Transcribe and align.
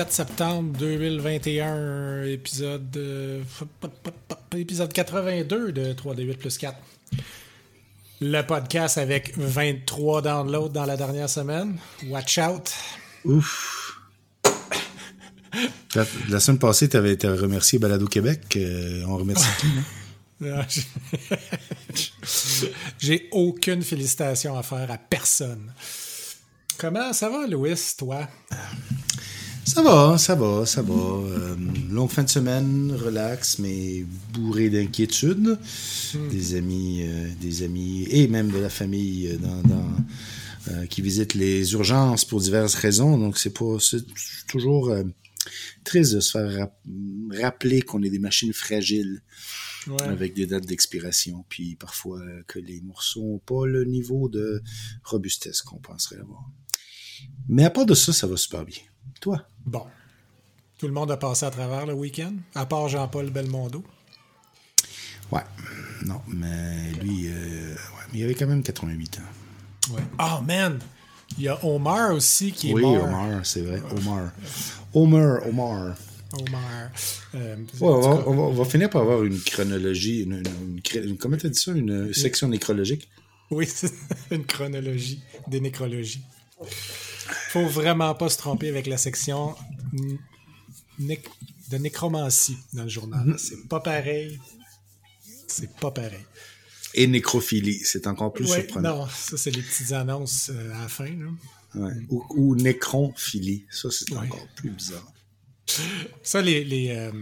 7 0.00 0.12
septembre 0.12 0.78
2021, 0.78 2.22
épisode, 2.22 2.96
euh, 2.96 3.42
épisode 4.56 4.90
82 4.90 5.72
de 5.72 5.92
3D8 5.92 6.38
plus 6.38 6.56
4. 6.56 6.74
Le 8.22 8.40
podcast 8.40 8.96
avec 8.96 9.36
23 9.36 10.22
downloads 10.22 10.70
dans 10.70 10.86
la 10.86 10.96
dernière 10.96 11.28
semaine. 11.28 11.76
Watch 12.06 12.38
out. 12.38 12.72
Ouf. 13.26 14.00
La, 15.94 16.06
la 16.30 16.40
semaine 16.40 16.58
passée, 16.58 16.88
tu 16.88 16.96
avais 16.96 17.12
été 17.12 17.28
remercié 17.28 17.78
Balado 17.78 18.06
Québec. 18.06 18.56
Euh, 18.56 19.04
on 19.06 19.18
remercie 19.18 19.44
qui, 19.60 19.66
non? 20.40 20.64
J'ai 22.98 23.28
aucune 23.32 23.82
félicitation 23.82 24.56
à 24.56 24.62
faire 24.62 24.90
à 24.90 24.96
personne. 24.96 25.70
Comment 26.78 27.12
ça 27.12 27.28
va, 27.28 27.46
Louis, 27.46 27.74
toi? 27.98 28.26
Ça 29.72 29.82
va, 29.82 30.18
ça 30.18 30.34
va, 30.34 30.66
ça 30.66 30.82
va. 30.82 30.94
Euh, 30.94 31.56
longue 31.90 32.10
fin 32.10 32.24
de 32.24 32.28
semaine, 32.28 32.92
relax, 32.92 33.58
mais 33.60 34.04
bourré 34.32 34.68
d'inquiétude. 34.68 35.58
Des 36.30 36.56
amis, 36.56 37.02
euh, 37.04 37.28
des 37.40 37.62
amis 37.62 38.04
et 38.10 38.26
même 38.26 38.50
de 38.50 38.58
la 38.58 38.68
famille 38.70 39.28
euh, 39.28 39.36
dans, 39.38 39.62
dans, 39.62 39.90
euh, 40.72 40.86
qui 40.86 41.02
visitent 41.02 41.34
les 41.34 41.72
urgences 41.74 42.24
pour 42.24 42.40
diverses 42.40 42.74
raisons. 42.74 43.16
Donc 43.16 43.38
c'est 43.38 43.54
pas, 43.54 43.76
c'est 43.78 44.04
toujours 44.48 44.90
euh, 44.90 45.04
triste 45.84 46.14
de 46.14 46.20
se 46.20 46.32
faire 46.32 46.52
rap- 46.52 46.84
rappeler 47.40 47.80
qu'on 47.82 48.02
est 48.02 48.10
des 48.10 48.18
machines 48.18 48.52
fragiles 48.52 49.22
Ouais. 49.86 50.02
avec 50.02 50.34
des 50.34 50.44
dates 50.46 50.66
d'expiration, 50.66 51.42
puis 51.48 51.74
parfois 51.74 52.20
euh, 52.20 52.42
que 52.46 52.58
les 52.58 52.82
morceaux 52.82 53.22
n'ont 53.22 53.38
pas 53.38 53.66
le 53.66 53.86
niveau 53.86 54.28
de 54.28 54.62
robustesse 55.04 55.62
qu'on 55.62 55.78
penserait 55.78 56.18
avoir. 56.20 56.44
Mais 57.48 57.64
à 57.64 57.70
part 57.70 57.86
de 57.86 57.94
ça, 57.94 58.12
ça 58.12 58.26
va 58.26 58.36
super 58.36 58.66
bien. 58.66 58.76
Toi? 59.20 59.42
Bon. 59.64 59.84
Tout 60.78 60.86
le 60.86 60.92
monde 60.92 61.10
a 61.10 61.16
passé 61.16 61.44
à 61.46 61.50
travers 61.50 61.86
le 61.86 61.92
week-end, 61.92 62.32
à 62.54 62.64
part 62.66 62.88
Jean-Paul 62.88 63.30
Belmondo. 63.30 63.84
Ouais. 65.30 65.42
Non, 66.04 66.20
mais 66.28 66.92
lui, 67.02 67.26
euh, 67.28 67.74
ouais, 67.74 68.04
mais 68.12 68.18
il 68.20 68.24
avait 68.24 68.34
quand 68.34 68.46
même 68.46 68.62
88 68.62 69.18
ans. 69.18 69.92
Ouais. 69.94 70.02
Oh 70.18 70.40
man! 70.42 70.78
Il 71.38 71.44
y 71.44 71.48
a 71.48 71.64
Omar 71.64 72.12
aussi 72.14 72.50
qui 72.52 72.70
est 72.70 72.72
oui, 72.72 72.82
mort. 72.82 73.04
Omar, 73.04 73.44
c'est 73.46 73.60
vrai. 73.60 73.82
Omar. 73.96 74.32
Omar, 74.94 75.46
Omar. 75.46 75.96
Omar. 76.32 76.90
Euh, 77.34 77.56
Ouais, 77.56 77.88
on, 77.88 78.00
va, 78.00 78.08
on 78.26 78.34
va- 78.34 78.42
on 78.42 78.52
va 78.52 78.64
finir 78.64 78.88
par 78.90 79.02
avoir 79.02 79.22
une 79.22 79.38
chronologie, 79.40 80.22
une, 80.22 80.42
une- 80.94 81.16
comment 81.18 81.36
t'as 81.36 81.48
dit 81.48 81.58
ça, 81.60 81.72
une 81.72 82.12
section 82.14 82.48
nécrologique? 82.48 83.08
Oui, 83.50 83.68
une 84.30 84.44
chronologie 84.46 85.20
des 85.48 85.60
nécrologies. 85.60 86.22
Faut 87.50 87.66
vraiment 87.66 88.14
pas 88.14 88.28
se 88.28 88.38
tromper 88.38 88.68
avec 88.68 88.86
la 88.86 88.96
section 88.98 89.54
de 90.98 91.76
nécromancie 91.78 92.58
dans 92.72 92.84
le 92.84 92.88
journal. 92.88 93.26
Mm-hmm. 93.26 93.38
C'est 93.38 93.68
pas 93.68 93.80
pareil. 93.80 94.38
C'est 95.46 95.74
pas 95.76 95.90
pareil. 95.90 96.24
Et 96.94 97.06
nécrophilie, 97.06 97.80
c'est 97.84 98.06
encore 98.06 98.32
plus 98.32 98.50
Ouais, 98.50 98.58
surprenant. 98.62 98.96
non, 98.98 99.08
ça 99.08 99.36
c'est 99.36 99.50
les 99.52 99.62
petites 99.62 99.92
annonces 99.92 100.50
euh, 100.52 100.74
à 100.74 100.82
la 100.82 100.88
fin. 100.88 101.04
là. 101.06 101.28
Ouais. 101.76 101.92
Ou, 102.08 102.24
ou 102.30 102.56
nécronphilie, 102.56 103.64
ça 103.70 103.88
c'est 103.90 104.10
Ouais. 104.12 104.18
encore 104.26 104.46
plus 104.56 104.70
bizarre. 104.70 105.06
Ça, 106.24 106.42
les, 106.42 106.64
les, 106.64 106.88
euh, 106.90 107.12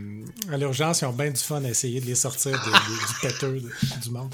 à 0.51 0.57
l'urgence, 0.57 1.03
ils 1.03 1.05
ont 1.05 1.13
bien 1.13 1.31
du 1.31 1.39
fun 1.41 1.63
à 1.65 1.69
essayer 1.69 2.01
de 2.01 2.07
les 2.07 2.15
sortir 2.15 2.53
de- 2.53 2.57
de- 2.57 3.07
du 3.07 3.21
péteux 3.21 3.61
de- 3.61 4.01
du 4.03 4.11
monde. 4.11 4.33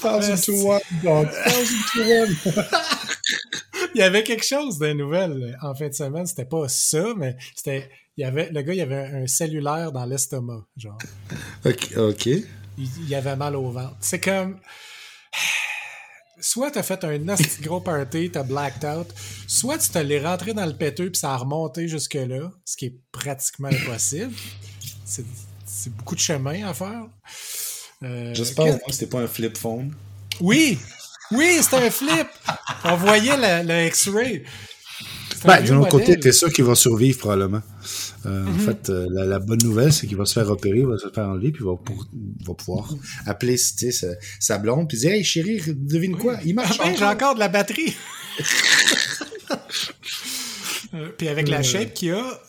Thousand 0.00 0.36
to 0.44 0.52
one, 0.72 0.80
dog. 1.04 1.28
Thousand 1.44 1.84
to 1.92 2.00
one. 2.00 2.36
Il 3.94 3.98
y 3.98 4.02
avait 4.02 4.22
quelque 4.22 4.44
chose 4.44 4.78
de 4.78 4.92
nouvelle 4.92 5.56
en 5.62 5.74
fin 5.74 5.88
de 5.88 5.94
semaine. 5.94 6.26
C'était 6.26 6.44
pas 6.44 6.68
ça, 6.68 7.04
mais 7.16 7.36
c'était. 7.54 7.90
Il 8.16 8.22
y 8.22 8.24
avait, 8.24 8.50
le 8.50 8.62
gars, 8.62 8.74
il 8.74 8.80
avait 8.80 8.96
un 8.96 9.26
cellulaire 9.28 9.92
dans 9.92 10.04
l'estomac. 10.04 10.64
Genre, 10.76 10.98
Ok, 11.64 12.26
il, 12.26 12.46
il 12.76 13.14
avait 13.14 13.36
mal 13.36 13.54
au 13.54 13.70
ventre. 13.70 13.96
C'est 14.00 14.20
comme. 14.20 14.58
Soit 16.40 16.70
t'as 16.70 16.82
fait 16.82 17.02
un 17.04 17.28
asti 17.28 17.60
gros 17.62 17.80
party, 17.80 18.30
t'as 18.30 18.44
blacked 18.44 18.84
out, 18.84 19.08
soit 19.48 19.78
tu 19.78 19.88
te 19.88 19.98
l'es 19.98 20.24
rentré 20.24 20.54
dans 20.54 20.66
le 20.66 20.72
péteux 20.72 21.10
puis 21.10 21.18
ça 21.18 21.32
a 21.32 21.36
remonté 21.36 21.88
jusque-là, 21.88 22.52
ce 22.64 22.76
qui 22.76 22.86
est 22.86 23.00
pratiquement 23.10 23.68
impossible. 23.68 24.32
C'est 25.04 25.24
c'est 25.64 25.94
beaucoup 25.94 26.14
de 26.14 26.20
chemin 26.20 26.66
à 26.66 26.74
faire. 26.74 27.06
Euh, 28.02 28.34
J'espère 28.34 28.78
que 28.82 28.92
c'était 28.92 29.06
pas 29.06 29.20
un 29.20 29.26
flip 29.26 29.56
phone. 29.56 29.94
Oui! 30.40 30.78
Oui, 31.32 31.58
c'était 31.62 31.76
un 31.86 31.90
flip! 31.90 32.26
On 32.84 32.96
voyait 32.96 33.36
le, 33.36 33.66
le 33.66 33.86
X-ray. 33.88 34.44
C'est 35.36 35.46
Ben, 35.46 35.62
d'un 35.62 35.76
autre 35.78 35.90
côté, 35.90 36.18
t'es 36.18 36.32
sûr 36.32 36.52
qu'il 36.52 36.64
va 36.64 36.74
survivre 36.74 37.18
probablement. 37.18 37.62
Euh. 38.26 38.44
En 38.46 38.58
fait, 38.58 38.90
euh, 38.90 39.06
la, 39.10 39.24
la 39.24 39.38
bonne 39.38 39.60
nouvelle, 39.62 39.92
c'est 39.92 40.06
qu'il 40.08 40.16
va 40.16 40.24
se 40.24 40.32
faire 40.32 40.50
opérer, 40.50 40.78
il 40.78 40.86
va 40.86 40.98
se 40.98 41.08
faire 41.10 41.28
enlever, 41.28 41.52
puis 41.52 41.62
il 41.62 41.66
va, 41.66 41.76
pour- 41.76 42.06
il 42.40 42.46
va 42.46 42.54
pouvoir 42.54 42.92
appeler 43.26 43.56
sa, 43.56 44.06
sa 44.40 44.58
blonde, 44.58 44.88
puis 44.88 44.98
dire 44.98 45.12
Hey 45.12 45.22
chérie, 45.22 45.62
devine 45.68 46.16
quoi 46.16 46.38
Il 46.44 46.52
Ah 46.58 46.62
marche 46.62 46.78
ben, 46.78 46.86
j'ai 46.96 47.04
encore. 47.04 47.10
encore 47.10 47.34
de 47.36 47.40
la 47.40 47.48
batterie. 47.48 47.94
Euh, 50.94 51.10
Puis 51.18 51.28
avec 51.28 51.48
la 51.48 51.62
shape 51.62 51.92
qu'il 51.92 52.12
a, 52.12 52.40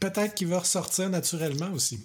peut-être 0.00 0.34
qu'il 0.34 0.48
va 0.48 0.58
ressortir 0.58 1.08
naturellement 1.08 1.70
aussi. 1.74 2.00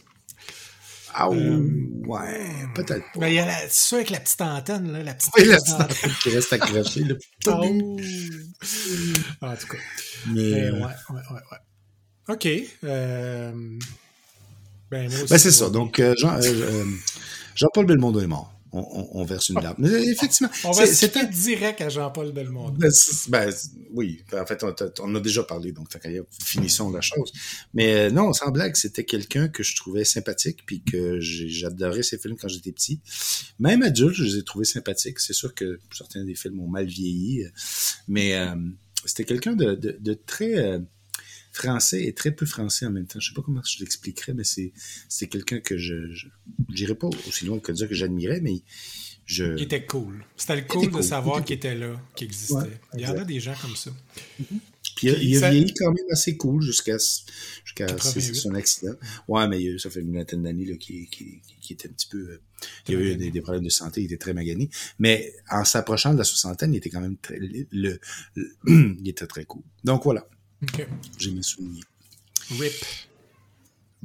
Ah 1.13 1.29
Euh, 1.29 1.69
ouais, 2.07 2.49
peut-être. 2.75 3.03
pas. 3.13 3.19
Mais 3.19 3.31
il 3.31 3.35
y 3.35 3.39
a 3.39 3.45
la, 3.45 3.69
ça 3.69 3.95
avec 3.97 4.09
la 4.09 4.19
petite 4.19 4.41
antenne, 4.41 4.91
là, 4.91 5.03
la 5.03 5.13
petite 5.13 5.31
Oui, 5.37 5.45
la 5.45 5.57
petite 5.57 5.73
antenne 5.73 6.11
qui 6.21 6.29
reste 6.29 6.53
accrochée. 6.53 7.03
là. 7.03 7.15
Oh. 7.47 7.97
En 9.41 9.55
tout 9.55 9.67
cas. 9.67 9.77
Mais, 10.27 10.33
Mais 10.33 10.53
euh, 10.61 10.71
ouais, 10.73 10.79
ouais, 10.81 11.21
ouais, 11.31 11.41
ouais. 11.51 11.57
OK. 12.35 12.47
Euh, 12.83 13.51
ben, 14.89 15.09
moi 15.11 15.19
aussi, 15.23 15.29
ben, 15.33 15.37
c'est 15.37 15.51
ça. 15.51 15.69
Donc, 15.69 15.99
euh, 15.99 16.13
Jean, 16.17 16.39
Jean-Paul 17.55 17.85
Belmondo 17.85 18.19
est 18.21 18.27
mort. 18.27 18.52
On, 18.73 18.79
on- 18.79 19.21
on 19.21 19.23
verse 19.23 19.49
une 19.49 19.61
larme. 19.61 19.75
Mais 19.77 19.89
euh, 19.89 20.11
effectivement, 20.11 20.51
On 20.63 20.71
va 20.71 20.85
c'était 20.87 21.27
direct 21.27 21.79
à 21.81 21.89
Jean-Paul 21.89 22.31
Belmondo. 22.31 22.75
Ben, 22.79 22.89
ben, 23.29 23.53
oui, 23.91 24.23
en 24.33 24.45
fait, 24.45 24.63
on, 24.63 24.73
on 25.01 25.15
a 25.15 25.19
déjà 25.19 25.43
parlé, 25.43 25.71
donc 25.71 25.87
finissons 26.43 26.91
la 26.91 27.01
chose. 27.01 27.31
Mais 27.75 27.93
euh, 27.93 28.09
non, 28.09 28.33
sans 28.33 28.49
blague, 28.51 28.75
c'était 28.75 29.05
quelqu'un 29.05 29.47
que 29.47 29.61
je 29.63 29.75
trouvais 29.75 30.03
sympathique, 30.05 30.65
puis 30.65 30.81
que 30.83 31.19
j'adorais 31.19 32.03
ses 32.03 32.17
films 32.17 32.35
quand 32.35 32.47
j'étais 32.47 32.71
petit. 32.71 32.99
Même 33.59 33.83
adulte, 33.83 34.15
je 34.15 34.23
les 34.23 34.37
ai 34.37 34.43
trouvés 34.43 34.65
sympathiques. 34.65 35.19
C'est 35.19 35.33
sûr 35.33 35.53
que 35.53 35.79
certains 35.95 36.25
des 36.25 36.35
films 36.35 36.59
ont 36.59 36.67
mal 36.67 36.85
vieilli, 36.87 37.43
euh, 37.43 37.49
mais 38.07 38.35
euh, 38.35 38.55
c'était 39.05 39.25
quelqu'un 39.25 39.53
de, 39.55 39.75
de, 39.75 39.97
de 39.99 40.13
très 40.13 40.55
euh, 40.57 40.79
français 41.53 42.03
et 42.05 42.13
très 42.13 42.31
peu 42.31 42.45
français 42.45 42.85
en 42.85 42.91
même 42.91 43.05
temps. 43.05 43.19
Je 43.19 43.29
sais 43.29 43.33
pas 43.35 43.41
comment 43.43 43.61
je 43.63 43.79
l'expliquerais, 43.79 44.33
mais 44.33 44.43
c'est 44.43 44.73
c'est 45.07 45.27
quelqu'un 45.27 45.59
que 45.59 45.77
je, 45.77 46.11
je 46.11 46.27
j'irais 46.73 46.95
pas 46.95 47.07
aussi 47.27 47.45
loin 47.45 47.59
que 47.59 47.71
dire 47.71 47.87
que 47.87 47.95
j'admirais, 47.95 48.41
mais 48.41 48.61
je 49.25 49.55
Qui 49.55 49.63
était 49.63 49.85
cool. 49.85 50.25
C'était 50.35 50.55
le 50.57 50.61
Il 50.63 50.67
cool 50.67 50.91
de 50.91 51.01
savoir 51.01 51.39
il 51.39 51.45
qu'il 51.45 51.55
était 51.55 51.75
là, 51.75 51.95
qu'il 52.15 52.25
existait. 52.25 52.55
Ouais, 52.55 52.79
il 52.95 53.01
y 53.01 53.07
en 53.07 53.17
a 53.17 53.23
des 53.23 53.39
gens 53.39 53.53
comme 53.61 53.75
ça. 53.75 53.91
Puis 54.97 55.07
il 55.07 55.09
a, 55.11 55.13
Puis 55.13 55.27
il 55.29 55.37
a 55.37 55.39
ça- 55.39 55.49
vieilli 55.51 55.73
quand 55.73 55.91
même 55.91 56.05
assez 56.11 56.35
cool 56.35 56.61
jusqu'à 56.61 56.97
jusqu'à 57.63 57.85
88. 57.85 58.35
son 58.35 58.53
accident. 58.53 58.93
Ouais, 59.29 59.47
mais 59.47 59.61
il- 59.63 59.79
ça 59.79 59.89
fait 59.89 60.01
une 60.01 60.13
vingtaine 60.13 60.43
d'années 60.43 60.65
là, 60.65 60.75
qui, 60.75 61.07
qui, 61.07 61.41
était 61.73 61.87
un 61.87 61.93
petit 61.93 62.07
peu. 62.07 62.17
euh, 62.17 62.41
il 62.87 62.93
y 62.93 62.97
avait 62.97 63.13
eu 63.13 63.15
des, 63.15 63.31
des 63.31 63.41
problèmes 63.41 63.63
de 63.63 63.69
santé, 63.69 64.01
il 64.01 64.05
était 64.05 64.17
très 64.17 64.33
magané. 64.33 64.69
Mais 64.99 65.33
en 65.49 65.63
s'approchant 65.63 66.13
de 66.13 66.17
la 66.17 66.23
soixantaine, 66.25 66.73
il 66.73 66.77
était 66.77 66.89
quand 66.89 67.01
même 67.01 67.15
très. 67.17 67.39
Le, 67.39 67.65
le- 67.71 67.99
il 68.99 69.07
était 69.07 69.25
très 69.25 69.45
cool. 69.45 69.63
Donc 69.85 70.03
voilà, 70.03 70.27
OK. 70.63 70.87
j'ai 71.17 71.31
mes 71.31 71.43
souvenirs. 71.43 71.83
Rip. 72.59 72.73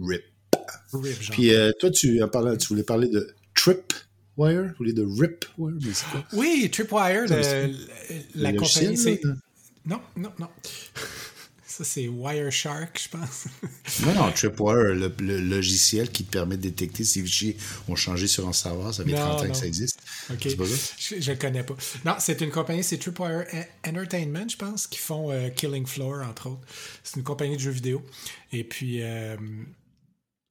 Rip. 0.01 0.25
Rip, 0.93 1.23
genre. 1.23 1.31
Puis 1.33 1.55
euh, 1.55 1.73
toi, 1.79 1.91
tu, 1.91 2.23
en 2.23 2.29
parlant, 2.29 2.57
tu 2.57 2.69
voulais 2.69 2.83
parler 2.83 3.09
de 3.09 3.35
Tripwire? 3.55 4.75
Au 4.79 4.85
lieu 4.85 4.93
de 4.93 5.03
Ripwire, 5.03 5.77
mais 5.83 5.93
c'est 5.93 6.07
quoi? 6.11 6.25
Oui, 6.33 6.69
Tripwire, 6.73 7.23
le- 7.23 7.43
C'est- 7.43 7.67
le- 7.69 7.77
la 8.37 8.53
Le 8.53 8.59
logiciel, 8.59 8.97
compagnie, 8.97 9.21
là? 9.25 9.35
Non, 9.87 10.01
non, 10.17 10.33
non. 10.39 10.49
Ça, 11.79 11.85
c'est 11.85 12.09
Wireshark, 12.09 13.01
je 13.01 13.09
pense. 13.09 13.45
Non, 14.05 14.13
non, 14.15 14.33
Tripwire, 14.33 14.95
le, 14.95 15.15
le 15.21 15.39
logiciel 15.41 16.11
qui 16.11 16.25
te 16.25 16.33
permet 16.33 16.57
de 16.57 16.63
détecter 16.63 17.05
si 17.05 17.21
les 17.21 17.27
fichiers 17.27 17.57
ont 17.89 17.95
changé 17.95 18.27
sur 18.27 18.49
un 18.49 18.53
serveur, 18.53 18.93
ça 18.93 19.05
fait 19.05 19.13
Non, 19.13 19.17
30 19.19 19.41
ans 19.41 19.45
non. 19.45 19.51
que 19.53 19.57
ça 19.57 19.67
existe. 19.67 20.01
OK. 20.29 20.39
C'est 20.43 20.57
pas 20.57 20.67
ça? 20.67 20.95
Je, 21.21 21.31
le 21.31 21.37
connais 21.37 21.63
pas. 21.63 21.77
Non, 22.05 22.15
c'est 22.19 22.41
une 22.41 22.51
compagnie, 22.51 22.83
c'est 22.83 22.99
Tripwire 22.99 23.45
E- 23.55 23.65
Entertainment, 23.89 24.49
je 24.49 24.57
pense, 24.57 24.89
qui 24.89 24.99
font 24.99 25.31
euh, 25.31 25.51
Killing 25.51 25.87
Floor, 25.87 26.27
entre 26.29 26.49
autres. 26.51 26.67
C'est 27.05 27.17
une 27.17 27.23
compagnie 27.23 27.55
de 27.57 27.61
jeux 27.63 27.71
vidéo. 27.71 28.05
Et 28.53 28.65
puis, 28.65 29.01
euh, 29.03 29.37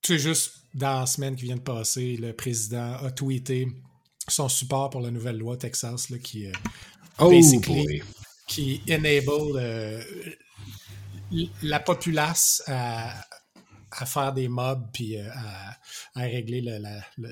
tu 0.02 0.14
sais, 0.14 0.20
juste 0.20 0.54
dans 0.74 1.02
la 1.02 1.06
semaine 1.08 1.36
qui 1.36 1.44
vient 1.44 1.58
de 1.58 1.62
passer, 1.62 2.16
le 2.16 2.32
président 2.32 2.94
a 3.04 3.12
tweeté 3.12 3.68
son 4.30 4.48
support 4.48 4.90
pour 4.92 5.02
la 5.02 5.12
nouvelle 5.12 5.38
loi 5.38 5.58
Texas 5.58 6.10
là, 6.10 6.18
qui, 6.20 6.48
euh, 6.48 6.52
Oh 7.20 7.30
Basically. 7.30 8.02
qui 8.48 8.82
enable 8.90 9.58
euh, 9.58 10.02
la 11.64 11.80
populace 11.80 12.64
à, 12.68 13.14
à 13.92 14.06
faire 14.06 14.34
des 14.34 14.48
mobs 14.48 14.88
puis 14.94 15.18
euh, 15.18 15.30
à, 15.34 15.72
à 16.16 16.22
régler 16.22 16.62
le- 16.62 16.78
la- 16.78 17.06
le- 17.18 17.32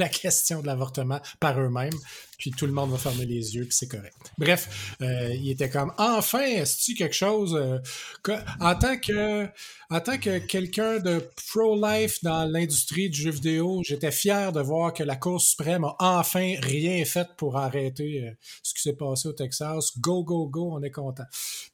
la 0.00 0.08
question 0.08 0.60
de 0.60 0.66
l'avortement 0.66 1.20
par 1.38 1.60
eux-mêmes, 1.60 1.98
puis 2.38 2.50
tout 2.50 2.66
le 2.66 2.72
monde 2.72 2.90
va 2.90 2.98
fermer 2.98 3.26
les 3.26 3.54
yeux, 3.54 3.64
puis 3.64 3.74
c'est 3.74 3.88
correct. 3.88 4.16
Bref, 4.38 4.96
euh, 5.02 5.34
il 5.34 5.50
était 5.50 5.70
comme 5.70 5.92
enfin, 5.98 6.40
est-ce 6.40 6.92
quelque 6.94 7.14
chose 7.14 7.54
euh, 7.54 7.78
que, 8.22 8.32
en 8.60 8.74
tant 8.74 8.96
que 8.96 9.46
en 9.90 10.00
tant 10.00 10.18
que 10.18 10.38
quelqu'un 10.38 11.00
de 11.00 11.28
pro-life 11.48 12.22
dans 12.22 12.44
l'industrie 12.44 13.10
du 13.10 13.20
jeu 13.20 13.30
vidéo, 13.30 13.82
j'étais 13.84 14.10
fier 14.10 14.52
de 14.52 14.60
voir 14.60 14.94
que 14.94 15.02
la 15.02 15.16
Cour 15.16 15.40
suprême 15.40 15.84
a 15.84 15.96
enfin 16.00 16.54
rien 16.62 17.04
fait 17.04 17.28
pour 17.36 17.56
arrêter 17.56 18.24
euh, 18.24 18.30
ce 18.62 18.72
qui 18.72 18.82
s'est 18.82 18.96
passé 18.96 19.28
au 19.28 19.32
Texas. 19.32 19.98
Go, 19.98 20.24
go, 20.24 20.46
go, 20.46 20.70
on 20.72 20.82
est 20.82 20.90
content. 20.90 21.26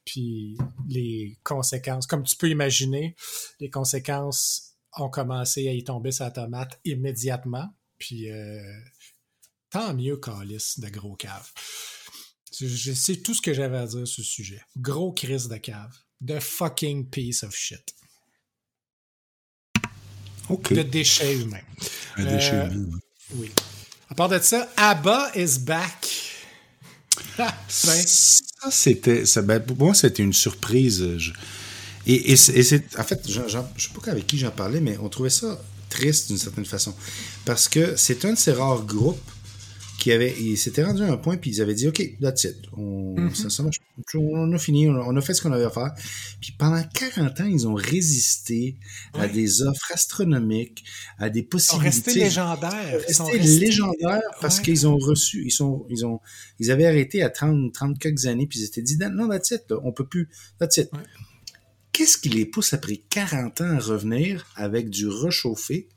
Puis 0.03 0.57
les 0.89 1.37
conséquences, 1.43 2.07
comme 2.07 2.23
tu 2.23 2.35
peux 2.35 2.49
imaginer, 2.49 3.15
les 3.59 3.69
conséquences 3.69 4.73
ont 4.97 5.09
commencé 5.09 5.67
à 5.67 5.73
y 5.73 5.83
tomber 5.83 6.11
sa 6.11 6.31
tomate 6.31 6.79
immédiatement. 6.85 7.69
Puis 7.97 8.29
euh, 8.31 8.61
tant 9.69 9.93
mieux, 9.93 10.17
Calis, 10.17 10.75
de 10.77 10.89
gros 10.89 11.15
cave. 11.15 11.49
Je 12.59 12.93
sais 12.93 13.17
tout 13.17 13.33
ce 13.33 13.41
que 13.41 13.53
j'avais 13.53 13.77
à 13.77 13.85
dire 13.85 14.07
sur 14.07 14.23
ce 14.23 14.29
sujet. 14.29 14.61
Gros 14.77 15.11
crise 15.11 15.47
de 15.47 15.57
cave. 15.57 15.93
The 16.25 16.39
fucking 16.39 17.09
piece 17.09 17.43
of 17.43 17.55
shit. 17.55 17.93
OK. 20.49 20.73
De 20.73 20.81
déchets 20.81 21.35
humains. 21.37 21.61
Un 22.15 22.23
déchet 22.25 22.53
Euh, 22.55 22.69
humain. 22.71 22.97
Oui. 23.35 23.51
À 24.09 24.15
part 24.15 24.29
de 24.29 24.39
ça, 24.39 24.69
ABBA 24.77 25.31
is 25.35 25.59
back. 25.59 26.07
Ah, 27.37 27.55
ben, 27.85 28.03
Ça, 28.07 28.71
c'était. 28.71 29.23
ben, 29.43 29.59
pour 29.59 29.77
moi, 29.77 29.93
c'était 29.93 30.23
une 30.23 30.33
surprise. 30.33 31.17
Je- 31.17 31.33
et, 32.05 32.31
et 32.31 32.35
c'est, 32.37 32.53
et 32.53 32.63
c'est- 32.63 32.97
en 32.97 33.03
fait, 33.03 33.29
je 33.29 33.41
ne 33.41 33.47
sais 33.49 33.59
pas 33.93 34.11
avec 34.11 34.25
qui 34.25 34.37
j'en 34.37 34.51
parlais, 34.51 34.79
mais 34.79 34.97
on 34.99 35.09
trouvait 35.09 35.29
ça 35.29 35.61
triste 35.89 36.27
d'une 36.27 36.37
certaine 36.37 36.65
façon. 36.65 36.93
Parce 37.45 37.67
que 37.67 37.95
c'est 37.95 38.25
un 38.25 38.33
de 38.33 38.37
ces 38.37 38.51
rares 38.51 38.85
groupes 38.85 39.19
qui 39.99 40.11
avait. 40.11 40.35
Ils 40.39 40.57
s'étaient 40.57 40.83
rendus 40.83 41.01
à 41.03 41.11
un 41.11 41.17
point, 41.17 41.37
puis 41.37 41.49
ils 41.49 41.59
avaient 41.61 41.73
dit 41.73 41.87
OK, 41.87 42.17
that's 42.21 42.43
it. 42.43 42.55
On, 42.77 43.15
ça, 43.33 43.49
ça 43.49 43.63
marche. 43.63 43.77
On 44.13 44.53
a 44.53 44.59
fini, 44.59 44.87
on 44.87 45.15
a, 45.17 45.21
fait 45.21 45.33
ce 45.33 45.41
qu'on 45.41 45.51
avait 45.51 45.65
à 45.65 45.71
faire. 45.71 45.91
Puis 46.39 46.53
pendant 46.55 46.83
40 46.83 47.41
ans, 47.41 47.45
ils 47.45 47.67
ont 47.67 47.73
résisté 47.73 48.75
à 49.15 49.27
des 49.27 49.63
offres 49.63 49.91
astronomiques, 49.91 50.83
à 51.17 51.29
des 51.31 51.39
ils 51.39 51.59
sont 51.59 51.77
possibilités. 51.79 52.19
légendaires. 52.19 52.99
Ils 53.09 53.15
sont 53.15 53.25
restés 53.25 53.59
légendaires 53.65 54.21
parce 54.39 54.57
Ouais. 54.57 54.63
qu'ils 54.65 54.87
ont 54.87 54.97
reçu, 54.97 55.43
ils 55.45 55.51
sont, 55.51 55.87
ils 55.89 56.05
ont, 56.05 56.19
ils 56.59 56.69
avaient 56.69 56.85
arrêté 56.85 57.23
à 57.23 57.31
30, 57.31 57.73
30 57.73 57.97
quelques 57.97 58.27
années, 58.27 58.45
puis 58.45 58.59
ils 58.59 58.65
s'étaient 58.65 58.83
dit, 58.83 58.97
non, 58.97 59.27
that's 59.29 59.49
it, 59.49 59.63
là, 59.69 59.77
on 59.83 59.91
peut 59.91 60.05
plus, 60.05 60.29
that's 60.59 60.77
it. 60.77 60.89
Ouais. 60.93 60.99
Qu'est-ce 61.97 62.19
qui 62.19 62.29
les 62.29 62.45
pousse 62.45 62.73
après 62.73 62.97
40 63.09 63.61
ans 63.61 63.71
à 63.75 63.79
revenir 63.79 64.45
avec 64.55 64.91
du 64.91 65.07
réchauffé? 65.07 65.87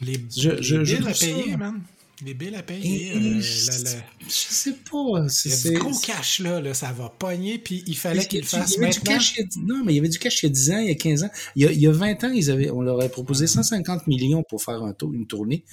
Les, 0.00 0.14
Je- 0.36 0.50
les 0.50 0.62
je- 0.62 0.84
je 0.84 0.96
billes 0.96 1.08
à 1.08 1.14
ça- 1.14 1.26
payer, 1.26 1.56
man. 1.56 1.80
Les 2.24 2.34
billes 2.34 2.54
à 2.54 2.62
payer. 2.62 3.08
Et- 3.08 3.16
euh, 3.16 3.40
je, 3.40 3.66
la- 3.82 3.90
la- 3.96 4.04
je 4.20 4.28
sais 4.28 4.74
pas. 4.88 5.28
c'est- 5.28 5.48
Il 5.48 5.50
y 5.50 5.54
a 5.54 5.56
c'est- 5.56 5.70
du 5.72 5.78
gros 5.78 5.98
cash 5.98 6.38
là, 6.38 6.60
là, 6.60 6.72
ça 6.72 6.92
va 6.92 7.08
pogner, 7.08 7.58
puis 7.58 7.82
il 7.88 7.96
fallait 7.96 8.20
Il 8.20 8.24
y 8.24 8.28
qu'il 8.28 8.38
a 8.38 8.42
le 8.42 8.46
du- 8.48 8.54
il 8.54 8.58
fasse 8.60 8.70
y 8.70 8.76
avait 8.78 8.90
du 8.90 8.98
maintenant. 9.00 9.12
cash 9.14 9.34
il 9.36 9.40
y 9.40 9.42
a 9.42 9.46
dix- 9.46 9.58
non, 9.60 9.82
mais 9.84 9.92
il 9.92 9.96
y 9.96 9.98
avait 9.98 10.08
du 10.08 10.18
cash 10.20 10.40
il 10.42 10.46
y 10.46 10.48
a 10.48 10.52
10 10.52 10.70
ans, 10.70 10.78
il 10.78 10.86
y 10.88 10.92
a 10.92 10.94
15 10.94 11.24
ans. 11.24 11.30
Il 11.56 11.62
y 11.64 11.66
a, 11.66 11.72
il 11.72 11.80
y 11.80 11.86
a 11.88 11.90
20 11.92 12.22
ans, 12.22 12.30
ils 12.32 12.50
avaient, 12.52 12.70
on 12.70 12.80
leur 12.82 13.00
avait 13.00 13.08
proposé 13.08 13.48
150 13.48 14.06
millions 14.06 14.44
pour 14.48 14.62
faire 14.62 14.82
un 14.84 14.94
une 15.12 15.26
tournée, 15.26 15.64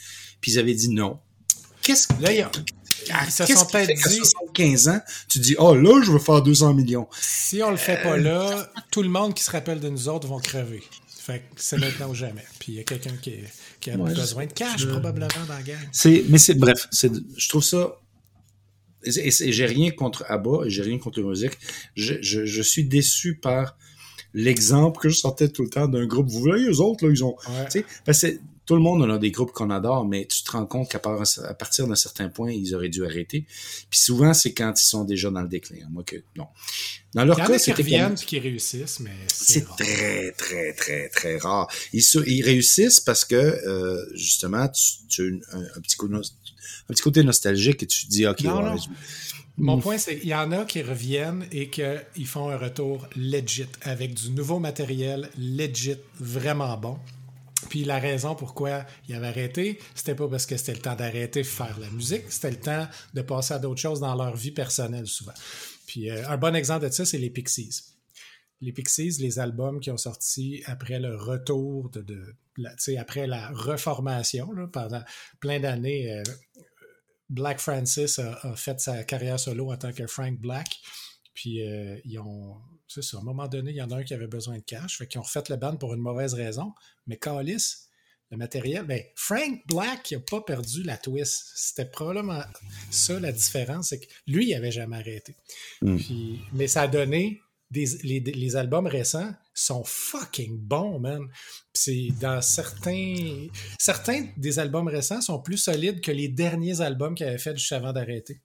puis 0.42 0.54
ils 0.54 0.58
avaient 0.60 0.74
dit 0.74 0.90
non. 0.90 1.20
Qu'est-ce 1.84 2.08
que 2.08 2.14
Là, 3.10 3.16
ils, 3.20 3.24
ont- 3.24 3.26
ils 3.28 3.32
se 3.32 3.44
qu'est-ce 3.44 3.60
sont 3.60 3.66
qui 3.66 3.72
fait 3.72 3.86
peut-être 3.88 4.04
qu'à 4.04 4.10
dit, 4.10 4.16
75 4.18 4.88
ans, 4.90 5.00
tu 5.30 5.40
dis, 5.40 5.56
oh 5.60 5.76
là, 5.76 6.02
je 6.04 6.12
veux 6.12 6.20
faire 6.20 6.42
200 6.42 6.74
millions. 6.74 7.08
si 7.20 7.62
on 7.64 7.72
le 7.72 7.78
fait 7.78 8.02
pas 8.02 8.18
là, 8.18 8.72
tout 8.92 9.04
le 9.04 9.10
monde 9.10 9.34
qui 9.34 9.44
se 9.44 9.52
rappelle 9.52 9.80
de 9.80 9.90
nous 9.90 10.08
autres 10.10 10.28
vont 10.28 10.40
crever. 10.40 10.82
Fait 11.08 11.40
que 11.40 11.44
c'est 11.62 11.78
maintenant 11.78 12.10
ou 12.10 12.16
jamais. 12.16 12.44
Puis 12.60 12.72
il 12.74 12.76
y 12.76 12.80
a 12.80 12.84
quelqu'un 12.84 13.14
qui, 13.22 13.36
qui 13.80 13.92
a 13.92 13.96
Ouais, 13.96 14.14
besoin 14.14 14.46
de 14.48 14.54
cash, 14.54 14.82
je- 14.82 14.88
probablement, 14.88 15.28
dans 15.48 15.54
la 15.54 15.62
gang. 15.62 15.78
C'est, 15.92 16.24
mais 16.30 16.38
c'est, 16.40 16.56
bref, 16.56 16.88
c'est, 16.92 17.12
je 17.38 17.50
trouve 17.50 17.64
ça, 17.64 17.98
et, 19.04 19.28
et 19.28 19.52
j'ai 19.52 19.66
rien 19.66 19.92
contre 19.92 20.26
ABBA, 20.30 20.66
et 20.66 20.70
j'ai 20.70 20.82
rien 20.84 20.98
contre 20.98 21.22
la 21.22 21.28
musique. 21.28 21.58
Je, 21.96 22.16
je, 22.22 22.46
je 22.46 22.62
suis 22.62 22.84
déçu 22.86 23.36
par 23.36 23.78
l'exemple 24.34 25.00
que 25.00 25.10
je 25.10 25.16
sortais 25.16 25.50
tout 25.50 25.64
le 25.64 25.70
temps 25.70 25.88
d'un 25.88 26.06
groupe. 26.06 26.28
Vous 26.30 26.40
voyez, 26.40 26.68
eux 26.68 26.80
autres, 26.80 27.06
là, 27.06 27.12
ils 27.12 27.24
ont, 27.24 27.36
Ouais. 27.50 27.66
tu 27.66 27.80
sais, 27.80 27.86
parce 28.06 28.22
que 28.22 28.40
tout 28.66 28.76
le 28.76 28.82
monde 28.82 29.02
on 29.02 29.10
a 29.10 29.18
des 29.18 29.32
groupes 29.32 29.52
qu'on 29.52 29.70
adore, 29.70 30.06
mais 30.06 30.26
tu 30.26 30.44
te 30.44 30.52
rends 30.52 30.66
compte 30.66 30.90
qu'à 30.90 31.00
partir 31.00 31.88
d'un 31.88 31.96
certain 31.96 32.30
point, 32.30 32.52
ils 32.52 32.74
auraient 32.76 32.90
dû 32.90 33.04
arrêter. 33.06 33.46
Puis 33.90 34.00
souvent, 34.00 34.34
c'est 34.34 34.54
quand 34.54 34.74
ils 34.80 34.86
sont 34.86 35.04
déjà 35.04 35.30
dans 35.32 35.42
le 35.42 35.48
déclin. 35.50 35.78
Moi 35.90 36.04
que 36.04 36.18
non. 36.38 36.48
Dans 37.14 37.26
leur 37.26 37.38
Il 37.38 37.42
y 37.42 37.44
en 37.44 37.48
cas, 37.48 37.60
c'était 37.60 37.82
reviennent 37.82 38.16
qui 38.16 38.40
réussissent, 38.40 39.00
mais 39.02 39.12
c'est 39.28 39.54
c'est 39.54 39.66
très, 39.66 40.32
très, 40.32 40.74
très, 40.74 41.10
très 41.10 41.38
rare. 41.38 41.68
Ils, 41.92 42.02
se- 42.04 42.26
ils 42.28 42.42
réussissent 42.44 43.00
parce 43.02 43.26
que, 43.26 43.36
euh, 43.36 44.06
justement, 44.16 44.68
tu, 44.70 44.82
tu 45.10 45.44
as 45.52 45.56
un, 45.58 45.62
un 45.76 45.82
petit 45.82 45.98
coup 45.98 46.08
de 46.08 46.14
nos- 46.14 46.22
un 46.22 46.94
petit 46.94 47.02
côté 47.02 47.24
nostalgique 47.24 47.84
et 47.84 47.88
tu 47.88 48.06
te 48.06 48.12
dis, 48.12 48.26
OK, 48.28 48.42
Non, 48.42 48.58
ouais, 48.64 48.70
non. 48.72 48.78
je- 48.78 48.88
Mon 49.58 49.80
point, 49.80 49.98
c'est 49.98 50.18
qu'il 50.20 50.30
y 50.30 50.34
en 50.36 50.52
a 50.54 50.64
qui 50.66 50.82
reviennent 50.82 51.46
et 51.52 51.70
qu'ils 51.70 52.26
font 52.28 52.50
un 52.50 52.58
retour 52.58 53.06
legit, 53.18 53.66
avec 53.82 54.14
du 54.14 54.30
nouveau 54.32 54.60
matériel 54.60 55.30
legit, 55.38 55.98
vraiment 56.20 56.78
bon. 56.78 56.98
Puis 57.70 57.84
la 57.84 58.00
raison 58.00 58.36
pourquoi 58.36 58.86
ils 59.08 59.16
avaient 59.16 59.28
arrêté, 59.28 59.80
c'était 59.96 60.16
pas 60.16 60.28
parce 60.28 60.46
que 60.46 60.58
c'était 60.58 60.74
le 60.74 60.80
temps 60.80 60.96
d'arrêter 60.96 61.44
faire 61.44 61.78
la 61.80 61.90
musique, 61.90 62.24
c'était 62.32 62.52
le 62.52 62.60
temps 62.60 62.88
de 63.14 63.22
passer 63.22 63.54
à 63.54 63.60
d'autres 63.60 63.82
choses 63.82 64.00
dans 64.00 64.16
leur 64.16 64.36
vie 64.36 64.52
personnelle 64.52 65.08
souvent. 65.08 65.34
Puis 65.88 66.10
euh, 66.10 66.28
un 66.28 66.38
bon 66.38 66.56
exemple 66.56 66.88
de 66.88 66.92
ça, 66.94 67.06
c'est 67.06 67.18
les 67.18 67.30
Pixies. 67.30 67.82
Les 68.62 68.72
Pixies, 68.72 69.18
les 69.20 69.40
albums 69.40 69.80
qui 69.80 69.90
ont 69.92 69.98
sorti 69.98 70.64
après 70.66 71.00
le 71.00 71.16
retour 71.16 71.90
de, 71.90 72.02
de 72.02 72.36
la- 72.58 72.76
après 73.00 73.26
la 73.28 73.50
reformation, 73.50 74.52
là, 74.52 74.68
pendant 74.68 75.04
plein 75.40 75.60
d'années, 75.60 76.14
euh, 76.14 76.24
Black 77.30 77.60
Francis 77.60 78.20
a, 78.20 78.34
a 78.44 78.56
fait 78.56 78.80
sa 78.80 79.04
carrière 79.04 79.40
solo 79.40 79.72
en 79.72 79.78
tant 79.78 79.94
que 79.94 80.06
Frank 80.06 80.38
Black. 80.40 80.68
Puis 81.34 81.66
euh, 81.68 81.98
ils 82.06 82.20
ont. 82.20 82.58
C'est 82.94 83.02
ça, 83.02 83.18
à 83.18 83.20
un 83.22 83.24
moment 83.24 83.48
donné, 83.48 83.72
il 83.72 83.78
y 83.78 83.82
en 83.82 83.90
a 83.92 83.98
un 83.98 84.04
qui 84.04 84.14
avait 84.14 84.28
besoin 84.28 84.58
de 84.58 84.64
cash. 84.64 84.98
Fait 84.98 85.08
qu'ils 85.08 85.20
ont 85.20 85.24
refait 85.24 85.44
le 85.50 85.56
band 85.56 85.78
pour 85.78 85.94
une 85.94 86.02
mauvaise 86.02 86.34
raison. 86.34 86.74
Mais 87.08 87.16
Callis, 87.16 87.88
le 88.32 88.38
matériel, 88.38 88.84
ben, 88.84 89.02
Frank 89.16 89.62
Black, 89.68 90.12
n'a 90.12 90.20
pas 90.20 90.42
perdu 90.42 90.84
la 90.84 90.98
twist. 90.98 91.52
C'était 91.56 91.86
probablement 91.86 92.44
ça 92.90 93.18
la 93.20 93.32
différence, 93.32 93.90
c'est 93.90 94.00
que 94.00 94.08
lui, 94.28 94.50
il 94.50 94.54
n'avait 94.54 94.72
jamais 94.72 94.98
arrêté. 94.98 95.38
Mm. 95.82 95.98
Puis, 95.98 96.40
mais 96.54 96.68
ça 96.68 96.84
a 96.84 96.88
donné. 96.88 97.42
Des, 97.70 97.86
les, 98.04 98.20
les 98.20 98.56
albums 98.58 98.88
récents 98.88 99.34
sont 99.54 99.86
fucking 99.86 100.58
bons, 100.58 101.00
man. 101.00 101.26
C'est 101.74 102.10
dans 102.20 102.42
certains. 102.42 103.48
Certains 103.80 104.28
des 104.36 104.60
albums 104.60 104.90
récents 104.90 105.22
sont 105.22 105.40
plus 105.42 105.58
solides 105.58 106.02
que 106.02 106.12
les 106.12 106.28
derniers 106.28 106.82
albums 106.82 107.16
qu'il 107.16 107.28
avait 107.28 107.38
fait 107.38 107.56
juste 107.56 107.72
avant 107.72 107.94
d'arrêter. 107.94 108.42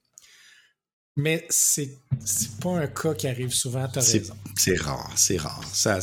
Mais 1.16 1.46
c'est 1.49 1.96
c'est 2.25 2.56
pas 2.58 2.78
un 2.80 2.87
cas 2.88 3.14
qui 3.14 3.26
arrive 3.26 3.52
souvent, 3.52 3.88
t'as 3.88 4.00
c'est, 4.02 4.18
raison. 4.18 4.35
c'est 4.56 4.76
rare, 4.76 5.12
c'est 5.16 5.37
rare. 5.38 5.62
Ça, 5.73 5.99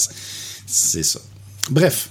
c'est- 0.66 1.04
ça. 1.04 1.20
Bref, 1.70 2.10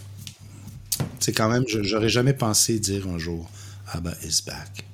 c'est 1.19 1.33
quand 1.33 1.49
même, 1.49 1.65
j'aurais 1.67 2.09
jamais 2.09 2.35
pensé 2.35 2.79
dire 2.79 3.09
un 3.09 3.19
jour, 3.19 3.51
ABBA 3.89 4.15
is 4.25 4.43
back. 4.47 4.85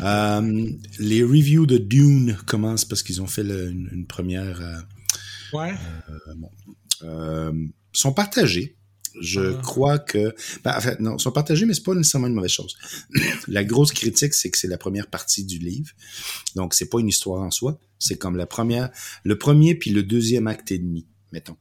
Euh, 0.00 0.70
les 0.98 1.22
reviews 1.22 1.64
de 1.66 1.78
Dune 1.78 2.36
commencent 2.46 2.84
parce 2.84 3.02
qu'ils 3.02 3.22
ont 3.22 3.26
fait 3.26 3.42
le- 3.44 3.70
une, 3.70 3.88
une 3.92 4.06
première. 4.06 4.60
euh, 4.60 4.78
Ouais. 5.52 5.74
euh, 7.02 7.52
sont 7.92 8.12
partagés. 8.12 8.76
Je 9.20 9.40
Ah. 9.40 9.60
crois 9.62 9.98
que, 9.98 10.34
ben, 10.64 10.74
en 10.76 10.80
fait, 10.80 11.00
non, 11.00 11.18
sont 11.18 11.32
partagés, 11.32 11.66
mais 11.66 11.74
c'est 11.74 11.82
pas 11.82 11.94
nécessairement 11.94 12.26
une 12.28 12.34
mauvaise 12.34 12.50
chose. 12.50 12.76
la 13.48 13.64
grosse 13.64 13.92
critique, 13.92 14.34
c'est 14.34 14.50
que 14.50 14.58
c'est 14.58 14.68
la 14.68 14.78
première 14.78 15.06
partie 15.08 15.44
du 15.44 15.58
livre, 15.58 15.90
donc 16.54 16.74
c'est 16.74 16.88
pas 16.88 17.00
une 17.00 17.08
histoire 17.08 17.42
en 17.42 17.50
soi. 17.50 17.78
C'est 17.98 18.16
comme 18.16 18.36
la 18.36 18.46
première, 18.46 18.90
le 19.24 19.38
premier 19.38 19.74
puis 19.74 19.90
le 19.90 20.02
deuxième 20.02 20.46
acte 20.46 20.70
et 20.72 20.78
demi, 20.78 21.06
mettons. 21.32 21.56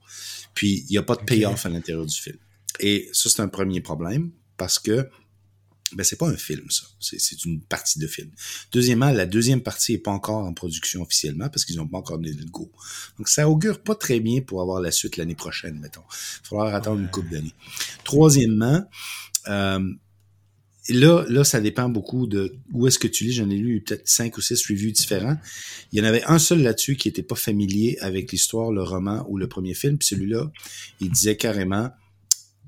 Puis 0.53 0.85
il 0.89 0.93
y 0.93 0.97
a 0.97 1.03
pas 1.03 1.15
de 1.15 1.24
payoff 1.24 1.65
à 1.65 1.69
l'intérieur 1.69 2.05
du 2.05 2.15
film. 2.15 2.38
Et 2.81 3.09
ça, 3.13 3.29
c'est 3.29 3.41
un 3.41 3.47
premier 3.47 3.79
problème 3.79 4.31
parce 4.57 4.79
que 4.79 5.09
ben 5.93 6.03
c'est 6.03 6.15
pas 6.15 6.27
un 6.27 6.37
film 6.37 6.69
ça, 6.71 6.83
c'est 6.99 7.45
une 7.45 7.61
partie 7.61 7.99
de 7.99 8.07
film. 8.07 8.31
Deuxièmement, 8.71 9.11
la 9.11 9.25
deuxième 9.25 9.61
partie 9.61 9.93
est 9.93 9.99
pas 9.99 10.11
encore 10.11 10.43
en 10.43 10.53
production 10.53 11.01
officiellement 11.01 11.49
parce 11.49 11.63
qu'ils 11.63 11.77
n'ont 11.77 11.87
pas 11.87 11.99
encore 11.99 12.17
donné 12.17 12.33
le 12.33 12.45
go. 12.45 12.71
Donc 13.17 13.29
ça 13.29 13.47
augure 13.47 13.81
pas 13.81 13.95
très 13.95 14.19
bien 14.19 14.41
pour 14.41 14.61
avoir 14.61 14.81
la 14.81 14.91
suite 14.91 15.17
l'année 15.17 15.35
prochaine, 15.35 15.79
mettons. 15.79 16.01
Il 16.43 16.47
falloir 16.47 16.73
attendre 16.73 17.01
une 17.01 17.09
couple 17.09 17.31
d'années. 17.31 17.53
Troisièmement, 18.03 18.83
euh, 19.47 19.93
là, 20.89 21.25
là, 21.27 21.43
ça 21.43 21.61
dépend 21.61 21.89
beaucoup 21.89 22.27
de 22.27 22.55
où 22.73 22.87
est-ce 22.87 22.99
que 22.99 23.07
tu 23.07 23.23
lis. 23.23 23.33
J'en 23.33 23.49
ai 23.49 23.57
lu 23.57 23.81
peut-être 23.81 24.07
cinq 24.07 24.37
ou 24.37 24.41
six 24.41 24.65
reviews 24.67 24.91
différents. 24.91 25.37
Il 25.91 25.99
y 25.99 26.01
en 26.01 26.05
avait 26.05 26.23
un 26.23 26.39
seul 26.39 26.61
là-dessus 26.61 26.95
qui 26.95 27.07
était 27.07 27.23
pas 27.23 27.35
familier 27.35 27.97
avec 28.01 28.31
l'histoire, 28.31 28.71
le 28.71 28.83
roman 28.83 29.25
ou 29.29 29.37
le 29.37 29.47
premier 29.47 29.73
film. 29.73 29.97
Puis 29.97 30.07
celui-là, 30.07 30.51
il 30.99 31.09
disait 31.09 31.37
carrément 31.37 31.91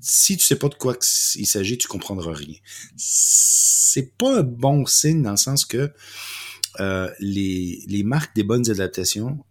si 0.00 0.36
tu 0.36 0.44
sais 0.44 0.56
pas 0.56 0.68
de 0.68 0.74
quoi 0.74 0.96
il 1.36 1.46
s'agit, 1.46 1.78
tu 1.78 1.88
comprendras 1.88 2.34
rien. 2.34 2.56
C'est 2.96 4.16
pas 4.16 4.40
un 4.40 4.42
bon 4.42 4.86
signe 4.86 5.22
dans 5.22 5.32
le 5.32 5.36
sens 5.36 5.64
que 5.64 5.92
euh, 6.80 7.10
les, 7.20 7.82
les 7.86 8.02
marques 8.02 8.34
des 8.36 8.44
bonnes 8.44 8.70
adaptations, 8.70 9.44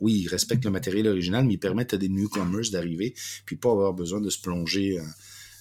oui, 0.00 0.22
ils 0.22 0.28
respectent 0.28 0.64
le 0.64 0.70
matériel 0.70 1.08
original, 1.08 1.44
mais 1.46 1.54
ils 1.54 1.58
permettent 1.58 1.94
à 1.94 1.96
des 1.96 2.08
newcomers 2.08 2.70
d'arriver 2.70 3.14
puis 3.46 3.56
pas 3.56 3.70
avoir 3.70 3.94
besoin 3.94 4.20
de 4.20 4.28
se 4.28 4.40
plonger 4.40 4.98
euh, 4.98 5.02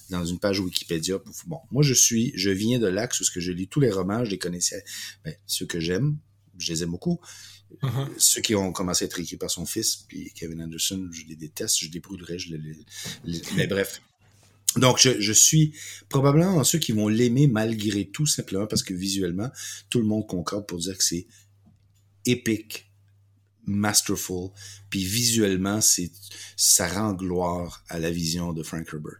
dans 0.10 0.26
une 0.26 0.40
page 0.40 0.60
Wikipédia. 0.60 1.20
Bon, 1.48 1.60
moi, 1.72 1.84
je 1.84 1.94
suis, 1.94 2.34
je 2.36 2.50
viens 2.50 2.80
de 2.80 2.88
l'axe 2.88 3.22
où 3.22 3.24
ce 3.24 3.32
que 3.32 3.40
je 3.40 3.52
lis 3.52 3.68
tous 3.68 3.80
les 3.80 3.92
romans, 3.92 4.26
je 4.26 4.32
les 4.32 4.38
connaissais. 4.40 4.84
Ben, 5.24 5.34
ceux 5.46 5.66
que 5.66 5.80
j'aime, 5.80 6.18
je 6.58 6.74
les 6.74 6.84
aime 6.84 6.92
beaucoup. 6.92 7.20
Uh-huh. 7.82 8.10
Ceux 8.18 8.42
qui 8.42 8.56
ont 8.56 8.72
commencé 8.72 9.06
à 9.06 9.08
être 9.08 9.20
écrits 9.20 9.38
par 9.38 9.50
son 9.50 9.66
fils, 9.66 9.96
puis 10.08 10.32
Kevin 10.36 10.62
Anderson, 10.62 11.10
je 11.12 11.26
les 11.26 11.36
déteste, 11.36 11.80
je 11.80 11.90
les 11.90 12.00
brûlerai, 12.00 12.38
je 12.38 12.56
les, 12.56 13.42
mais 13.56 13.68
bref. 13.68 14.02
Donc, 14.78 15.00
je, 15.00 15.20
je, 15.20 15.34
suis 15.34 15.74
probablement 16.10 16.64
ceux 16.64 16.80
qui 16.80 16.92
vont 16.92 17.08
l'aimer 17.08 17.48
malgré 17.48 18.06
tout, 18.06 18.26
simplement 18.26 18.66
parce 18.66 18.84
que 18.84 18.94
visuellement, 18.94 19.50
tout 19.90 20.00
le 20.00 20.06
monde 20.06 20.28
concorde 20.28 20.66
pour 20.66 20.80
dire 20.80 20.98
que 20.98 21.04
c'est 21.04 21.28
épique, 22.26 22.92
masterful, 23.66 24.50
puis 24.90 25.04
visuellement, 25.04 25.82
c'est 25.82 26.12
ça 26.56 26.88
rend 26.88 27.14
gloire 27.14 27.84
à 27.90 28.00
la 28.00 28.12
vision 28.12 28.54
de 28.54 28.64
Frank 28.64 28.88
Herbert. 28.92 29.18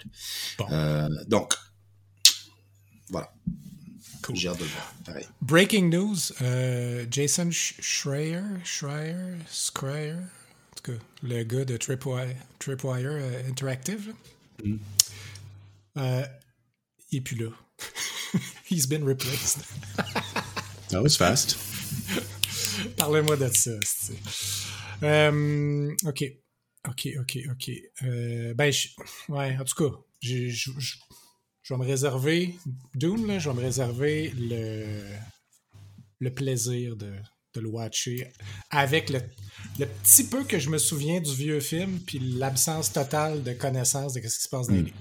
Euh, 0.72 1.08
donc, 1.28 1.54
voilà. 3.10 3.32
J'ai 4.34 4.48
hâte 4.48 4.60
de 4.60 4.64
le 4.64 4.70
voir. 4.70 4.94
Pareil. 5.06 5.28
Breaking 5.42 5.90
news, 5.90 6.16
euh, 6.42 7.06
Jason 7.12 7.50
Schreier, 7.52 8.42
Schreier, 8.64 9.38
Schreier, 9.52 10.14
en 10.14 10.76
tout 10.76 10.94
cas, 10.94 10.98
le 11.24 11.44
gars 11.44 11.66
de 11.66 11.76
Tripwire, 11.76 12.36
Tripwire 12.60 13.12
euh, 13.12 13.50
Interactive, 13.50 14.14
mm. 14.64 14.78
Euh, 15.98 16.26
il 17.12 17.18
est 17.18 17.22
plus 17.22 17.36
là. 17.36 17.50
He's 18.70 18.88
been 18.88 19.04
replaced. 19.04 19.60
That 20.90 21.02
was 21.02 21.16
fast. 21.18 21.58
Parlez-moi 22.98 23.38
de 23.38 23.50
ça. 23.54 23.72
Euh, 25.04 25.92
ok. 26.06 26.24
Ok, 26.90 27.08
ok, 27.20 27.38
ok. 27.52 27.72
Euh, 28.04 28.54
ben, 28.54 28.72
ouais, 29.30 29.58
en 29.58 29.64
tout 29.64 29.90
cas, 29.90 29.96
je 30.22 30.70
vais 31.70 31.78
me 31.78 31.86
réserver. 31.86 32.56
Doom, 32.96 33.28
là, 33.28 33.40
je 33.40 33.50
vais 33.50 33.56
me 33.56 33.62
réserver 33.62 34.34
le, 34.36 35.06
le 36.20 36.34
plaisir 36.34 36.96
de, 36.98 37.14
de 37.54 37.62
le 37.62 37.70
watcher 37.70 38.32
avec 38.70 39.10
le, 39.10 39.22
le, 39.80 39.86
petit 39.86 40.26
peu 40.26 40.44
que 40.44 40.60
je 40.60 40.70
me 40.70 40.78
souviens 40.78 41.22
du 41.22 41.34
vieux 41.34 41.60
film, 41.60 42.00
puis 42.00 42.20
l'absence 42.20 42.92
totale 42.92 43.44
de 43.44 43.54
connaissance 43.54 44.14
de 44.14 44.22
ce 44.22 44.26
qui 44.26 44.44
se 44.44 44.50
passe 44.50 44.68
dans 44.68 44.76
les 44.76 44.94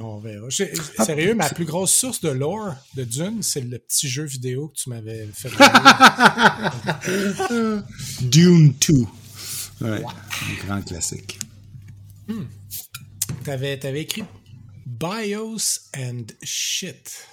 hmm 0.00 0.04
on 0.04 0.20
verra. 0.20 0.48
Ah, 0.98 1.04
sérieux, 1.04 1.34
ma 1.34 1.48
plus 1.48 1.64
grosse 1.64 1.94
source 1.94 2.20
de 2.20 2.30
lore 2.30 2.74
de 2.94 3.04
Dune, 3.04 3.42
c'est 3.42 3.60
le 3.60 3.78
petit 3.78 4.08
jeu 4.08 4.24
vidéo 4.24 4.68
que 4.68 4.74
tu 4.74 4.90
m'avais 4.90 5.28
fait. 5.32 5.50
Dune 8.22 8.74
2. 8.88 8.94
Ouais, 9.80 10.04
un 10.04 10.66
grand 10.66 10.82
classique. 10.82 11.38
Hmm. 12.28 12.44
T'avais, 13.44 13.84
avais 13.84 14.02
écrit 14.02 14.24
BIOS 14.86 15.80
and 15.96 16.26
shit. 16.42 17.26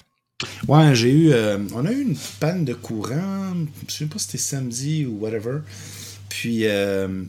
Ouais, 0.67 0.95
j'ai 0.95 1.11
eu. 1.11 1.31
Euh, 1.31 1.59
on 1.73 1.85
a 1.85 1.91
eu 1.91 2.01
une 2.01 2.17
panne 2.39 2.65
de 2.65 2.73
courant. 2.73 3.53
Je 3.87 3.93
sais 3.93 4.05
pas 4.05 4.17
si 4.17 4.25
c'était 4.25 4.37
samedi 4.37 5.05
ou 5.05 5.19
whatever. 5.19 5.59
Puis. 6.29 6.65
Euh, 6.65 7.23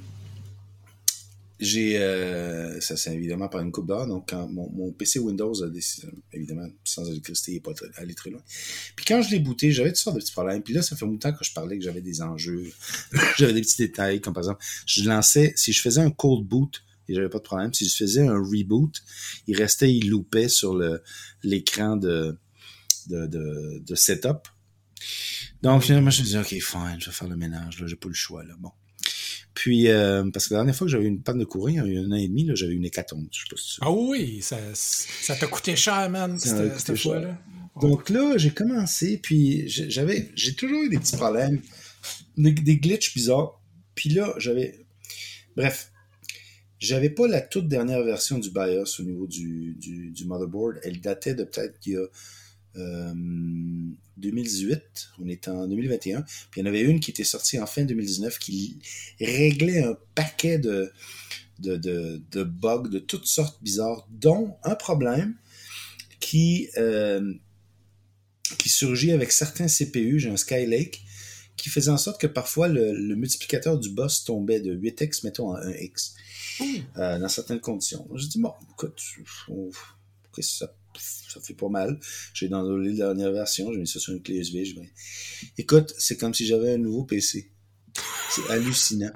j'ai 1.61 1.99
euh, 1.99 2.81
ça 2.81 2.97
c'est 2.97 3.15
évidemment 3.15 3.49
par 3.49 3.61
une 3.61 3.71
coupe 3.71 3.87
d'heure. 3.87 4.07
Donc 4.07 4.31
quand 4.31 4.49
mon, 4.49 4.71
mon, 4.71 4.93
PC 4.93 5.19
Windows 5.19 5.63
a 5.63 5.69
décidé 5.69 6.09
évidemment 6.33 6.67
sans 6.85 7.07
électricité 7.09 7.53
il 7.53 7.55
n'est 7.57 7.61
pas 7.61 7.73
allé 7.97 8.15
très 8.15 8.31
loin. 8.31 8.41
Puis 8.97 9.05
quand 9.05 9.21
je 9.21 9.31
l'ai 9.31 9.41
booté 9.41 9.71
j'avais 9.71 9.91
toutes 9.91 9.99
sortes 9.99 10.17
de 10.17 10.23
petits 10.23 10.33
problèmes. 10.33 10.63
Puis 10.63 10.73
là 10.73 10.81
ça 10.81 10.97
fait 10.97 11.05
longtemps 11.05 11.33
que 11.33 11.45
je 11.45 11.53
parlais 11.53 11.79
que 11.79 11.85
j'avais 11.85 12.01
des 12.01 12.23
enjeux. 12.23 12.71
J'avais 13.37 13.53
des 13.53 13.61
petits 13.61 13.77
détails 13.77 14.21
comme 14.21 14.33
par 14.33 14.43
exemple 14.43 14.65
je 14.87 15.05
lançais 15.05 15.53
si 15.57 15.73
je 15.73 15.81
faisais 15.81 16.01
un 16.01 16.11
cold 16.11 16.47
boot 16.47 16.83
et 17.09 17.15
j'avais 17.15 17.29
pas 17.29 17.39
de 17.39 17.45
problème 17.45 17.75
si 17.75 17.87
je 17.89 17.95
faisais 17.95 18.27
un 18.27 18.39
reboot 18.39 19.03
il 19.47 19.57
restait 19.57 19.93
il 19.93 20.09
loupait 20.09 20.49
sur 20.49 20.75
le 20.75 21.03
l'écran 21.43 21.97
de 21.97 22.39
de, 23.09 23.27
de 23.27 23.83
de 23.85 23.95
setup. 23.95 24.49
Donc 25.63 25.83
finalement 25.83 26.11
je 26.11 26.23
me 26.23 26.27
dit 26.27 26.39
ok 26.39 26.63
fine 26.63 26.97
je 26.99 27.07
vais 27.07 27.13
faire 27.13 27.29
le 27.29 27.37
ménage 27.37 27.81
là 27.81 27.87
j'ai 27.87 27.97
pas 27.97 28.09
le 28.09 28.15
choix 28.15 28.45
là. 28.45 28.55
Bon 28.59 28.71
puis, 29.55 29.89
euh, 29.89 30.25
parce 30.33 30.49
que 30.49 30.55
la 30.55 30.61
dernière 30.61 30.77
fois 30.77 30.87
que 30.87 30.91
j'avais 30.91 31.07
une 31.07 31.23
panne 31.23 31.39
de 31.39 31.45
courant, 31.45 31.69
il 31.69 31.75
y 31.75 31.79
a 31.79 31.83
un 31.83 32.13
an 32.13 32.15
et 32.15 32.29
demi, 32.29 32.49
j'avais 32.55 32.75
une 32.75 32.85
hécatombe. 32.85 33.27
Je 33.33 33.41
sais 33.41 33.47
pas 33.51 33.57
si 33.57 33.79
ah 33.81 33.91
oui, 33.91 34.41
ça, 34.43 34.59
ça 34.75 35.35
t'a 35.35 35.47
coûté 35.47 35.77
cher, 35.77 36.09
man, 36.11 36.39
cette, 36.39 36.97
fois-là. 36.97 37.37
Donc 37.81 38.11
là, 38.11 38.37
j'ai 38.37 38.51
commencé, 38.51 39.19
puis 39.19 39.69
j'avais, 39.69 40.31
j'ai 40.35 40.55
toujours 40.55 40.83
eu 40.83 40.89
des 40.89 40.99
petits 40.99 41.17
problèmes, 41.17 41.61
des, 42.37 42.77
glitches 42.77 43.15
bizarres. 43.15 43.61
Puis 43.95 44.11
là, 44.11 44.35
j'avais, 44.39 44.87
bref, 45.57 45.91
j'avais 46.79 47.11
pas 47.11 47.27
la 47.27 47.41
toute 47.41 47.69
dernière 47.69 48.03
version 48.03 48.39
du 48.39 48.51
BIOS 48.51 49.01
au 49.01 49.03
niveau 49.03 49.27
du, 49.27 49.75
du, 49.79 50.11
du 50.11 50.25
motherboard. 50.25 50.79
Elle 50.85 51.01
datait 51.01 51.35
de 51.35 51.45
peut-être 51.45 51.79
qu'il 51.81 51.93
y 51.95 51.97
a 51.97 52.07
2018, 52.75 54.73
euh, 54.73 54.79
on 55.19 55.29
est 55.29 55.49
en 55.49 55.67
2021, 55.67 56.23
puis 56.51 56.61
il 56.61 56.61
y 56.61 56.63
en 56.63 56.67
avait 56.67 56.83
une 56.83 57.01
qui 57.01 57.11
était 57.11 57.25
sortie 57.25 57.59
en 57.59 57.67
fin 57.67 57.85
2019 57.85 58.39
qui 58.39 58.79
réglait 59.21 59.83
un 59.83 59.97
paquet 60.15 60.59
de, 60.59 60.93
de, 61.59 61.77
de, 62.31 62.43
bugs 62.43 62.89
de 62.89 62.99
toutes 62.99 63.27
sortes 63.27 63.63
bizarres, 63.63 64.07
dont 64.11 64.57
un 64.65 64.75
problème 64.75 65.35
qui, 66.21 66.69
euh, 66.77 67.35
qui 68.59 68.69
surgit 68.69 69.13
avec 69.13 69.33
certains 69.33 69.67
CPU, 69.67 70.19
j'ai 70.19 70.31
un 70.31 70.37
Skylake, 70.37 71.03
qui 71.57 71.69
faisait 71.69 71.91
en 71.91 71.99
sorte 71.99 72.21
que 72.21 72.27
parfois 72.27 72.69
le, 72.69 73.15
multiplicateur 73.15 73.79
du 73.79 73.91
boss 73.91 74.25
tombait 74.25 74.61
de 74.61 74.75
8x, 74.75 75.25
mettons, 75.25 75.53
à 75.53 75.61
1x, 75.67 76.15
euh, 76.97 77.19
dans 77.19 77.29
certaines 77.29 77.61
conditions. 77.61 78.09
J'ai 78.15 78.29
dit, 78.29 78.41
bon, 78.41 78.53
écoute, 78.73 79.01
ça 80.41 80.75
ça 80.99 81.41
fait 81.41 81.55
pas 81.55 81.69
mal. 81.69 81.99
J'ai 82.35 82.49
downloadé 82.49 82.91
la 82.91 83.07
dernière 83.07 83.33
version, 83.33 83.73
j'ai 83.73 83.79
mis 83.79 83.87
ça 83.87 84.01
sur 84.01 84.13
une 84.13 84.23
clé 84.23 84.37
USB. 84.37 84.81
Écoute, 85.59 85.95
c'est 85.99 86.17
comme 86.17 86.35
si 86.35 86.47
j'avais 86.47 86.75
un 86.75 86.79
nouveau 86.79 87.05
PC. 87.05 87.51
C'est 88.31 88.49
hallucinant. 88.51 89.13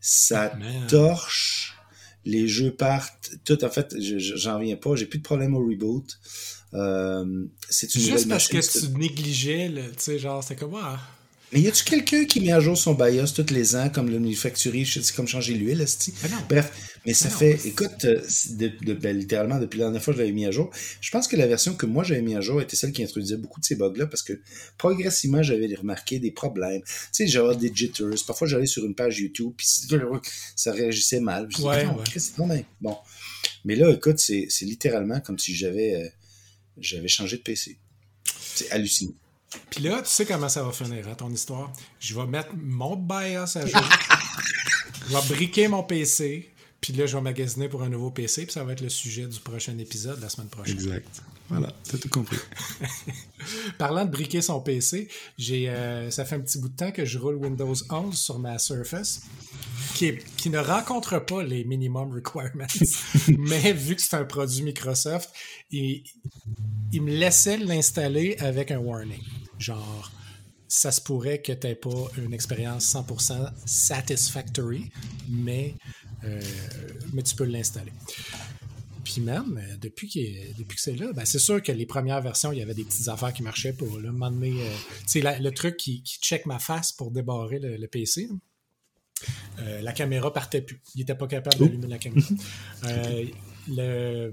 Ça 0.00 0.56
torche, 0.88 1.74
les 2.24 2.46
jeux 2.46 2.74
partent, 2.74 3.32
tout 3.44 3.64
en 3.64 3.70
fait, 3.70 3.94
j'en 3.98 4.58
reviens 4.58 4.76
pas, 4.76 4.94
j'ai 4.94 5.06
plus 5.06 5.18
de 5.18 5.24
problème 5.24 5.54
au 5.54 5.66
reboot. 5.66 6.18
Euh, 6.74 7.46
c'est 7.68 7.94
une 7.94 8.02
Juste 8.02 8.28
parce 8.28 8.48
que 8.48 8.58
tu 8.58 8.88
négligeais, 8.98 9.72
tu 9.72 9.92
sais, 9.98 10.18
genre, 10.18 10.42
c'était 10.42 10.56
comme, 10.56 10.74
ah, 10.76 11.00
mais 11.52 11.60
y 11.60 11.68
a-tu 11.68 11.84
quelqu'un 11.84 12.24
qui 12.24 12.40
met 12.40 12.50
à 12.50 12.58
jour 12.58 12.76
son 12.76 12.94
BIOS 12.94 13.28
tous 13.34 13.52
les 13.52 13.76
ans, 13.76 13.88
comme 13.88 14.10
le 14.10 14.18
manufacturier, 14.18 14.84
c'est 14.84 15.14
comme 15.14 15.28
changer 15.28 15.54
l'huile, 15.54 15.84
ah 16.24 16.26
Bref, 16.48 16.98
mais 17.06 17.14
ça 17.14 17.28
ah 17.30 17.36
fait, 17.36 17.64
écoute, 17.64 18.04
euh, 18.04 18.20
de, 18.50 18.94
ben, 18.94 19.16
littéralement, 19.16 19.60
depuis 19.60 19.78
la 19.78 19.84
dernière 19.84 20.02
fois 20.02 20.12
que 20.12 20.18
je 20.18 20.22
l'avais 20.22 20.34
mis 20.34 20.44
à 20.44 20.50
jour, 20.50 20.70
je 21.00 21.10
pense 21.10 21.28
que 21.28 21.36
la 21.36 21.46
version 21.46 21.74
que 21.74 21.86
moi 21.86 22.02
j'avais 22.02 22.22
mis 22.22 22.34
à 22.34 22.40
jour 22.40 22.60
était 22.60 22.74
celle 22.74 22.90
qui 22.90 23.02
introduisait 23.04 23.36
beaucoup 23.36 23.60
de 23.60 23.64
ces 23.64 23.76
bugs-là, 23.76 24.06
parce 24.06 24.22
que 24.22 24.40
progressivement, 24.76 25.42
j'avais 25.42 25.72
remarqué 25.74 26.18
des 26.18 26.32
problèmes. 26.32 26.82
Tu 26.82 26.90
sais, 27.12 27.26
genre 27.28 27.54
des 27.54 27.70
jitters. 27.72 28.24
Parfois, 28.26 28.48
j'allais 28.48 28.66
sur 28.66 28.84
une 28.84 28.94
page 28.94 29.20
YouTube, 29.20 29.52
puis 29.56 29.68
ça 30.56 30.72
réagissait 30.72 31.20
mal. 31.20 31.48
Je 31.50 31.62
ouais, 31.62 31.86
ouais. 31.86 32.64
Bon. 32.80 32.96
Mais 33.64 33.76
là, 33.76 33.90
écoute, 33.90 34.18
c'est 34.18 34.48
littéralement 34.62 35.20
comme 35.20 35.38
si 35.38 35.54
j'avais 35.54 35.94
euh, 35.94 36.08
j'avais 36.78 37.08
changé 37.08 37.36
de 37.36 37.42
PC. 37.42 37.78
C'est 38.54 38.70
hallucinant. 38.70 39.14
Puis 39.70 39.82
là, 39.82 40.02
tu 40.02 40.08
sais 40.08 40.26
comment 40.26 40.48
ça 40.48 40.62
va 40.62 40.72
finir, 40.72 41.06
hein, 41.08 41.14
ton 41.14 41.30
histoire? 41.30 41.72
Je 42.00 42.14
vais 42.14 42.26
mettre 42.26 42.50
mon 42.56 42.96
BIOS 42.96 43.56
à 43.56 43.66
jour. 43.66 43.80
je 45.08 45.16
vais 45.16 45.34
briquer 45.34 45.68
mon 45.68 45.82
PC. 45.82 46.50
Puis 46.80 46.92
là, 46.92 47.06
je 47.06 47.16
vais 47.16 47.22
magasiner 47.22 47.68
pour 47.68 47.82
un 47.82 47.88
nouveau 47.88 48.10
PC. 48.10 48.44
Puis 48.44 48.52
ça 48.52 48.64
va 48.64 48.72
être 48.72 48.80
le 48.80 48.88
sujet 48.88 49.26
du 49.26 49.40
prochain 49.40 49.76
épisode 49.78 50.20
la 50.20 50.28
semaine 50.28 50.48
prochaine. 50.48 50.74
Exact. 50.74 51.22
Voilà, 51.48 51.72
t'as 51.88 51.98
tout 51.98 52.08
compris. 52.08 52.38
Parlant 53.78 54.04
de 54.04 54.10
briquer 54.10 54.42
son 54.42 54.60
PC, 54.60 55.08
j'ai, 55.38 55.68
euh, 55.68 56.10
ça 56.10 56.24
fait 56.24 56.34
un 56.34 56.40
petit 56.40 56.58
bout 56.58 56.68
de 56.68 56.76
temps 56.76 56.90
que 56.90 57.04
je 57.04 57.18
roule 57.18 57.36
Windows 57.36 57.74
11 57.88 58.18
sur 58.18 58.38
ma 58.40 58.58
Surface, 58.58 59.22
qui, 59.94 60.18
qui 60.36 60.50
ne 60.50 60.58
rencontre 60.58 61.24
pas 61.24 61.44
les 61.44 61.62
minimum 61.62 62.12
requirements. 62.12 62.66
mais 63.38 63.72
vu 63.72 63.94
que 63.94 64.02
c'est 64.02 64.16
un 64.16 64.24
produit 64.24 64.62
Microsoft, 64.62 65.30
il, 65.70 66.02
il 66.92 67.02
me 67.02 67.12
laissait 67.12 67.58
l'installer 67.58 68.36
avec 68.40 68.72
un 68.72 68.78
warning. 68.78 69.22
Genre, 69.58 70.12
ça 70.68 70.90
se 70.90 71.00
pourrait 71.00 71.40
que 71.40 71.52
tu 71.52 71.66
n'aies 71.66 71.74
pas 71.74 72.10
une 72.18 72.34
expérience 72.34 72.92
100% 72.92 73.50
satisfactory, 73.64 74.90
mais, 75.28 75.74
euh, 76.24 76.40
mais 77.12 77.22
tu 77.22 77.34
peux 77.36 77.44
l'installer. 77.44 77.92
Puis 79.04 79.20
même, 79.20 79.62
euh, 79.62 79.76
depuis, 79.80 80.08
depuis 80.58 80.74
que 80.74 80.82
c'est 80.82 80.96
là, 80.96 81.12
ben 81.12 81.24
c'est 81.24 81.38
sûr 81.38 81.62
que 81.62 81.70
les 81.70 81.86
premières 81.86 82.20
versions, 82.20 82.50
il 82.50 82.58
y 82.58 82.62
avait 82.62 82.74
des 82.74 82.84
petites 82.84 83.08
affaires 83.08 83.32
qui 83.32 83.44
marchaient 83.44 83.72
pas. 83.72 83.84
Là. 84.02 84.10
Un 84.10 84.42
euh, 84.42 85.38
le 85.38 85.50
truc 85.50 85.76
qui, 85.76 86.02
check 86.04 86.44
ma 86.46 86.58
face 86.58 86.90
pour 86.90 87.12
débarrer 87.12 87.60
le, 87.60 87.86
PC, 87.86 88.28
la 89.58 89.92
caméra 89.92 90.32
partait 90.32 90.62
plus. 90.62 90.80
Il 90.96 90.98
n'était 90.98 91.14
pas 91.14 91.28
capable 91.28 91.58
d'allumer 91.58 91.86
la 91.86 91.98
caméra. 91.98 92.26
le, 93.68 94.32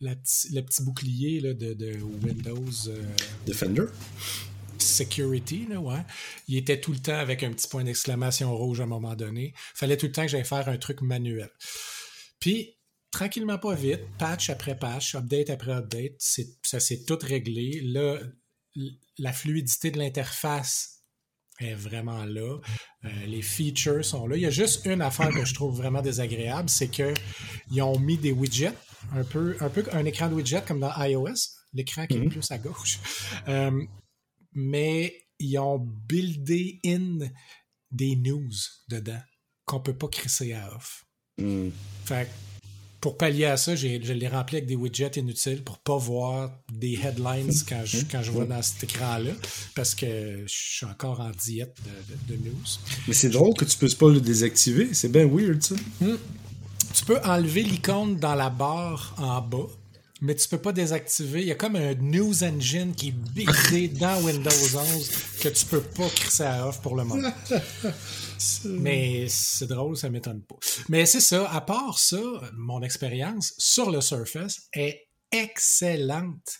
le 0.00 0.60
petit 0.60 0.82
bouclier 0.82 1.40
là, 1.40 1.54
de, 1.54 1.74
de, 1.74 1.98
Windows. 2.24 2.92
Defender? 3.46 3.86
security, 4.80 5.66
là, 5.68 5.80
ouais. 5.80 6.04
Il 6.46 6.56
était 6.56 6.80
tout 6.80 6.92
le 6.92 6.98
temps 6.98 7.18
avec 7.18 7.42
un 7.42 7.52
petit 7.52 7.68
point 7.68 7.84
d'exclamation 7.84 8.56
rouge 8.56 8.80
à 8.80 8.84
un 8.84 8.86
moment 8.86 9.14
donné. 9.14 9.54
Fallait 9.74 9.96
tout 9.96 10.06
le 10.06 10.12
temps 10.12 10.22
que 10.22 10.28
j'aille 10.28 10.44
faire 10.44 10.68
un 10.68 10.76
truc 10.76 11.02
manuel. 11.02 11.50
Puis, 12.40 12.76
tranquillement 13.10 13.58
pas 13.58 13.74
vite, 13.74 14.00
patch 14.18 14.50
après 14.50 14.76
patch, 14.76 15.14
update 15.14 15.50
après 15.50 15.72
update, 15.72 16.14
ça 16.18 16.80
s'est 16.80 17.04
tout 17.04 17.18
réglé. 17.20 17.80
Là, 17.82 18.18
la 19.18 19.32
fluidité 19.32 19.90
de 19.90 19.98
l'interface 19.98 20.97
est 21.60 21.74
vraiment 21.74 22.24
là. 22.24 22.58
Euh, 23.04 23.08
les 23.26 23.42
features 23.42 24.04
sont 24.04 24.26
là. 24.26 24.36
Il 24.36 24.42
y 24.42 24.46
a 24.46 24.50
juste 24.50 24.86
une 24.86 25.02
affaire 25.02 25.30
que 25.30 25.44
je 25.44 25.54
trouve 25.54 25.76
vraiment 25.76 26.02
désagréable, 26.02 26.68
c'est 26.68 26.88
qu'ils 26.88 27.82
ont 27.82 27.98
mis 27.98 28.16
des 28.16 28.32
widgets, 28.32 28.74
un 29.14 29.24
peu, 29.24 29.56
un 29.60 29.68
peu 29.68 29.84
un 29.92 30.04
écran 30.04 30.28
de 30.28 30.34
widget 30.34 30.62
comme 30.66 30.80
dans 30.80 30.92
iOS, 30.96 31.34
l'écran 31.72 32.06
qui 32.06 32.16
est 32.16 32.20
mhm. 32.20 32.30
plus 32.30 32.50
à 32.50 32.58
gauche. 32.58 32.98
Euh, 33.48 33.82
mais 34.52 35.14
ils 35.38 35.58
ont 35.58 35.78
buildé 35.78 36.80
in 36.84 37.18
des 37.90 38.16
news 38.16 38.50
dedans 38.88 39.20
qu'on 39.64 39.80
peut 39.80 39.96
pas 39.96 40.08
crisser 40.08 40.52
à 40.52 40.74
off. 40.74 41.04
Mm. 41.38 41.68
Fait 42.04 42.28
pour 43.00 43.16
pallier 43.16 43.44
à 43.44 43.56
ça, 43.56 43.76
je 43.76 43.86
l'ai 43.86 44.28
rempli 44.28 44.56
avec 44.56 44.66
des 44.66 44.74
widgets 44.74 45.12
inutiles 45.16 45.62
pour 45.62 45.78
pas 45.78 45.96
voir 45.96 46.50
des 46.72 46.98
headlines 47.02 47.52
quand 47.68 47.82
je, 47.84 47.98
quand 48.10 48.22
je 48.22 48.30
vois 48.30 48.44
dans 48.44 48.60
cet 48.60 48.82
écran-là, 48.84 49.32
parce 49.74 49.94
que 49.94 50.42
je 50.46 50.52
suis 50.52 50.86
encore 50.86 51.20
en 51.20 51.30
diète 51.30 51.76
de, 52.28 52.34
news. 52.34 52.52
Mais 53.06 53.14
c'est 53.14 53.28
drôle 53.28 53.54
que 53.54 53.64
tu 53.64 53.76
puisses 53.76 53.94
pas 53.94 54.08
le 54.08 54.20
désactiver. 54.20 54.88
C'est 54.94 55.12
bien 55.12 55.26
weird, 55.26 55.62
ça. 55.62 55.76
Hmm. 56.00 56.16
Tu 56.92 57.04
peux 57.04 57.18
enlever 57.24 57.62
l'icône 57.62 58.16
dans 58.16 58.34
la 58.34 58.50
barre 58.50 59.14
en 59.18 59.40
bas, 59.42 59.68
mais 60.20 60.34
tu 60.34 60.48
peux 60.48 60.58
pas 60.58 60.72
désactiver. 60.72 61.42
Il 61.42 61.46
y 61.46 61.52
a 61.52 61.54
comme 61.54 61.76
un 61.76 61.94
news 61.94 62.42
engine 62.42 62.94
qui 62.94 63.08
est 63.08 63.12
buildé 63.12 63.88
dans 63.88 64.20
Windows 64.22 64.50
11 64.50 65.10
que 65.40 65.48
tu 65.48 65.64
peux 65.66 65.80
pas 65.80 66.08
crisser 66.08 66.44
à 66.44 66.66
off 66.66 66.80
pour 66.82 66.96
le 66.96 67.04
moment. 67.04 67.32
Mais 68.64 69.26
c'est 69.28 69.66
drôle, 69.66 69.96
ça 69.96 70.10
m'étonne 70.10 70.42
pas. 70.42 70.56
Mais 70.88 71.06
c'est 71.06 71.20
ça, 71.20 71.48
à 71.50 71.60
part 71.60 71.98
ça, 71.98 72.20
mon 72.54 72.82
expérience 72.82 73.54
sur 73.58 73.90
le 73.90 74.00
Surface 74.00 74.68
est 74.72 75.08
excellente. 75.32 76.58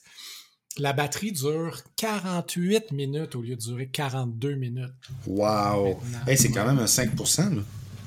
La 0.77 0.93
batterie 0.93 1.33
dure 1.33 1.81
48 1.97 2.93
minutes 2.93 3.35
au 3.35 3.43
lieu 3.43 3.57
de 3.57 3.61
durer 3.61 3.89
42 3.89 4.55
minutes. 4.55 4.93
Wow! 5.27 6.01
c'est 6.37 6.51
quand 6.51 6.67
même 6.67 6.79
un 6.79 6.85
5%. 6.85 7.57
Là. 7.57 7.63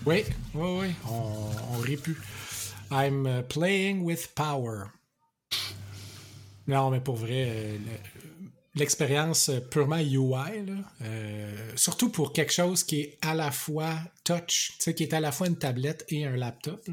Oui, 0.05 0.23
oui, 0.53 0.79
oui, 0.79 0.87
on, 1.09 1.75
on 1.75 1.77
rit 1.79 1.97
plus. 1.97 2.17
I'm 2.89 3.43
playing 3.49 4.03
with 4.03 4.33
power. 4.35 4.91
Non, 6.71 6.89
mais 6.89 7.01
pour 7.01 7.17
vrai, 7.17 7.49
euh, 7.49 7.77
l'expérience 8.75 9.51
purement 9.71 9.99
UI, 9.99 10.71
euh, 11.01 11.71
surtout 11.75 12.09
pour 12.09 12.31
quelque 12.31 12.53
chose 12.53 12.85
qui 12.85 13.01
est 13.01 13.17
à 13.21 13.35
la 13.35 13.51
fois 13.51 13.99
touch, 14.23 14.77
qui 14.95 15.03
est 15.03 15.13
à 15.13 15.19
la 15.19 15.33
fois 15.33 15.47
une 15.47 15.57
tablette 15.57 16.05
et 16.07 16.25
un 16.25 16.37
laptop, 16.37 16.89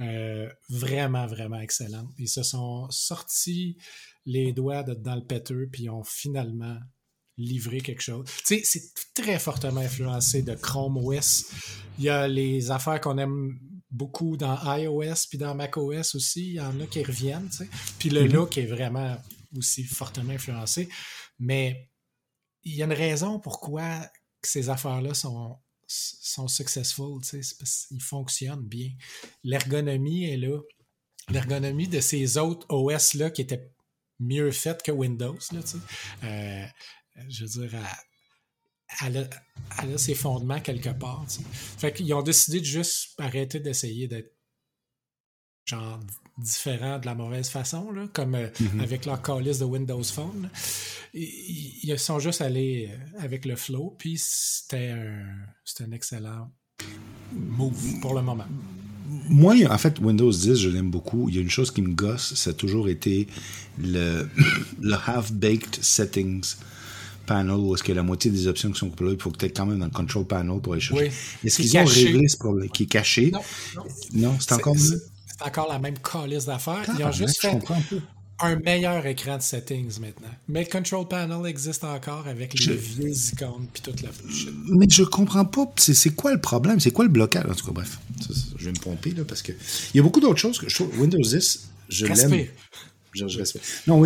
euh, 0.00 0.48
vraiment, 0.70 1.26
vraiment 1.26 1.60
excellent. 1.60 2.08
Ils 2.16 2.30
se 2.30 2.42
sont 2.42 2.86
sortis 2.88 3.76
les 4.24 4.54
doigts 4.54 4.84
dans 4.84 5.16
le 5.16 5.24
péteux, 5.26 5.68
puis 5.70 5.90
ont 5.90 6.02
finalement 6.02 6.78
livré 7.36 7.82
quelque 7.82 8.02
chose. 8.02 8.26
c'est 8.44 8.94
très 9.14 9.38
fortement 9.38 9.80
influencé 9.82 10.40
de 10.40 10.54
Chrome 10.54 10.96
OS. 10.96 11.52
Il 11.98 12.04
y 12.04 12.08
a 12.08 12.26
les 12.26 12.70
affaires 12.70 13.02
qu'on 13.02 13.18
aime 13.18 13.58
beaucoup 13.90 14.36
dans 14.36 14.58
iOS 14.76 15.26
puis 15.28 15.38
dans 15.38 15.54
macOS 15.54 16.14
aussi. 16.14 16.48
Il 16.48 16.54
y 16.54 16.60
en 16.60 16.80
a 16.80 16.86
qui 16.86 17.02
reviennent. 17.02 17.50
Puis 17.98 18.10
le 18.10 18.24
mm-hmm. 18.24 18.32
look 18.32 18.58
est 18.58 18.66
vraiment 18.66 19.16
aussi 19.56 19.84
fortement 19.84 20.32
influencé. 20.32 20.88
Mais 21.38 21.90
il 22.62 22.74
y 22.74 22.82
a 22.82 22.86
une 22.86 22.92
raison 22.92 23.40
pourquoi 23.40 24.06
ces 24.42 24.70
affaires-là 24.70 25.14
sont, 25.14 25.58
sont 25.86 26.48
successful, 26.48 27.20
ils 27.90 28.02
fonctionnent 28.02 28.66
bien. 28.66 28.90
L'ergonomie 29.44 30.24
est 30.24 30.36
là. 30.36 30.58
L'ergonomie 31.28 31.88
de 31.88 32.00
ces 32.00 32.38
autres 32.38 32.66
OS-là 32.70 33.30
qui 33.30 33.42
étaient 33.42 33.70
mieux 34.18 34.50
faites 34.50 34.82
que 34.82 34.92
Windows, 34.92 35.38
là, 35.52 35.60
euh, 36.24 36.66
je 37.28 37.44
veux 37.44 37.68
dire, 37.68 37.80
elle, 39.04 39.28
a, 39.94 39.98
ses 39.98 40.14
fondements 40.14 40.60
quelque 40.60 40.90
part. 40.90 41.24
Fait 41.78 41.92
qu'ils 41.92 42.12
ont 42.14 42.22
décidé 42.22 42.60
de 42.60 42.64
juste 42.64 43.14
arrêter 43.18 43.60
d'essayer 43.60 44.08
d'être 44.08 44.34
genre 45.66 46.00
différent 46.38 46.98
de 46.98 47.06
la 47.06 47.14
mauvaise 47.14 47.48
façon, 47.48 47.90
là, 47.92 48.08
comme 48.12 48.34
euh, 48.34 48.48
mm-hmm. 48.48 48.80
avec 48.80 49.06
leur 49.06 49.22
calice 49.22 49.58
de 49.58 49.64
Windows 49.64 50.02
Phone. 50.02 50.50
Ils, 51.12 51.98
sont 51.98 52.18
juste 52.18 52.40
allés 52.40 52.90
euh, 52.90 53.22
avec 53.22 53.44
le 53.44 53.56
flow, 53.56 53.94
puis 53.98 54.16
c'était 54.18 54.88
un, 54.88 55.84
un 55.84 55.92
excellent 55.92 56.50
move 57.32 58.00
pour 58.00 58.14
le 58.14 58.22
moment. 58.22 58.46
Moi, 59.28 59.54
en 59.68 59.78
fait, 59.78 59.98
Windows 59.98 60.30
10, 60.30 60.56
je 60.56 60.68
l'aime 60.68 60.90
beaucoup. 60.90 61.28
Il 61.28 61.34
y 61.34 61.38
a 61.38 61.40
une 61.40 61.50
chose 61.50 61.70
qui 61.70 61.82
me 61.82 61.94
gosse, 61.94 62.34
ça 62.34 62.50
a 62.50 62.52
toujours 62.52 62.88
été 62.88 63.26
le, 63.78 64.28
le 64.80 64.94
half-baked 64.94 65.82
settings 65.82 66.56
panel 67.30 67.52
où 67.52 67.74
est-ce 67.74 67.84
que 67.84 67.92
la 67.92 68.02
moitié 68.02 68.30
des 68.30 68.48
options 68.48 68.72
qui 68.72 68.78
sont 68.80 68.90
là, 69.00 69.12
il 69.12 69.20
faut 69.20 69.30
que 69.30 69.38
tu 69.38 69.46
aies 69.46 69.50
quand 69.50 69.66
même 69.66 69.78
dans 69.78 69.84
le 69.84 69.92
control 69.92 70.26
panel 70.26 70.60
pour 70.60 70.72
aller 70.72 70.82
chercher. 70.82 71.12
Est-ce 71.44 71.62
qu'ils 71.62 71.78
ont 71.78 71.84
réglé 71.84 72.28
ce 72.28 72.36
problème 72.36 72.68
qui 72.70 72.82
est 72.82 72.86
caché? 72.86 73.30
Non, 73.30 73.40
non. 74.14 74.36
c'est 74.40 74.52
encore 74.52 74.76
c'est 74.76 75.46
encore 75.46 75.68
la 75.68 75.78
même 75.78 75.98
calice 75.98 76.44
d'affaires. 76.44 76.84
Ils 76.98 77.04
ont 77.04 77.12
juste 77.12 77.40
fait 77.40 77.56
un 78.42 78.56
meilleur 78.56 79.06
écran 79.06 79.36
de 79.36 79.42
settings 79.42 80.00
maintenant. 80.00 80.34
Mais 80.48 80.64
le 80.64 80.70
control 80.70 81.06
panel 81.06 81.46
existe 81.46 81.84
encore 81.84 82.26
avec 82.26 82.58
les 82.58 82.74
vieux 82.74 83.10
icônes 83.10 83.66
puis 83.72 83.82
toute 83.82 84.02
la 84.02 84.08
bullshit. 84.10 84.50
Mais 84.68 84.86
je 84.88 85.04
comprends 85.04 85.44
pas. 85.44 85.66
C'est 85.76 86.14
quoi 86.14 86.32
le 86.32 86.40
problème? 86.40 86.80
C'est 86.80 86.90
quoi 86.90 87.04
le 87.04 87.10
blocage? 87.10 87.46
En 87.48 87.54
tout 87.54 87.66
cas, 87.66 87.72
bref. 87.72 87.98
je 88.58 88.64
vais 88.64 88.72
me 88.72 88.80
pomper 88.80 89.12
là 89.12 89.24
parce 89.24 89.42
que. 89.42 89.52
Il 89.52 89.98
y 89.98 90.00
a 90.00 90.02
beaucoup 90.02 90.20
d'autres 90.20 90.40
choses 90.40 90.58
que 90.58 90.68
je 90.68 90.74
trouve. 90.74 90.98
Windows 90.98 91.18
10, 91.18 91.68
je 91.88 92.06
l'aime. 92.06 92.46
Je, 93.12 93.28
je 93.28 93.38
respecte. 93.38 93.64
Non, 93.86 94.02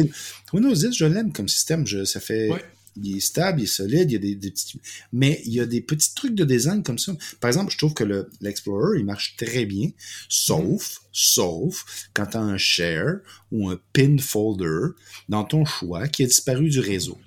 Windows 0.52 0.74
10, 0.74 0.92
je 0.92 1.04
l'aime 1.06 1.32
comme 1.32 1.48
système. 1.48 1.86
Je, 1.86 2.04
ça 2.04 2.20
fait 2.20 2.50
il 2.96 3.16
est 3.16 3.20
stable, 3.20 3.60
il 3.60 3.64
est 3.64 3.66
solide, 3.66 4.10
il 4.10 4.12
y 4.12 4.16
a 4.16 4.36
des, 4.36 4.50
petits... 4.50 4.80
Mais 5.12 5.42
il 5.44 5.52
y 5.52 5.60
a 5.60 5.66
des 5.66 5.80
petits 5.80 6.14
trucs 6.14 6.34
de 6.34 6.44
design 6.44 6.82
comme 6.82 6.98
ça. 6.98 7.12
Par 7.40 7.48
exemple, 7.48 7.72
je 7.72 7.78
trouve 7.78 7.94
que 7.94 8.28
l'Explorer, 8.40 8.98
il 8.98 9.04
marche 9.04 9.36
très 9.36 9.66
bien, 9.66 9.90
sauf, 10.28 11.00
sauf 11.12 12.08
quand 12.14 12.26
tu 12.26 12.36
as 12.36 12.40
un 12.40 12.58
share 12.58 13.18
ou 13.50 13.70
un 13.70 13.80
pin 13.92 14.16
folder 14.18 14.94
dans 15.28 15.44
ton 15.44 15.64
choix 15.64 16.08
qui 16.08 16.22
a 16.22 16.26
disparu 16.26 16.68
du 16.68 16.80
réseau. 16.80 17.18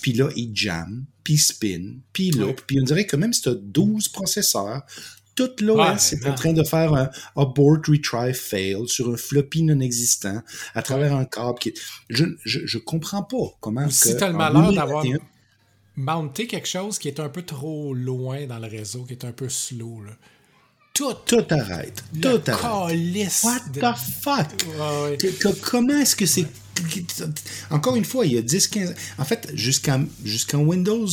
Puis 0.00 0.12
là, 0.12 0.30
il 0.36 0.50
jam, 0.54 1.04
puis 1.22 1.38
spin, 1.38 1.96
puis 2.12 2.30
loop, 2.30 2.62
puis 2.66 2.80
on 2.80 2.84
dirait 2.84 3.06
que 3.06 3.16
même 3.16 3.32
si 3.32 3.42
tu 3.42 3.48
as 3.50 3.54
12 3.54 4.08
processeurs, 4.08 4.82
toute 5.34 5.60
l'OS 5.60 6.12
est 6.12 6.26
en 6.26 6.34
train 6.34 6.52
de 6.52 6.62
faire 6.62 6.94
un 6.94 7.10
abort 7.36 7.78
retry 7.86 8.34
fail 8.34 8.86
sur 8.86 9.12
un 9.12 9.16
floppy 9.16 9.62
non 9.62 9.80
existant 9.80 10.42
à 10.74 10.82
travers 10.82 11.14
un 11.14 11.24
câble 11.24 11.58
qui 11.58 11.74
je, 12.08 12.24
je, 12.44 12.60
je 12.64 12.78
comprends 12.78 13.22
pas 13.22 13.56
comment 13.60 13.88
si 13.90 14.16
tu 14.16 14.22
as 14.22 14.28
le 14.28 14.36
malheur 14.36 14.72
d'avoir 14.72 15.04
mounté 15.96 16.46
quelque 16.46 16.68
chose 16.68 16.98
qui 16.98 17.08
est 17.08 17.20
un 17.20 17.28
peu 17.28 17.42
trop 17.42 17.94
loin 17.94 18.46
dans 18.46 18.58
le 18.58 18.66
réseau 18.66 19.04
qui 19.04 19.12
est 19.12 19.24
un 19.24 19.32
peu 19.32 19.48
slow 19.48 20.02
là. 20.04 20.12
Tout, 20.92 21.12
tout 21.26 21.44
arrête. 21.50 22.04
Tout 22.22 22.40
arrête. 22.46 23.42
What 23.42 23.60
the 23.72 23.98
fuck? 24.22 24.46
Comment 25.60 25.98
est-ce 25.98 26.14
que 26.14 26.24
c'est. 26.24 26.46
Encore 27.68 27.96
une 27.96 28.04
fois, 28.04 28.24
il 28.26 28.34
y 28.34 28.38
a 28.38 28.42
10-15. 28.42 28.94
En 29.18 29.24
fait, 29.24 29.50
jusqu'en 29.54 30.06
Windows 30.60 31.08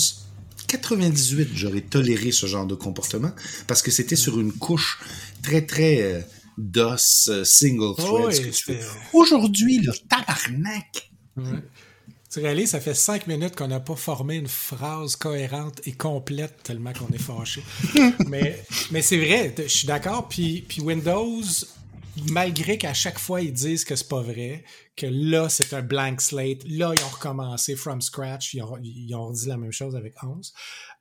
98, 0.72 1.50
j'aurais 1.54 1.82
toléré 1.82 2.32
ce 2.32 2.46
genre 2.46 2.66
de 2.66 2.76
comportement 2.76 3.32
parce 3.68 3.82
que 3.82 3.92
c'était 3.92 4.16
sur 4.16 4.40
une 4.40 4.54
couche 4.54 5.00
très, 5.44 5.66
très 5.66 6.02
euh, 6.02 6.22
DOS, 6.58 7.28
euh, 7.28 7.44
single 7.44 7.96
thread. 7.98 8.80
Aujourd'hui, 9.12 9.80
le 9.80 9.92
tabarnak! 10.08 11.12
Tu 12.32 12.40
réalises, 12.40 12.70
ça 12.70 12.80
fait 12.80 12.94
cinq 12.94 13.28
minutes 13.28 13.58
qu'on 13.58 13.68
n'a 13.68 13.82
pas 13.82 13.98
formé 13.98 14.38
une 14.38 14.48
phrase 14.48 15.18
cohérente 15.18 15.82
et 15.86 15.92
complète 15.92 16.64
tellement 16.64 16.94
qu'on 16.94 17.14
est 17.14 17.22
fâché. 17.22 17.62
mais 18.30 18.64
mais 18.92 19.02
c'est 19.02 19.18
vrai, 19.18 19.54
je 19.58 19.68
suis 19.68 19.88
d'accord. 19.88 20.30
Puis, 20.30 20.64
puis 20.66 20.80
Windows 20.80 21.44
malgré 22.30 22.78
qu'à 22.78 22.94
chaque 22.94 23.20
fois 23.20 23.42
ils 23.42 23.54
disent 23.54 23.86
que 23.86 23.96
c'est 23.96 24.08
pas 24.08 24.22
vrai, 24.22 24.64
que 24.96 25.08
là 25.08 25.50
c'est 25.50 25.74
un 25.74 25.82
blank 25.82 26.22
slate, 26.22 26.64
là 26.66 26.94
ils 26.96 27.04
ont 27.04 27.10
recommencé 27.10 27.76
from 27.76 28.02
scratch, 28.02 28.54
ils 28.54 28.62
ont, 28.62 28.78
ils 28.82 29.14
ont 29.16 29.32
dit 29.32 29.48
la 29.48 29.58
même 29.58 29.72
chose 29.72 29.96
avec 29.96 30.14
11. 30.24 30.54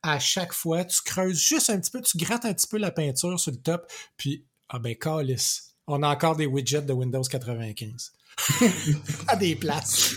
À 0.03 0.19
chaque 0.19 0.55
fois, 0.55 0.85
tu 0.85 1.03
creuses 1.05 1.39
juste 1.39 1.69
un 1.69 1.79
petit 1.79 1.91
peu, 1.91 2.01
tu 2.01 2.17
grattes 2.17 2.47
un 2.47 2.55
petit 2.55 2.67
peu 2.67 2.79
la 2.79 2.91
peinture 2.91 3.39
sur 3.39 3.53
le 3.53 3.59
top, 3.59 3.91
puis 4.17 4.47
ah 4.69 4.79
ben 4.79 4.97
calice, 4.97 5.75
on 5.87 6.03
a 6.03 6.09
encore 6.09 6.37
des 6.37 6.47
widgets 6.47 6.83
de 6.83 6.93
Windows 6.93 7.23
95. 7.23 8.13
à 9.29 9.37
des 9.37 9.55
places. 9.55 10.15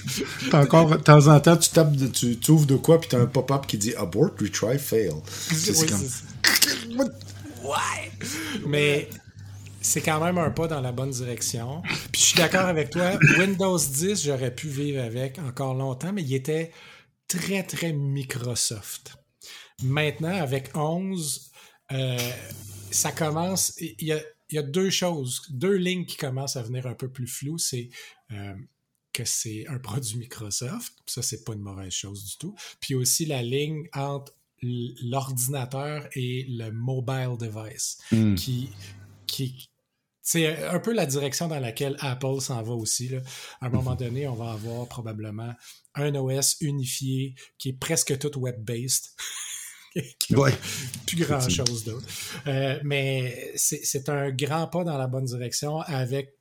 encore, 0.54 0.92
de 0.92 0.98
temps 0.98 1.28
en 1.28 1.40
temps, 1.40 1.58
tu 1.58 1.70
tapes, 1.70 1.94
tu, 2.14 2.52
ouvres 2.52 2.66
de 2.66 2.76
quoi, 2.76 3.00
puis 3.00 3.10
t'as 3.10 3.20
un 3.20 3.26
pop-up 3.26 3.66
qui 3.68 3.78
dit 3.78 3.94
abort, 3.96 4.32
retry, 4.40 4.80
fail. 4.80 5.14
C'est 5.26 5.90
comme... 5.90 7.10
Ouais. 7.64 8.12
Mais 8.68 9.10
c'est 9.84 10.02
quand 10.02 10.24
même 10.24 10.38
un 10.38 10.50
pas 10.50 10.68
dans 10.68 10.82
la 10.82 10.92
bonne 10.92 11.12
direction. 11.12 11.82
Puis 12.12 12.22
je 12.22 12.26
suis 12.28 12.38
d'accord 12.38 12.66
avec 12.66 12.90
toi, 12.90 13.20
Windows 13.38 13.78
10, 13.78 14.24
j'aurais 14.24 14.56
pu 14.56 14.68
vivre 14.68 15.02
avec 15.02 15.38
encore 15.40 15.76
longtemps, 15.76 16.14
mais 16.14 16.24
il 16.24 16.34
était 16.34 16.72
très, 17.28 17.64
très 17.64 17.94
Microsoft. 17.94 19.16
Maintenant, 19.84 20.36
avec 20.36 20.76
11, 20.76 21.52
euh, 21.92 22.18
ça 22.92 23.12
commence, 23.12 23.74
il 23.80 24.08
y 24.08 24.14
a, 24.14 24.22
il 24.50 24.56
y 24.56 24.58
a 24.58 24.64
deux 24.64 24.90
choses, 24.90 25.42
deux 25.50 25.76
lignes 25.76 26.06
qui 26.06 26.16
commencent 26.16 26.56
à 26.56 26.64
venir 26.64 26.88
un 26.88 26.94
peu 26.94 27.10
plus 27.10 27.28
floues. 27.28 27.58
C'est 27.58 27.90
euh, 28.32 28.56
que 29.12 29.26
c'est 29.26 29.68
un 29.68 29.80
produit 29.80 30.18
Microsoft. 30.18 30.94
Ça, 31.06 31.22
c'est 31.22 31.44
pas 31.44 31.54
une 31.54 31.62
mauvaise 31.62 31.92
chose 31.92 32.24
du 32.24 32.38
tout. 32.38 32.56
Puis 32.80 32.96
aussi 32.96 33.26
la 33.26 33.44
ligne 33.44 33.88
entre 33.94 34.34
l'ordinateur 34.62 36.08
et 36.14 36.46
le 36.48 36.72
mobile 36.72 37.36
device 37.38 37.98
Hmm. 38.12 38.36
qui, 38.36 38.70
qui 39.28 39.70
c'est 40.24 40.66
un 40.66 40.80
peu 40.80 40.94
la 40.94 41.06
direction 41.06 41.48
dans 41.50 41.60
laquelle 41.60 41.98
Apple 42.00 42.40
s'en 42.40 42.64
va 42.64 42.72
aussi. 42.74 43.10
Là. 43.10 43.20
À 43.62 43.68
un 43.68 43.70
moment 43.70 43.94
donné, 43.94 44.26
on 44.28 44.36
va 44.36 44.54
avoir 44.54 44.88
probablement 44.88 45.54
un 45.96 46.16
OS 46.16 46.56
unifié 46.62 47.36
qui 47.58 47.70
est 47.70 47.80
presque 47.80 48.18
tout 48.18 48.40
web-based. 48.40 49.06
Ouais. 50.32 50.52
plus 51.06 51.24
grand 51.24 51.48
chose 51.48 51.84
d'autre. 51.84 52.08
Euh, 52.48 52.80
mais 52.84 53.52
c'est 53.56 54.10
un 54.10 54.32
grand 54.32 54.66
pas 54.66 54.84
dans 54.84 54.98
la 54.98 55.06
bonne 55.06 55.26
direction 55.26 55.82
avec 55.82 56.34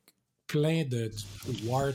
plein 0.47 0.85
de 0.85 1.11
de 1.45 1.67
warts 1.67 1.93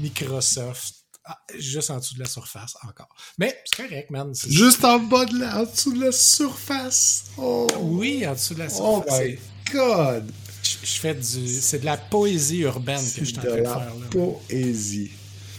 Microsoft 0.00 1.02
ah, 1.24 1.38
juste 1.56 1.88
en 1.90 1.98
dessous 1.98 2.14
de 2.14 2.20
la 2.20 2.26
surface 2.26 2.76
encore. 2.82 3.14
Mais 3.38 3.56
c'est 3.64 3.86
correct, 3.86 4.10
man. 4.10 4.34
Juste 4.34 4.84
en 4.84 4.98
bas 4.98 5.24
de 5.24 5.38
la, 5.38 5.60
en 5.60 5.64
dessous 5.64 5.92
de 5.92 6.04
la 6.04 6.10
surface. 6.10 7.26
Oh, 7.38 7.68
Oui, 7.78 8.26
en 8.26 8.32
dessous 8.32 8.54
de 8.54 8.58
la 8.58 8.66
oh 8.66 9.04
surface. 9.04 9.20
my 9.20 9.38
God. 9.72 10.32
Je, 10.82 11.00
fais 11.00 11.14
du. 11.14 11.48
C'est 11.60 11.80
de 11.80 11.84
la 11.84 11.96
poésie 11.96 12.60
urbaine 12.60 13.00
que 13.00 13.20
je 13.20 13.24
suis 13.24 13.38
en 13.38 13.42
train 13.42 13.56
de 13.56 13.62
faire 13.62 13.94
là. 13.94 14.06
poésie. 14.10 15.10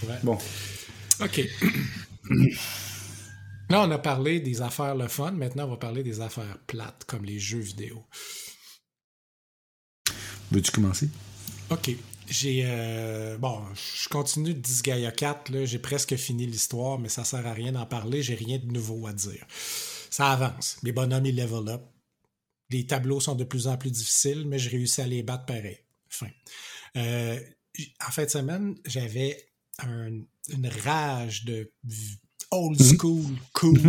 Ouais. 0.08 0.16
Bon. 0.24 0.38
OK. 1.22 1.42
Là, 3.70 3.82
on 3.82 3.92
a 3.92 3.98
parlé 3.98 4.40
des 4.40 4.62
affaires 4.62 4.96
le 4.96 5.08
fun. 5.08 5.32
Maintenant, 5.32 5.66
on 5.66 5.72
va 5.72 5.78
parler 5.78 6.04
des 6.04 6.22
affaires 6.22 6.58
plates, 6.68 7.06
comme 7.08 7.26
les 7.26 7.40
jeux 7.40 7.60
vidéo. 7.60 8.04
Veux-tu 10.52 10.72
commencer? 10.72 11.10
OK. 11.70 11.92
J'ai. 12.30 12.64
euh, 12.66 13.38
bon, 13.38 13.62
je 13.74 14.08
continue 14.10 14.54
de 14.54 14.60
Disgaea 14.60 15.12
4. 15.12 15.50
là. 15.50 15.66
J'ai 15.66 15.80
presque 15.80 16.16
fini 16.16 16.46
l'histoire, 16.46 17.00
mais 17.00 17.10
ça 17.10 17.24
sert 17.24 17.46
à 17.48 17.54
rien 17.54 17.72
d'en 17.72 17.86
parler. 17.86 18.22
J'ai 18.22 18.36
rien 18.36 18.60
de 18.60 18.72
nouveau 18.72 19.08
à 19.08 19.14
dire. 19.14 19.46
Ça 20.10 20.32
avance. 20.32 20.78
Les 20.84 20.92
bonhommes, 20.92 21.26
ils 21.26 21.36
level 21.36 21.70
up. 21.70 21.82
Les 22.74 22.86
tableaux 22.86 23.20
sont 23.22 23.36
de 23.36 23.44
plus 23.46 23.68
en 23.68 23.78
plus 23.78 23.92
difficiles, 23.92 24.44
mais 24.48 24.60
je 24.60 24.70
réussis 24.70 25.02
à 25.02 25.08
les 25.08 25.24
battre 25.24 25.46
pareil. 25.46 25.78
Fin. 26.10 26.28
Euh, 26.98 27.40
en 28.08 28.12
fin 28.12 28.26
de 28.26 28.30
semaine, 28.30 28.76
j'avais 28.86 29.38
un- 29.80 30.20
une 30.54 30.68
rage 30.84 31.46
de 31.46 31.72
old 32.52 32.80
Mhm. 32.80 32.98
school 32.98 33.26
cool. 33.54 33.80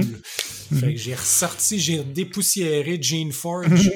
Fait 0.80 0.94
que 0.94 0.98
j'ai 0.98 1.14
ressorti, 1.14 1.78
j'ai 1.78 2.02
dépoussiéré 2.04 3.00
Gene 3.02 3.32
Forge 3.32 3.90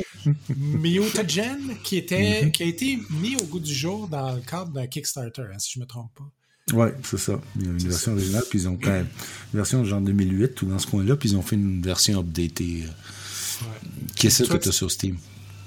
Mutagen 0.56 1.58
qui, 1.82 1.96
était, 1.96 2.50
qui 2.52 2.62
a 2.62 2.66
été 2.66 2.98
mis 3.10 3.36
au 3.36 3.44
goût 3.44 3.60
du 3.60 3.72
jour 3.74 4.08
dans 4.08 4.34
le 4.34 4.40
cadre 4.42 4.72
d'un 4.72 4.86
Kickstarter, 4.86 5.42
hein, 5.52 5.58
si 5.58 5.72
je 5.74 5.80
me 5.80 5.86
trompe 5.86 6.10
pas. 6.14 6.76
Ouais, 6.76 6.92
c'est 7.02 7.18
ça. 7.18 7.40
Il 7.56 7.64
y 7.64 7.68
a 7.68 7.70
une 7.70 7.78
version 7.78 8.12
originale, 8.12 8.44
puis 8.50 8.60
ils 8.60 8.68
ont 8.68 8.78
fait 8.78 9.00
une 9.00 9.06
version 9.54 9.82
genre 9.84 10.02
2008 10.02 10.60
ou 10.62 10.66
dans 10.66 10.78
ce 10.78 10.86
coin-là, 10.86 11.16
puis 11.16 11.30
ils 11.30 11.36
ont 11.36 11.42
fait 11.42 11.56
une 11.56 11.80
version 11.80 12.20
updatée. 12.20 12.84
euh. 12.84 12.90
Qui 14.16 14.26
est 14.26 14.30
ça 14.30 14.44
que 14.46 14.56
tu 14.56 14.68
as 14.68 14.72
sur 14.72 14.90
Steam. 14.90 15.16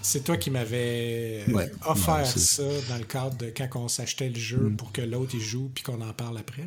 C'est 0.04 0.24
toi 0.24 0.36
qui 0.36 0.50
m'avais 0.50 1.46
euh, 1.48 1.54
Ouais. 1.54 1.72
offert 1.86 2.26
ça 2.26 2.64
dans 2.90 2.98
le 2.98 3.04
cadre 3.04 3.38
de 3.38 3.52
quand 3.56 3.68
on 3.76 3.88
s'achetait 3.88 4.30
le 4.30 4.40
jeu 4.40 4.58
Mm. 4.72 4.76
pour 4.76 4.92
que 4.92 5.02
l'autre 5.02 5.36
y 5.36 5.40
joue 5.40 5.70
puis 5.74 5.84
qu'on 5.84 6.02
en 6.02 6.12
parle 6.12 6.40
après. 6.40 6.66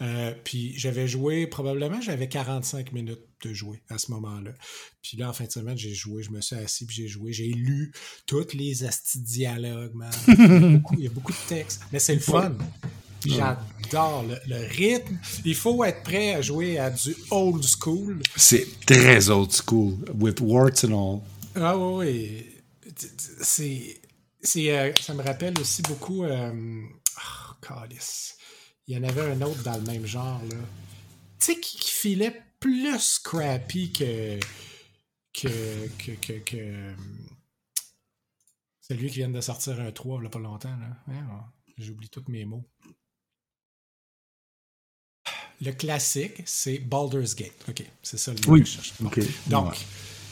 Euh, 0.00 0.34
puis 0.42 0.72
j'avais 0.76 1.06
joué, 1.06 1.46
probablement 1.46 2.00
j'avais 2.00 2.28
45 2.28 2.90
minutes 2.92 3.20
de 3.44 3.52
jouer 3.54 3.80
à 3.88 3.98
ce 3.98 4.10
moment-là. 4.10 4.50
Puis 5.00 5.16
là, 5.16 5.28
en 5.30 5.32
fin 5.32 5.44
de 5.44 5.52
semaine, 5.52 5.78
j'ai 5.78 5.94
joué, 5.94 6.24
je 6.24 6.30
me 6.32 6.40
suis 6.40 6.56
assis 6.56 6.84
puis 6.84 6.96
j'ai 6.96 7.06
joué. 7.08 7.32
J'ai 7.32 7.46
lu 7.48 7.92
tous 8.26 8.52
les 8.52 8.82
astis 8.82 9.20
dialogues, 9.20 9.94
man. 9.94 10.10
Il 10.26 10.34
y, 10.34 10.42
a 10.42 10.68
beaucoup, 10.78 10.94
il 10.98 11.04
y 11.04 11.06
a 11.06 11.10
beaucoup 11.10 11.32
de 11.32 11.48
textes, 11.48 11.82
mais 11.92 12.00
c'est 12.00 12.14
le 12.14 12.20
fun. 12.20 12.52
J'adore 13.24 14.24
le, 14.24 14.36
le 14.46 14.66
rythme. 14.66 15.18
Il 15.44 15.54
faut 15.54 15.84
être 15.84 16.02
prêt 16.02 16.34
à 16.34 16.42
jouer 16.42 16.78
à 16.78 16.90
du 16.90 17.14
old 17.30 17.64
school. 17.64 18.22
C'est 18.36 18.66
très 18.86 19.30
old 19.30 19.52
school, 19.52 19.98
with 20.14 20.40
warts 20.40 20.84
and 20.84 20.92
all. 20.92 21.20
Ah 21.54 21.76
oui, 21.76 21.96
oui. 21.96 22.46
C'est. 23.40 24.00
c'est, 24.40 24.76
euh, 24.76 24.92
ça 25.00 25.14
me 25.14 25.22
rappelle 25.22 25.58
aussi 25.60 25.82
beaucoup. 25.82 26.24
Euh... 26.24 26.82
Oh, 27.16 27.52
calice. 27.60 28.36
Il 28.86 28.96
y 28.96 28.98
en 28.98 29.04
avait 29.08 29.32
un 29.32 29.42
autre 29.42 29.62
dans 29.62 29.76
le 29.76 29.82
même 29.82 30.06
genre, 30.06 30.40
là. 30.50 30.56
Tu 31.38 31.52
sais, 31.52 31.60
qui, 31.60 31.76
qui 31.76 31.90
filait 31.90 32.42
plus 32.60 32.98
scrappy 32.98 33.92
que. 33.92 34.38
que. 35.32 35.88
que. 35.98 36.12
que. 36.12 36.32
que, 36.32 36.56
euh, 36.56 36.94
celui 38.80 39.08
qui 39.08 39.18
vient 39.18 39.30
de 39.30 39.40
sortir 39.40 39.80
un 39.80 39.92
3 39.92 40.18
il 40.20 40.24
y 40.24 40.26
a 40.26 40.30
pas 40.30 40.38
longtemps, 40.38 40.76
là. 40.76 41.14
J'oublie 41.78 42.08
tous 42.08 42.24
mes 42.28 42.44
mots. 42.44 42.68
Le 45.64 45.72
classique, 45.72 46.42
c'est 46.44 46.78
Baldur's 46.78 47.34
Gate. 47.36 47.52
OK, 47.68 47.84
c'est 48.02 48.18
ça 48.18 48.32
le 48.32 48.38
mot 48.46 48.52
Oui. 48.54 48.60
que 48.62 48.66
je 48.68 48.72
cherche. 48.72 48.92
Bon. 49.00 49.10
Donc, 49.46 49.70
Ouais. 49.70 49.76
tu 49.76 49.84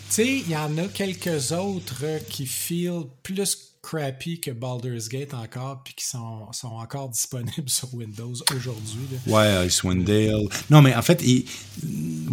sais, 0.09 0.27
il 0.39 0.51
y 0.51 0.57
en 0.57 0.77
a 0.79 0.89
quelques 0.89 1.53
autres 1.53 2.01
euh, 2.03 2.19
qui 2.29 2.47
feel 2.47 3.03
plus 3.23 3.69
crappy 3.83 4.41
que 4.41 4.51
Baldur's 4.51 5.09
Gate 5.09 5.33
encore, 5.33 5.83
puis 5.85 5.95
qui 5.95 6.05
sont, 6.05 6.51
sont 6.53 6.69
encore 6.69 7.09
disponibles 7.11 7.69
sur 7.71 7.95
Windows 7.95 8.35
aujourd'hui. 8.55 9.07
Ouais, 9.27 9.67
Icewind 9.69 10.05
Dale. 10.05 10.49
Non, 10.69 10.83
mais 10.83 10.95
en 10.95 11.03
fait, 11.03 11.23
il- 11.23 11.45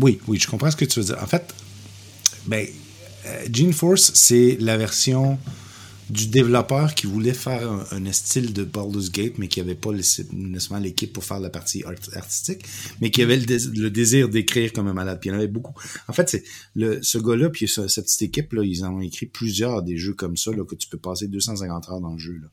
oui, 0.01 0.19
oui, 0.27 0.39
je 0.39 0.47
comprends 0.47 0.71
ce 0.71 0.75
que 0.75 0.85
tu 0.85 0.99
veux 0.99 1.05
dire. 1.05 1.21
En 1.21 1.27
fait, 1.27 1.53
ben, 2.47 2.65
euh, 3.27 3.45
Gene 3.53 3.73
Force, 3.73 4.11
c'est 4.15 4.57
la 4.59 4.75
version 4.77 5.37
du 6.09 6.27
développeur 6.27 6.95
qui 6.95 7.05
voulait 7.07 7.33
faire 7.33 7.69
un, 7.69 7.85
un 7.91 8.11
style 8.11 8.53
de 8.53 8.63
Baldur's 8.63 9.11
Gate, 9.11 9.33
mais 9.37 9.47
qui 9.47 9.59
n'avait 9.59 9.75
pas 9.75 9.91
nécessairement 9.91 10.79
l'équipe 10.81 11.11
pour 11.11 11.23
faire 11.23 11.39
la 11.39 11.49
partie 11.49 11.83
art- 11.83 11.93
artistique, 12.15 12.63
mais 13.01 13.11
qui 13.11 13.21
avait 13.21 13.37
le, 13.37 13.45
dés- 13.45 13.67
le 13.75 13.89
désir 13.89 14.29
d'écrire 14.29 14.71
comme 14.73 14.87
un 14.87 14.93
malade. 14.93 15.19
Puis 15.19 15.29
il 15.29 15.33
y 15.33 15.35
en 15.35 15.39
avait 15.39 15.47
beaucoup. 15.47 15.73
En 16.07 16.13
fait, 16.13 16.29
c'est 16.29 16.43
le, 16.75 17.01
ce 17.03 17.17
gars-là, 17.17 17.49
puis 17.49 17.67
ce- 17.67 17.87
cette 17.87 18.05
petite 18.05 18.21
équipe, 18.21 18.53
là, 18.53 18.63
ils 18.63 18.85
en 18.85 18.93
ont 18.95 19.01
écrit 19.01 19.25
plusieurs 19.25 19.83
des 19.83 19.97
jeux 19.97 20.13
comme 20.13 20.37
ça, 20.37 20.51
là, 20.51 20.63
que 20.65 20.75
tu 20.75 20.87
peux 20.87 20.97
passer 20.97 21.27
250 21.27 21.89
heures 21.89 21.99
dans 22.01 22.13
le 22.13 22.19
jeu. 22.19 22.39
Là. 22.41 22.47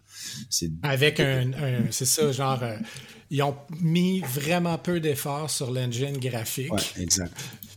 C'est 0.50 0.70
Avec 0.82 1.20
un, 1.20 1.52
un- 1.52 1.90
c'est 1.90 2.06
ça, 2.06 2.32
genre, 2.32 2.62
euh, 2.62 2.76
ils 3.30 3.42
ont 3.42 3.56
mis 3.80 4.20
vraiment 4.20 4.78
peu 4.78 5.00
d'efforts 5.00 5.50
sur 5.50 5.70
l'engine 5.70 6.18
graphique. 6.18 6.72
ouais, 6.72 6.80
exact. 6.98 7.32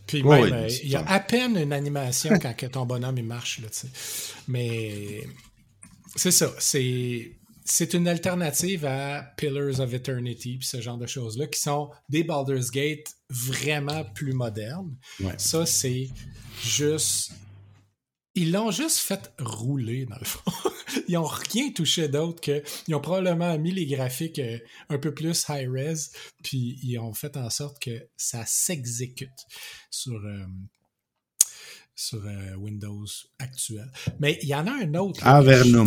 Puis 0.06 0.22
Ouais, 0.22 0.40
même, 0.42 0.52
ouais, 0.62 0.72
euh, 0.72 0.76
il 0.82 0.88
y 0.90 0.96
a 0.96 1.04
à 1.06 1.20
peine 1.20 1.56
une 1.58 1.72
animation 1.72 2.38
quand 2.40 2.56
que 2.56 2.66
ton 2.66 2.86
bonhomme 2.86 3.18
il 3.18 3.24
marche, 3.24 3.60
là, 3.60 3.68
tu 3.68 3.80
sais. 3.80 3.88
Mais 4.48 5.22
c'est 6.16 6.30
ça, 6.30 6.52
c'est 6.58 7.38
c'est 7.68 7.92
une 7.92 8.08
alternative 8.08 8.86
à 8.86 9.22
Pillars 9.36 9.80
of 9.80 9.92
Eternity 9.92 10.58
ce 10.62 10.80
genre 10.80 10.96
de 10.96 11.06
choses-là 11.06 11.46
qui 11.46 11.60
sont 11.60 11.90
des 12.08 12.24
Baldur's 12.24 12.70
Gate 12.70 13.14
vraiment 13.28 14.04
plus 14.04 14.32
modernes. 14.32 14.96
Ouais. 15.20 15.34
Ça, 15.36 15.66
c'est 15.66 16.08
juste... 16.62 17.32
Ils 18.34 18.52
l'ont 18.52 18.70
juste 18.70 18.98
fait 18.98 19.30
rouler, 19.38 20.06
dans 20.06 20.16
le 20.18 20.24
fond. 20.24 20.50
Ils 21.08 21.14
n'ont 21.14 21.24
rien 21.24 21.70
touché 21.72 22.08
d'autre 22.08 22.40
que... 22.40 22.62
Ils 22.86 22.94
ont 22.94 23.00
probablement 23.00 23.58
mis 23.58 23.72
les 23.72 23.86
graphiques 23.86 24.38
euh, 24.38 24.58
un 24.88 24.98
peu 24.98 25.12
plus 25.12 25.44
high-res, 25.48 26.10
puis 26.42 26.78
ils 26.82 26.98
ont 26.98 27.12
fait 27.12 27.36
en 27.36 27.50
sorte 27.50 27.82
que 27.82 28.08
ça 28.16 28.44
s'exécute 28.46 29.28
sur, 29.90 30.14
euh, 30.14 30.46
sur 31.98 32.24
euh, 32.24 32.54
Windows 32.56 33.04
actuel. 33.40 33.90
Mais 34.20 34.38
il 34.42 34.48
y 34.48 34.54
en 34.54 34.66
a 34.66 34.70
un 34.72 34.94
autre. 34.94 35.24
là, 35.24 35.36
Avernum. 35.36 35.86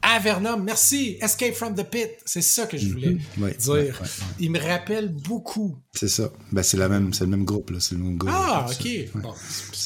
Avernum, 0.00 0.62
merci. 0.62 1.18
Escape 1.20 1.54
from 1.54 1.74
the 1.74 1.82
Pit. 1.82 2.10
C'est 2.24 2.40
ça 2.42 2.66
que 2.66 2.78
je 2.78 2.88
voulais 2.88 3.16
Ouais, 3.38 3.54
dire. 3.56 3.72
ouais, 3.72 3.80
ouais, 3.82 3.90
ouais. 3.90 4.06
Il 4.38 4.50
me 4.52 4.60
rappelle 4.60 5.08
beaucoup. 5.08 5.76
C'est 5.92 6.08
ça. 6.08 6.30
Ben, 6.52 6.62
c'est 6.62 6.76
la 6.76 6.88
même, 6.88 7.12
c'est 7.12 7.24
le 7.24 7.30
même 7.30 7.44
groupe. 7.44 7.72
C'est 7.80 7.96
le 7.96 8.02
même 8.02 8.16
gars. 8.16 8.30
Ah, 8.32 8.66
ok. 8.70 8.74
c'est-. 8.82 9.10
Bon, 9.16 9.34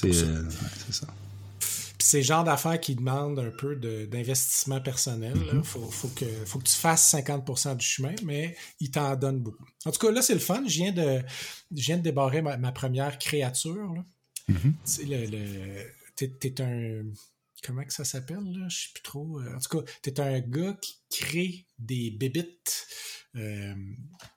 euh, 0.04 0.44
ça. 0.90 1.06
C'est 1.98 2.18
le 2.18 2.24
genre 2.24 2.44
d'affaires 2.44 2.78
qui 2.80 2.94
demandent 2.96 3.38
un 3.38 3.50
peu 3.56 3.74
d'investissement 3.76 4.80
personnel. 4.80 5.32
Il 5.36 5.58
Mm-hmm. 5.60 5.62
faut, 5.64 5.90
faut, 5.90 6.08
que, 6.08 6.24
faut 6.44 6.58
que 6.58 6.64
tu 6.64 6.74
fasses 6.76 7.14
50% 7.14 7.76
du 7.76 7.86
chemin, 7.86 8.14
mais 8.24 8.54
il 8.80 8.90
t'en 8.90 9.16
donne 9.16 9.38
beaucoup. 9.40 9.64
En 9.86 9.92
tout 9.92 10.04
cas, 10.06 10.12
là, 10.12 10.20
c'est 10.20 10.34
le 10.34 10.40
fun. 10.40 10.62
Je 10.66 10.74
viens 10.74 10.92
de, 10.92 11.22
je 11.74 11.82
viens 11.84 11.96
de 11.96 12.02
débarrer 12.02 12.42
ma, 12.42 12.56
ma 12.58 12.72
première 12.72 13.18
créature. 13.18 13.94
là. 13.94 14.04
Mhm. 14.48 14.58
Tu 14.60 14.76
sais, 14.84 15.04
le, 15.04 15.26
le- 15.26 15.90
t'es, 16.16 16.60
un... 16.62 17.04
Comment 17.64 17.84
que 17.84 17.92
ça 17.92 18.04
s'appelle, 18.04 18.42
là? 18.58 18.68
Je 18.68 18.76
sais 18.76 18.88
plus 18.92 19.02
trop. 19.04 19.40
Euh, 19.40 19.54
En 19.56 19.60
tout 19.60 19.78
cas, 19.80 19.92
t'es 20.02 20.18
un 20.20 20.40
gars 20.40 20.76
qui 20.82 20.96
crée 21.10 21.66
des 21.78 22.10
bébites, 22.10 22.86
euh, 23.36 23.72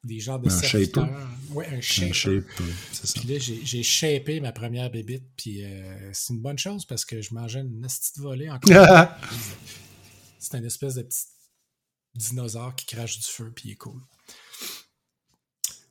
des 0.04 0.20
genres 0.20 0.40
de 0.40 0.48
Un 0.48 0.52
serviteurs. 0.52 1.08
shaper. 1.08 1.28
Ouais, 1.56 1.68
un 1.68 1.78
Un 1.78 1.82
shaper. 1.82 2.44
ça. 2.94 3.20
Puis 3.20 3.28
là, 3.28 3.40
j'ai, 3.40 3.82
shapé 3.84 4.40
ma 4.42 4.52
première 4.52 4.92
bébite, 4.92 5.26
puis 5.38 5.66
euh, 5.66 6.12
c'est 6.14 6.34
une 6.34 6.42
bonne 6.42 6.60
chose 6.60 6.86
parce 6.86 7.04
que 7.04 7.20
je 7.20 7.34
mangeais 7.34 7.62
une 7.62 7.82
petite 7.82 8.20
volée 8.20 8.50
encore. 8.50 8.70
c'est 10.40 10.58
une 10.60 10.66
espèce 10.66 10.94
de 10.94 11.02
petit 11.02 11.26
dinosaure 12.14 12.76
qui 12.76 12.86
crache 12.86 13.18
du 13.18 13.26
feu, 13.26 13.52
puis 13.56 13.70
il 13.70 13.72
est 13.72 13.76
cool. 13.78 14.00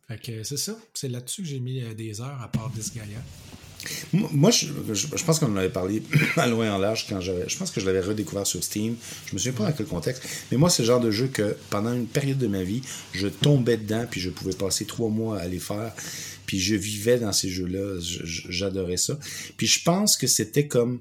Fait 0.06 0.20
que 0.22 0.44
c'est 0.44 0.56
ça. 0.58 0.78
C'est 0.94 1.08
là-dessus 1.08 1.42
que 1.42 1.48
j'ai 1.48 1.60
mis 1.60 1.82
des 1.96 2.20
heures 2.20 2.40
à 2.40 2.48
part 2.48 2.70
Disgaea. 2.70 3.02
Moi, 4.12 4.50
je, 4.50 5.24
pense 5.24 5.38
qu'on 5.38 5.52
en 5.52 5.56
avait 5.56 5.70
parlé 5.70 6.02
à 6.36 6.46
loin 6.46 6.72
en 6.74 6.78
large 6.78 7.06
quand 7.08 7.20
j'avais. 7.20 7.48
Je 7.48 7.56
pense 7.56 7.70
que 7.70 7.80
je 7.80 7.86
l'avais 7.86 8.00
redécouvert 8.00 8.46
sur 8.46 8.62
Steam. 8.62 8.96
Je 9.26 9.34
me 9.34 9.38
souviens 9.38 9.52
pas 9.52 9.70
dans 9.70 9.76
quel 9.76 9.86
contexte. 9.86 10.22
Mais 10.50 10.56
moi, 10.56 10.70
c'est 10.70 10.82
le 10.82 10.86
genre 10.86 11.00
de 11.00 11.10
jeu 11.10 11.28
que 11.28 11.56
pendant 11.70 11.92
une 11.92 12.06
période 12.06 12.38
de 12.38 12.46
ma 12.46 12.62
vie, 12.62 12.82
je 13.12 13.28
tombais 13.28 13.76
dedans, 13.76 14.06
puis 14.10 14.20
je 14.20 14.30
pouvais 14.30 14.54
passer 14.54 14.84
trois 14.84 15.08
mois 15.08 15.38
à 15.38 15.46
les 15.46 15.58
faire. 15.58 15.92
Puis 16.46 16.60
je 16.60 16.74
vivais 16.74 17.18
dans 17.18 17.32
ces 17.32 17.48
jeux-là. 17.48 17.98
J'adorais 18.00 18.96
ça. 18.96 19.18
Puis 19.56 19.66
je 19.66 19.82
pense 19.82 20.16
que 20.16 20.26
c'était 20.26 20.66
comme 20.66 21.00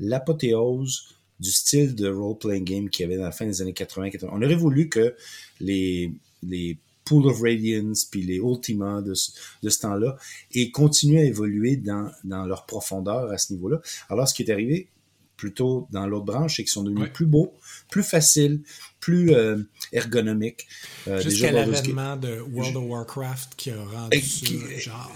l'apothéose 0.00 1.08
du 1.40 1.50
style 1.50 1.94
de 1.94 2.08
role-playing 2.08 2.64
game 2.64 2.90
qu'il 2.90 3.04
y 3.04 3.06
avait 3.06 3.16
dans 3.16 3.24
la 3.24 3.32
fin 3.32 3.46
des 3.46 3.62
années 3.62 3.72
80. 3.72 4.10
80. 4.10 4.32
On 4.32 4.42
aurait 4.42 4.54
voulu 4.54 4.88
que 4.88 5.14
les, 5.60 6.12
les 6.42 6.78
Pool 7.04 7.26
of 7.26 7.40
Radiance, 7.40 8.04
puis 8.04 8.22
les 8.22 8.36
Ultima 8.36 9.02
de, 9.02 9.14
de 9.62 9.70
ce 9.70 9.80
temps-là, 9.80 10.16
et 10.52 10.70
continuer 10.70 11.20
à 11.20 11.24
évoluer 11.24 11.76
dans, 11.76 12.10
dans 12.24 12.44
leur 12.46 12.66
profondeur 12.66 13.30
à 13.30 13.38
ce 13.38 13.52
niveau-là. 13.52 13.80
Alors, 14.08 14.28
ce 14.28 14.34
qui 14.34 14.42
est 14.42 14.50
arrivé 14.50 14.88
plutôt 15.36 15.88
dans 15.90 16.06
l'autre 16.06 16.26
branche, 16.26 16.56
c'est 16.56 16.62
qu'ils 16.62 16.70
sont 16.70 16.84
devenus 16.84 17.10
plus 17.12 17.26
beaux, 17.26 17.52
plus 17.90 18.04
faciles, 18.04 18.60
plus 19.00 19.32
euh, 19.32 19.58
ergonomiques. 19.92 20.68
Euh, 21.08 21.20
Jusqu'à 21.20 21.50
l'avènement 21.50 22.16
de 22.16 22.40
World 22.52 22.76
of 22.76 22.84
Warcraft 22.84 23.54
qui 23.56 23.70
a 23.72 23.84
rendu 23.84 24.20
ça, 24.20 24.46
genre, 24.78 25.12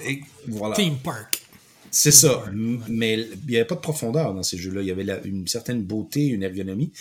voilà. 0.48 0.74
Theme 0.74 0.98
Park. 0.98 1.45
C'est 1.98 2.12
ça. 2.12 2.44
Mais 2.52 3.14
il 3.14 3.48
n'y 3.48 3.56
avait 3.56 3.66
pas 3.66 3.74
de 3.74 3.80
profondeur 3.80 4.34
dans 4.34 4.42
ces 4.42 4.58
jeux-là. 4.58 4.82
Il 4.82 4.86
y 4.86 4.90
avait 4.90 5.18
une 5.24 5.48
certaine 5.48 5.82
beauté, 5.82 6.26
une 6.26 6.42
ergonomie. 6.42 6.92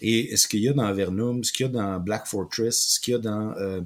Et 0.00 0.36
ce 0.36 0.48
qu'il 0.48 0.58
y 0.64 0.68
a 0.68 0.72
dans 0.72 0.82
Avernum, 0.82 1.44
ce 1.44 1.52
qu'il 1.52 1.66
y 1.66 1.68
a 1.68 1.72
dans 1.72 2.00
Black 2.00 2.26
Fortress, 2.26 2.76
ce 2.76 2.98
qu'il 2.98 3.12
y 3.12 3.14
a 3.14 3.20
dans 3.20 3.52
euh, 3.52 3.80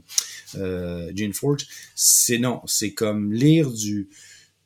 euh, 0.54 1.12
Gene 1.14 1.34
Forge, 1.34 1.66
c'est 1.94 2.38
non. 2.38 2.62
C'est 2.64 2.94
comme 2.94 3.34
lire 3.34 3.70
du, 3.70 4.08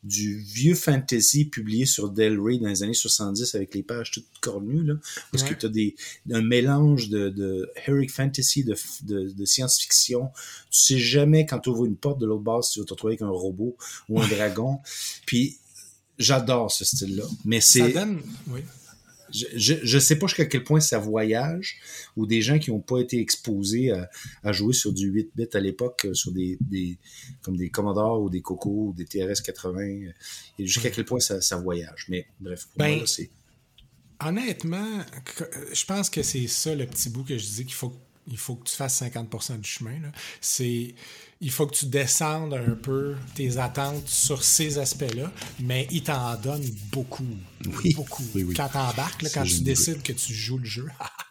du 0.05 0.39
vieux 0.39 0.77
fantasy 0.77 1.47
publié 1.47 1.87
sur 1.87 2.09
Del 2.11 2.39
Rey 2.39 2.59
dans 2.59 2.69
les 2.69 2.85
années 2.85 2.95
70 2.95 3.57
avec 3.57 3.75
les 3.75 3.83
pages 3.83 4.13
toutes 4.13 4.29
cornues, 4.41 4.85
là, 4.85 4.95
parce 5.33 5.43
que 5.43 5.55
tu 5.55 5.67
as 5.67 5.71
des, 5.71 5.97
un 6.31 6.41
mélange 6.41 7.09
de, 7.09 7.31
de 7.31 7.69
heroic 7.85 8.11
fantasy, 8.11 8.63
de, 8.63 8.77
de, 9.03 9.29
de 9.29 9.45
science-fiction. 9.45 10.29
Tu 10.71 10.81
sais 10.83 10.99
jamais 11.01 11.47
quand 11.47 11.59
tu 11.59 11.71
ouvres 11.71 11.87
une 11.87 11.97
porte 11.97 12.21
de 12.21 12.27
l'autre 12.27 12.45
base 12.45 12.69
si 12.69 12.75
tu 12.75 12.79
vas 12.79 12.85
te 12.87 12.93
retrouver 12.93 13.15
avec 13.15 13.23
un 13.23 13.29
robot 13.29 13.77
ou 14.09 14.21
un 14.21 14.29
dragon. 14.29 14.79
Puis 15.27 15.59
J'adore 16.21 16.71
ce 16.71 16.85
style-là. 16.85 17.25
Mais 17.45 17.61
c'est. 17.61 17.95
Oui. 18.49 18.61
Je, 19.33 19.75
je 19.83 19.99
sais 20.01 20.19
pas 20.19 20.27
jusqu'à 20.27 20.47
quel 20.47 20.65
point 20.65 20.81
ça 20.81 20.99
voyage 20.99 21.79
ou 22.17 22.27
des 22.27 22.43
gens 22.43 22.59
qui 22.59 22.73
n'ont 22.73 22.81
pas 22.81 22.99
été 22.99 23.21
exposés 23.21 23.93
à, 24.43 24.53
jouer 24.53 24.73
sur 24.73 24.93
du 24.93 25.07
8 25.07 25.31
bits 25.37 25.47
à 25.53 25.61
l'époque, 25.61 26.05
euh, 26.07 26.15
sur 26.15 26.33
des, 26.33 26.59
des, 26.61 26.99
comme 27.41 27.57
des 27.57 27.71
Commodore 27.71 28.23
ou 28.23 28.29
des 28.29 28.43
Coco 28.43 28.89
ou 28.89 28.93
des 28.93 29.05
TRS 29.05 29.41
80, 29.41 29.81
et 30.59 30.67
jusqu'à 30.67 30.91
quel 30.91 31.05
point 31.05 31.21
ça, 31.21 31.41
ça 31.41 31.59
voyage. 31.59 32.07
Mais 32.09 32.27
bref, 32.41 32.67
pour 32.67 32.79
ben, 32.79 32.97
moi, 32.97 33.07
c'est. 33.07 33.31
Honnêtement, 34.23 35.01
je 35.73 35.85
pense 35.85 36.11
que 36.11 36.25
c'est 36.25 36.49
ça 36.49 36.75
le 36.75 36.87
petit 36.87 37.09
bout 37.09 37.23
que 37.23 37.39
je 37.39 37.47
dis 37.47 37.65
qu'il 37.65 37.75
faut, 37.75 37.97
il 38.31 38.39
faut 38.39 38.57
que 38.57 38.69
tu 38.69 38.77
fasses 38.77 39.03
50% 39.03 39.61
du 39.61 39.69
chemin. 39.69 40.01
C'est 40.41 40.95
il 41.41 41.51
faut 41.51 41.67
que 41.67 41.75
tu 41.75 41.87
descendes 41.87 42.53
un 42.53 42.75
peu 42.75 43.17
tes 43.35 43.57
attentes 43.57 44.07
sur 44.07 44.45
ces 44.45 44.79
aspects-là, 44.79 45.33
mais 45.59 45.89
il 45.91 46.03
t'en 46.03 46.37
donne 46.37 46.65
beaucoup. 46.93 47.27
Oui. 47.83 47.95
Beaucoup. 47.95 48.25
Quand 48.55 48.69
t'embarques, 48.69 49.25
quand 49.33 49.45
tu 49.45 49.61
décides 49.63 50.03
que 50.03 50.13
tu 50.13 50.35
joues 50.35 50.59
le 50.59 50.67
jeu. 50.67 50.89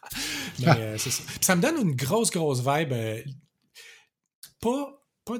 mais 0.59 0.67
euh, 0.67 0.97
ça 1.41 1.55
me 1.55 1.61
donne 1.61 1.77
une 1.77 1.95
grosse, 1.95 2.31
grosse 2.31 2.59
vibe. 2.59 2.91
Euh, 2.91 3.21
pas, 4.59 5.05
pas 5.25 5.37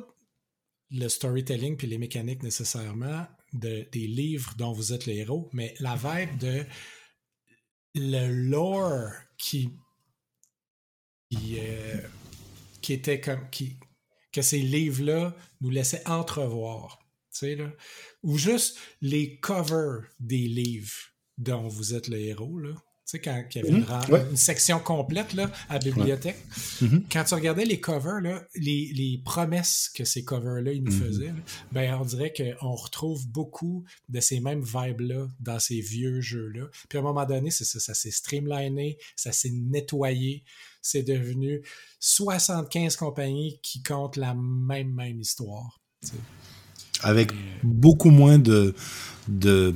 le 0.92 1.08
storytelling 1.08 1.76
puis 1.76 1.88
les 1.88 1.98
mécaniques 1.98 2.44
nécessairement 2.44 3.26
de, 3.54 3.88
des 3.92 4.08
livres 4.08 4.54
dont 4.58 4.72
vous 4.72 4.94
êtes 4.94 5.08
le 5.08 5.14
héros, 5.14 5.50
mais 5.52 5.74
la 5.80 5.96
vibe 5.96 6.38
de 6.38 6.66
le 7.96 8.28
lore 8.28 9.10
qui 9.38 9.72
qui, 11.30 11.58
euh, 11.60 11.98
qui 12.82 12.94
était 12.94 13.22
comme 13.22 13.50
qui, 13.50 13.78
que 14.32 14.42
ces 14.42 14.60
livres-là 14.60 15.36
nous 15.62 15.70
laissaient 15.70 16.08
entrevoir. 16.08 17.00
Là. 17.42 17.72
Ou 18.24 18.38
juste 18.38 18.78
les 19.02 19.40
covers 19.40 20.10
des 20.20 20.48
livres 20.48 21.14
dont 21.38 21.68
vous 21.68 21.94
êtes 21.94 22.08
le 22.08 22.20
héros. 22.20 22.60
Là. 22.60 22.76
Tu 23.10 23.18
sais, 23.18 23.22
quand 23.22 23.44
il 23.56 23.58
y 23.58 23.60
avait 23.62 23.70
une, 23.70 23.86
mhm. 24.30 24.36
section 24.36 24.78
complète 24.78 25.34
là, 25.34 25.50
à 25.68 25.74
la 25.74 25.80
bibliothèque, 25.80 26.38
mhm. 26.80 27.06
quand 27.12 27.24
tu 27.24 27.34
regardais 27.34 27.66
les 27.66 27.80
covers, 27.80 28.22
là, 28.22 28.44
les, 28.54 28.92
les 28.94 29.20
promesses 29.26 29.90
que 29.96 30.04
ces 30.04 30.24
covers-là 30.24 30.74
ils 30.74 30.84
nous 30.84 30.92
mhm. 30.92 31.00
faisaient, 31.00 31.34
ben, 31.72 31.98
on 32.00 32.06
dirait 32.06 32.32
qu'on 32.32 32.76
retrouve 32.76 33.28
beaucoup 33.28 33.84
de 34.10 34.20
ces 34.20 34.40
mêmes 34.40 34.62
vibes-là 34.62 35.28
dans 35.40 35.58
ces 35.58 35.82
vieux 35.82 36.22
jeux-là. 36.22 36.68
Puis 36.88 37.00
à 37.00 37.02
un 37.02 37.04
moment 37.04 37.26
donné, 37.26 37.50
c'est 37.50 37.64
ça, 37.64 37.80
ça 37.80 37.96
s'est 37.96 38.12
streamliné, 38.12 39.00
ça 39.16 39.32
s'est 39.32 39.54
nettoyé, 39.54 40.44
c'est 40.84 41.02
devenu 41.02 41.64
75 42.00 42.96
compagnies 42.96 43.60
qui 43.64 43.82
comptent 43.82 44.18
la 44.18 44.36
même, 44.36 44.94
même 44.94 45.20
histoire. 45.20 45.82
Avec 47.02 47.32
beaucoup 47.64 48.12
moins 48.12 48.38
de, 48.38 48.76
de 49.28 49.74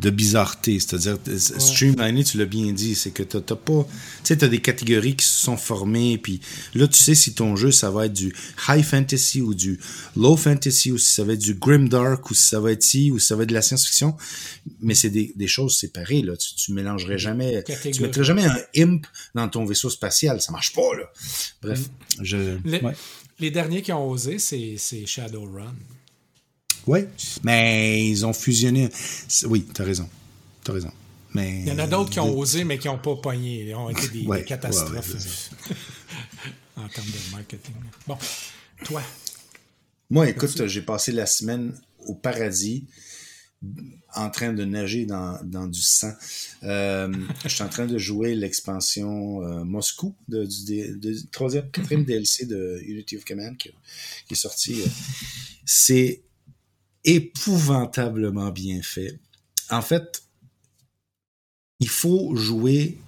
de 0.00 0.10
bizarreté. 0.10 0.78
C'est-à-dire, 0.78 1.18
streamliner, 1.38 2.24
tu 2.24 2.38
l'as 2.38 2.44
bien 2.44 2.72
dit, 2.72 2.94
c'est 2.94 3.10
que 3.10 3.22
t'as 3.22 3.40
pas. 3.40 3.84
Tu 3.84 3.88
sais, 4.24 4.36
t'as 4.36 4.48
des 4.48 4.60
catégories 4.60 5.16
qui 5.16 5.24
se 5.24 5.42
sont 5.42 5.56
formées, 5.56 6.18
puis 6.18 6.40
là, 6.74 6.86
tu 6.86 6.98
sais 6.98 7.14
si 7.14 7.34
ton 7.34 7.56
jeu, 7.56 7.70
ça 7.70 7.90
va 7.90 8.06
être 8.06 8.12
du 8.12 8.34
high 8.68 8.84
fantasy 8.84 9.40
ou 9.40 9.54
du 9.54 9.80
low 10.16 10.36
fantasy, 10.36 10.92
ou 10.92 10.98
si 10.98 11.12
ça 11.12 11.24
va 11.24 11.32
être 11.32 11.42
du 11.42 11.54
grim 11.54 11.88
dark, 11.88 12.30
ou 12.30 12.34
si 12.34 12.44
ça 12.44 12.60
va 12.60 12.72
être 12.72 12.82
ci, 12.82 13.10
ou 13.10 13.18
si 13.18 13.26
ça 13.26 13.36
va 13.36 13.42
être 13.42 13.48
de 13.48 13.54
la 13.54 13.62
science-fiction. 13.62 14.16
Mais 14.80 14.94
c'est 14.94 15.10
des, 15.10 15.32
des, 15.34 15.48
choses 15.48 15.76
séparées, 15.76 16.22
là. 16.22 16.36
Tu, 16.36 16.54
tu 16.54 16.72
mélangerais 16.72 17.18
jamais. 17.18 17.64
Tu 17.64 18.02
mettrais 18.02 18.24
jamais 18.24 18.44
un 18.44 18.58
imp 18.76 19.06
dans 19.34 19.48
ton 19.48 19.64
vaisseau 19.64 19.90
spatial. 19.90 20.40
Ça 20.40 20.52
marche 20.52 20.72
pas, 20.72 20.94
là. 20.96 21.10
Bref. 21.62 21.80
Mm. 21.80 22.24
Je, 22.24 22.36
les, 22.64 22.80
les 23.40 23.50
derniers 23.50 23.82
qui 23.82 23.92
ont 23.92 24.08
osé, 24.08 24.38
c'est 24.38 25.06
Shadowrun. 25.06 25.74
Oui, 26.88 27.00
mais 27.42 28.08
ils 28.08 28.24
ont 28.24 28.32
fusionné. 28.32 28.88
Oui, 29.44 29.66
t'as 29.74 29.84
raison. 29.84 30.08
T'as 30.64 30.72
raison. 30.72 30.90
Mais, 31.34 31.60
Il 31.60 31.68
y 31.68 31.72
en 31.72 31.78
a 31.78 31.86
d'autres 31.86 32.08
qui 32.08 32.18
ont 32.18 32.34
osé, 32.36 32.64
mais 32.64 32.78
qui 32.78 32.88
n'ont 32.88 32.96
pas 32.96 33.14
pogné. 33.16 33.64
Ils 33.64 33.74
ont 33.74 33.90
été 33.90 34.08
des, 34.08 34.44
catastrophes 34.44 35.50
en 36.76 36.88
termes 36.88 37.06
de 37.06 37.32
marketing. 37.32 37.74
Bon, 38.06 38.16
toi? 38.84 39.02
Moi, 40.08 40.30
écoute, 40.30 40.66
j'ai 40.66 40.80
passé 40.80 41.12
la 41.12 41.26
semaine 41.26 41.78
au 42.06 42.14
paradis 42.14 42.86
en 44.14 44.30
train 44.30 44.54
de 44.54 44.64
nager 44.64 45.04
dans, 45.04 45.38
dans 45.44 45.66
du 45.66 45.82
sang. 45.82 46.12
Euh, 46.62 47.12
je 47.42 47.48
suis 47.48 47.62
en 47.62 47.68
train 47.68 47.84
de 47.84 47.98
jouer 47.98 48.34
l'expansion 48.34 49.42
euh, 49.42 49.62
Moscou 49.62 50.14
de, 50.28 50.46
du 50.46 51.26
troisième, 51.26 51.70
quatrième 51.70 52.04
DLC 52.04 52.46
de 52.46 52.80
Unity 52.86 53.18
of 53.18 53.26
Command 53.26 53.54
qui, 53.58 53.72
qui 54.26 54.32
est 54.32 54.36
sorti. 54.36 54.82
C'est 55.66 56.22
épouvantablement 57.04 58.50
bien 58.50 58.82
fait. 58.82 59.18
En 59.70 59.82
fait, 59.82 60.22
il 61.80 61.88
faut 61.88 62.34
jouer. 62.36 62.98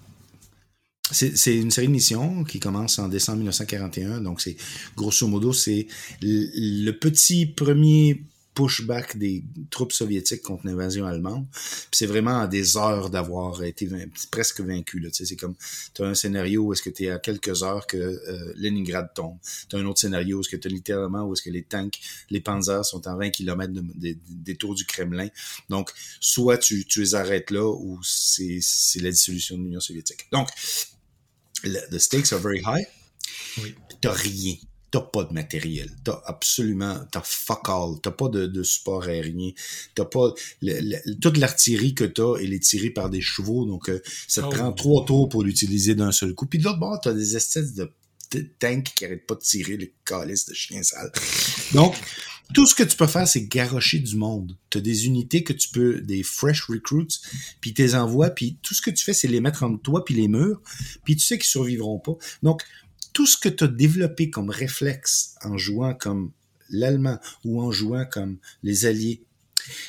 C'est 1.13 1.57
une 1.57 1.73
série 1.73 1.89
de 1.89 1.93
missions 1.93 2.45
qui 2.45 2.61
commence 2.61 3.01
en 3.01 3.09
décembre 3.09 3.39
1941, 3.39 4.21
donc 4.21 4.41
c'est 4.41 4.57
grosso 4.97 5.27
modo 5.27 5.53
c'est 5.53 5.89
le 6.23 6.93
petit 6.93 7.47
premier 7.47 8.23
pushback 8.55 9.17
des 9.17 9.45
troupes 9.71 9.93
soviétiques 9.93 10.43
contre 10.43 10.67
l'invasion 10.67 11.07
allemande. 11.07 11.47
c'est 11.93 12.07
vraiment 12.07 12.41
à 12.41 12.47
des 12.47 12.77
heures 12.77 13.11
d'avoir 13.11 13.63
été 13.63 13.89
presque 14.31 14.61
vaincu. 14.61 15.09
C'est 15.13 15.37
comme, 15.37 15.55
tu 15.95 16.03
as 16.03 16.07
un 16.07 16.15
scénario 16.15 16.65
où 16.65 16.73
est-ce 16.73 16.83
que 16.83 16.91
tu 16.91 17.05
es 17.05 17.11
à 17.11 17.19
quelques 17.19 17.63
heures 17.63 17.87
que 17.87 17.97
euh, 17.97 18.53
Leningrad 18.57 19.15
tombe. 19.15 19.37
Tu 19.69 19.77
as 19.77 19.79
un 19.79 19.87
autre 19.87 20.01
scénario 20.01 20.39
où 20.39 20.41
est-ce 20.41 20.49
que 20.49 20.57
tu 20.57 20.69
littéralement 20.69 21.25
où 21.25 21.33
est-ce 21.33 21.43
que 21.43 21.51
les 21.51 21.63
tanks, 21.63 22.01
les 22.31 22.41
panzers 22.41 22.85
sont 22.85 23.07
à 23.07 23.15
20 23.17 23.31
km 23.31 23.73
des 23.95 24.57
tours 24.57 24.75
du 24.75 24.85
Kremlin. 24.85 25.29
Donc, 25.69 25.91
soit 26.21 26.59
tu, 26.59 26.85
tu 26.87 27.01
les 27.01 27.15
arrêtes 27.15 27.51
là 27.51 27.65
ou 27.65 28.01
c'est 28.03 28.61
la 28.97 29.11
dissolution 29.11 29.57
de 29.57 29.63
l'Union 29.63 29.81
soviétique. 29.81 30.27
Donc, 30.33 30.49
the 31.63 31.99
stakes 31.99 32.33
are 32.33 32.41
very 32.41 32.61
high. 32.61 32.87
Oui. 33.63 33.75
T'as 34.01 34.13
rien 34.13 34.55
t'as 34.91 35.01
pas 35.01 35.25
de 35.25 35.33
matériel. 35.33 35.91
T'as 36.05 36.21
absolument, 36.27 37.01
t'as 37.11 37.23
fuck 37.25 37.69
all. 37.69 38.01
T'as 38.03 38.11
pas 38.11 38.29
de, 38.29 38.47
de, 38.47 38.63
support 38.63 39.05
aérien. 39.05 39.51
T'as 39.95 40.05
pas, 40.05 40.33
toute 41.21 41.37
l'artillerie 41.37 41.95
que 41.95 42.05
t'as, 42.05 42.37
elle 42.41 42.53
est 42.53 42.63
tirée 42.63 42.91
par 42.91 43.11
des 43.11 43.21
chevaux, 43.21 43.65
donc 43.67 43.89
euh, 43.89 44.03
ça 44.27 44.43
te 44.43 44.47
oh. 44.47 44.51
prend 44.51 44.73
trois 44.73 45.05
tours 45.05 45.29
pour 45.29 45.43
l'utiliser 45.43 45.95
d'un 45.95 46.13
seul 46.13 46.35
coup. 46.35 46.47
Puis 46.47 46.59
de 46.59 46.65
l'autre 46.65 46.81
bord, 46.81 47.01
t'as 47.01 47.13
des 47.13 47.37
espèces 47.37 47.75
de 47.75 47.93
tanks 48.59 48.93
qui 48.95 49.05
arrêtent 49.05 49.27
pas 49.27 49.35
de 49.35 49.41
tirer 49.41 49.77
les 49.77 49.93
calices 50.05 50.47
de 50.47 50.55
chiens 50.55 50.83
sales. 50.83 51.11
Donc, 51.75 51.97
tout 52.55 52.67
ce 52.67 52.75
que 52.75 52.83
tu 52.83 52.97
peux 52.97 53.07
faire, 53.07 53.27
c'est 53.27 53.43
garrocher 53.43 53.99
du 53.99 54.17
monde. 54.17 54.57
Tu 54.71 54.79
as 54.79 54.81
des 54.81 55.07
unités 55.07 55.45
que 55.45 55.53
tu 55.53 55.69
peux, 55.69 56.01
des 56.01 56.23
fresh 56.23 56.63
recruits, 56.63 57.21
puis 57.61 57.75
tu 57.75 57.83
les 57.83 57.95
envoies, 57.95 58.31
puis 58.31 58.59
tout 58.63 58.75
ce 58.75 58.83
que 58.83 58.91
tu 58.91 59.05
fais, 59.05 59.13
c'est 59.13 59.29
les 59.29 59.41
mettre 59.41 59.63
entre 59.63 59.81
toi 59.83 60.05
puis 60.05 60.15
les 60.15 60.29
murs, 60.29 60.61
puis 61.05 61.17
tu 61.17 61.25
sais 61.25 61.39
qu'ils 61.39 61.49
survivront 61.49 61.99
pas. 61.99 62.17
Donc, 62.43 62.63
tout 63.21 63.27
ce 63.27 63.37
que 63.37 63.51
tu 63.51 63.65
as 63.65 63.69
développé 63.69 64.31
comme 64.31 64.49
réflexe 64.49 65.35
en 65.45 65.59
jouant 65.59 65.93
comme 65.93 66.33
l'allemand 66.71 67.19
ou 67.45 67.61
en 67.61 67.71
jouant 67.71 68.07
comme 68.07 68.39
les 68.63 68.87
alliés, 68.87 69.23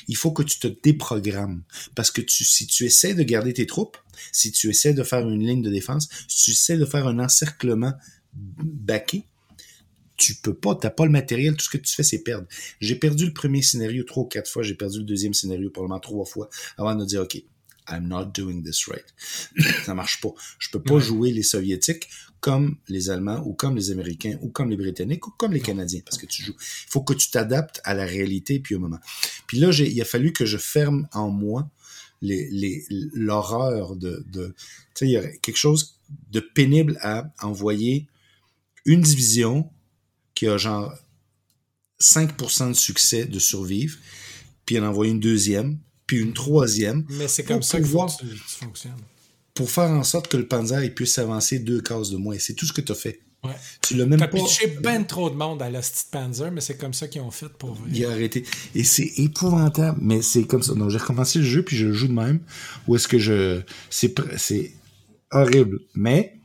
Il 0.06 0.18
faut 0.18 0.32
que 0.32 0.42
tu 0.42 0.58
te 0.58 0.66
déprogrammes. 0.66 1.62
Parce 1.94 2.10
que 2.10 2.20
tu, 2.20 2.44
si 2.44 2.66
tu 2.66 2.84
essaies 2.84 3.14
de 3.14 3.22
garder 3.22 3.54
tes 3.54 3.64
troupes, 3.64 3.96
si 4.32 4.52
tu 4.52 4.68
essaies 4.68 4.92
de 4.92 5.02
faire 5.02 5.26
une 5.26 5.46
ligne 5.46 5.62
de 5.62 5.70
défense, 5.70 6.10
si 6.28 6.44
tu 6.44 6.50
essaies 6.50 6.76
de 6.76 6.84
faire 6.84 7.06
un 7.06 7.20
encerclement 7.20 7.94
baqué, 8.34 9.24
tu 10.18 10.34
peux 10.34 10.52
pas, 10.52 10.74
t'as 10.74 10.90
pas 10.90 11.06
le 11.06 11.10
matériel, 11.10 11.56
tout 11.56 11.64
ce 11.64 11.70
que 11.70 11.78
tu 11.78 11.94
fais, 11.94 12.02
c'est 12.02 12.22
perdre. 12.22 12.46
J'ai 12.82 12.96
perdu 12.96 13.24
le 13.24 13.32
premier 13.32 13.62
scénario 13.62 14.04
trois 14.04 14.24
ou 14.24 14.26
quatre 14.26 14.50
fois, 14.50 14.62
j'ai 14.62 14.74
perdu 14.74 14.98
le 14.98 15.04
deuxième 15.04 15.32
scénario 15.32 15.70
probablement 15.70 16.00
trois 16.00 16.26
fois 16.26 16.50
avant 16.76 16.94
de 16.94 17.06
dire, 17.06 17.22
OK, 17.22 17.42
I'm 17.88 18.06
not 18.06 18.26
doing 18.26 18.62
this 18.62 18.86
right. 18.88 19.06
ça 19.86 19.94
marche 19.94 20.20
pas. 20.20 20.34
Je 20.58 20.68
peux 20.68 20.82
pas 20.82 20.98
jouer 20.98 21.32
les 21.32 21.42
Soviétiques 21.42 22.10
comme 22.42 22.76
les 22.88 23.08
Allemands 23.08 23.40
ou 23.46 23.54
comme 23.54 23.76
les 23.76 23.92
Américains 23.92 24.36
ou 24.42 24.48
comme 24.48 24.68
les 24.68 24.76
Britanniques 24.76 25.26
ou 25.28 25.30
comme 25.30 25.52
les 25.52 25.60
Canadiens 25.60 26.00
parce 26.04 26.18
que 26.18 26.26
tu 26.26 26.42
joues. 26.42 26.56
Il 26.58 26.90
faut 26.90 27.02
que 27.02 27.14
tu 27.14 27.30
t'adaptes 27.30 27.80
à 27.84 27.94
la 27.94 28.04
réalité 28.04 28.58
puis 28.58 28.74
au 28.74 28.80
moment. 28.80 28.98
Puis 29.46 29.58
là, 29.58 29.70
il 29.70 30.00
a 30.00 30.04
fallu 30.04 30.32
que 30.32 30.44
je 30.44 30.58
ferme 30.58 31.08
en 31.12 31.30
moi 31.30 31.70
les, 32.20 32.84
l'horreur 33.14 33.94
de, 33.94 34.24
de 34.32 34.54
tu 34.56 34.64
sais, 34.94 35.06
il 35.06 35.12
y 35.12 35.16
a 35.16 35.26
quelque 35.38 35.56
chose 35.56 36.00
de 36.30 36.40
pénible 36.40 36.98
à 37.00 37.32
envoyer 37.40 38.08
une 38.84 39.02
division 39.02 39.70
qui 40.34 40.48
a 40.48 40.56
genre 40.56 40.92
5% 42.00 42.68
de 42.70 42.74
succès 42.74 43.24
de 43.24 43.38
survivre, 43.38 43.96
puis 44.66 44.80
en 44.80 44.84
envoyer 44.84 45.12
une 45.12 45.20
deuxième, 45.20 45.78
puis 46.06 46.18
une 46.18 46.32
troisième. 46.32 47.04
Mais 47.08 47.28
c'est 47.28 47.44
comme 47.44 47.62
ça 47.62 47.80
que 47.80 47.84
tu, 47.84 48.36
fonctionnes. 48.36 48.94
Pour 49.62 49.70
faire 49.70 49.90
en 49.90 50.02
sorte 50.02 50.26
que 50.26 50.36
le 50.36 50.48
Panzer 50.48 50.92
puisse 50.92 51.18
avancer 51.18 51.60
deux 51.60 51.80
cases 51.80 52.10
de 52.10 52.16
moins. 52.16 52.36
C'est 52.40 52.54
tout 52.54 52.66
ce 52.66 52.72
que 52.72 52.80
tu 52.80 52.90
as 52.90 52.96
fait. 52.96 53.20
Ouais. 53.44 53.52
Tu 53.80 53.94
l'as 53.94 54.06
même 54.06 54.18
pas. 54.18 54.26
pitché 54.26 54.66
ben 54.66 55.06
trop 55.06 55.30
de 55.30 55.36
monde 55.36 55.62
à 55.62 55.70
la 55.70 55.78
petite 55.78 56.08
Panzer, 56.10 56.50
mais 56.50 56.60
c'est 56.60 56.76
comme 56.76 56.92
ça 56.92 57.06
qu'ils 57.06 57.20
ont 57.20 57.30
fait 57.30 57.48
pour. 57.48 57.78
Il 57.88 58.04
a 58.04 58.10
arrêté. 58.10 58.44
Et 58.74 58.82
c'est 58.82 59.08
épouvantable, 59.18 60.00
mais 60.02 60.20
c'est 60.20 60.42
comme 60.48 60.64
ça. 60.64 60.74
Donc 60.74 60.90
j'ai 60.90 60.98
recommencé 60.98 61.38
le 61.38 61.44
jeu, 61.44 61.62
puis 61.62 61.76
je 61.76 61.86
le 61.86 61.92
joue 61.92 62.08
de 62.08 62.12
même. 62.12 62.40
Ou 62.88 62.96
est-ce 62.96 63.06
que 63.06 63.20
je. 63.20 63.62
C'est, 63.88 64.12
c'est 64.36 64.72
horrible. 65.30 65.78
Mais. 65.94 66.40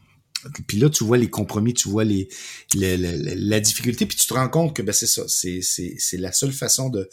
Puis 0.67 0.77
là, 0.77 0.91
tu 0.91 1.03
vois 1.03 1.17
les 1.17 1.31
compromis, 1.31 1.73
tu 1.73 1.89
vois 1.89 2.03
les, 2.03 2.29
la 2.75 3.59
difficulté, 3.59 4.05
puis 4.05 4.15
tu 4.15 4.27
te 4.27 4.33
rends 4.35 4.47
compte 4.47 4.75
que 4.75 4.83
ben, 4.83 4.93
c'est 4.93 5.07
ça. 5.07 5.23
C'est, 5.27 5.63
c'est, 5.63 5.95
c'est 5.97 6.17
la 6.17 6.31
seule 6.31 6.53
façon 6.53 6.89
de 6.89 7.09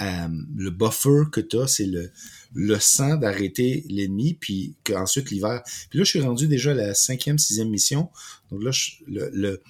euh, 0.00 0.28
le 0.56 0.70
buffer 0.70 1.24
que 1.32 1.40
tu 1.40 1.58
as, 1.58 1.66
c'est 1.66 1.86
le, 1.86 2.12
le 2.54 2.78
sang 2.78 3.16
d'arrêter 3.16 3.84
l'ennemi, 3.88 4.34
puis 4.34 4.74
qu'ensuite 4.84 5.30
l'hiver. 5.30 5.62
Puis 5.88 5.98
là, 5.98 6.04
je 6.04 6.10
suis 6.10 6.20
rendu 6.20 6.48
déjà 6.48 6.72
à 6.72 6.74
la 6.74 6.94
cinquième, 6.94 7.38
sixième 7.38 7.68
mission. 7.68 8.10
Donc 8.50 8.62
là, 8.62 8.70
le, 9.06 9.62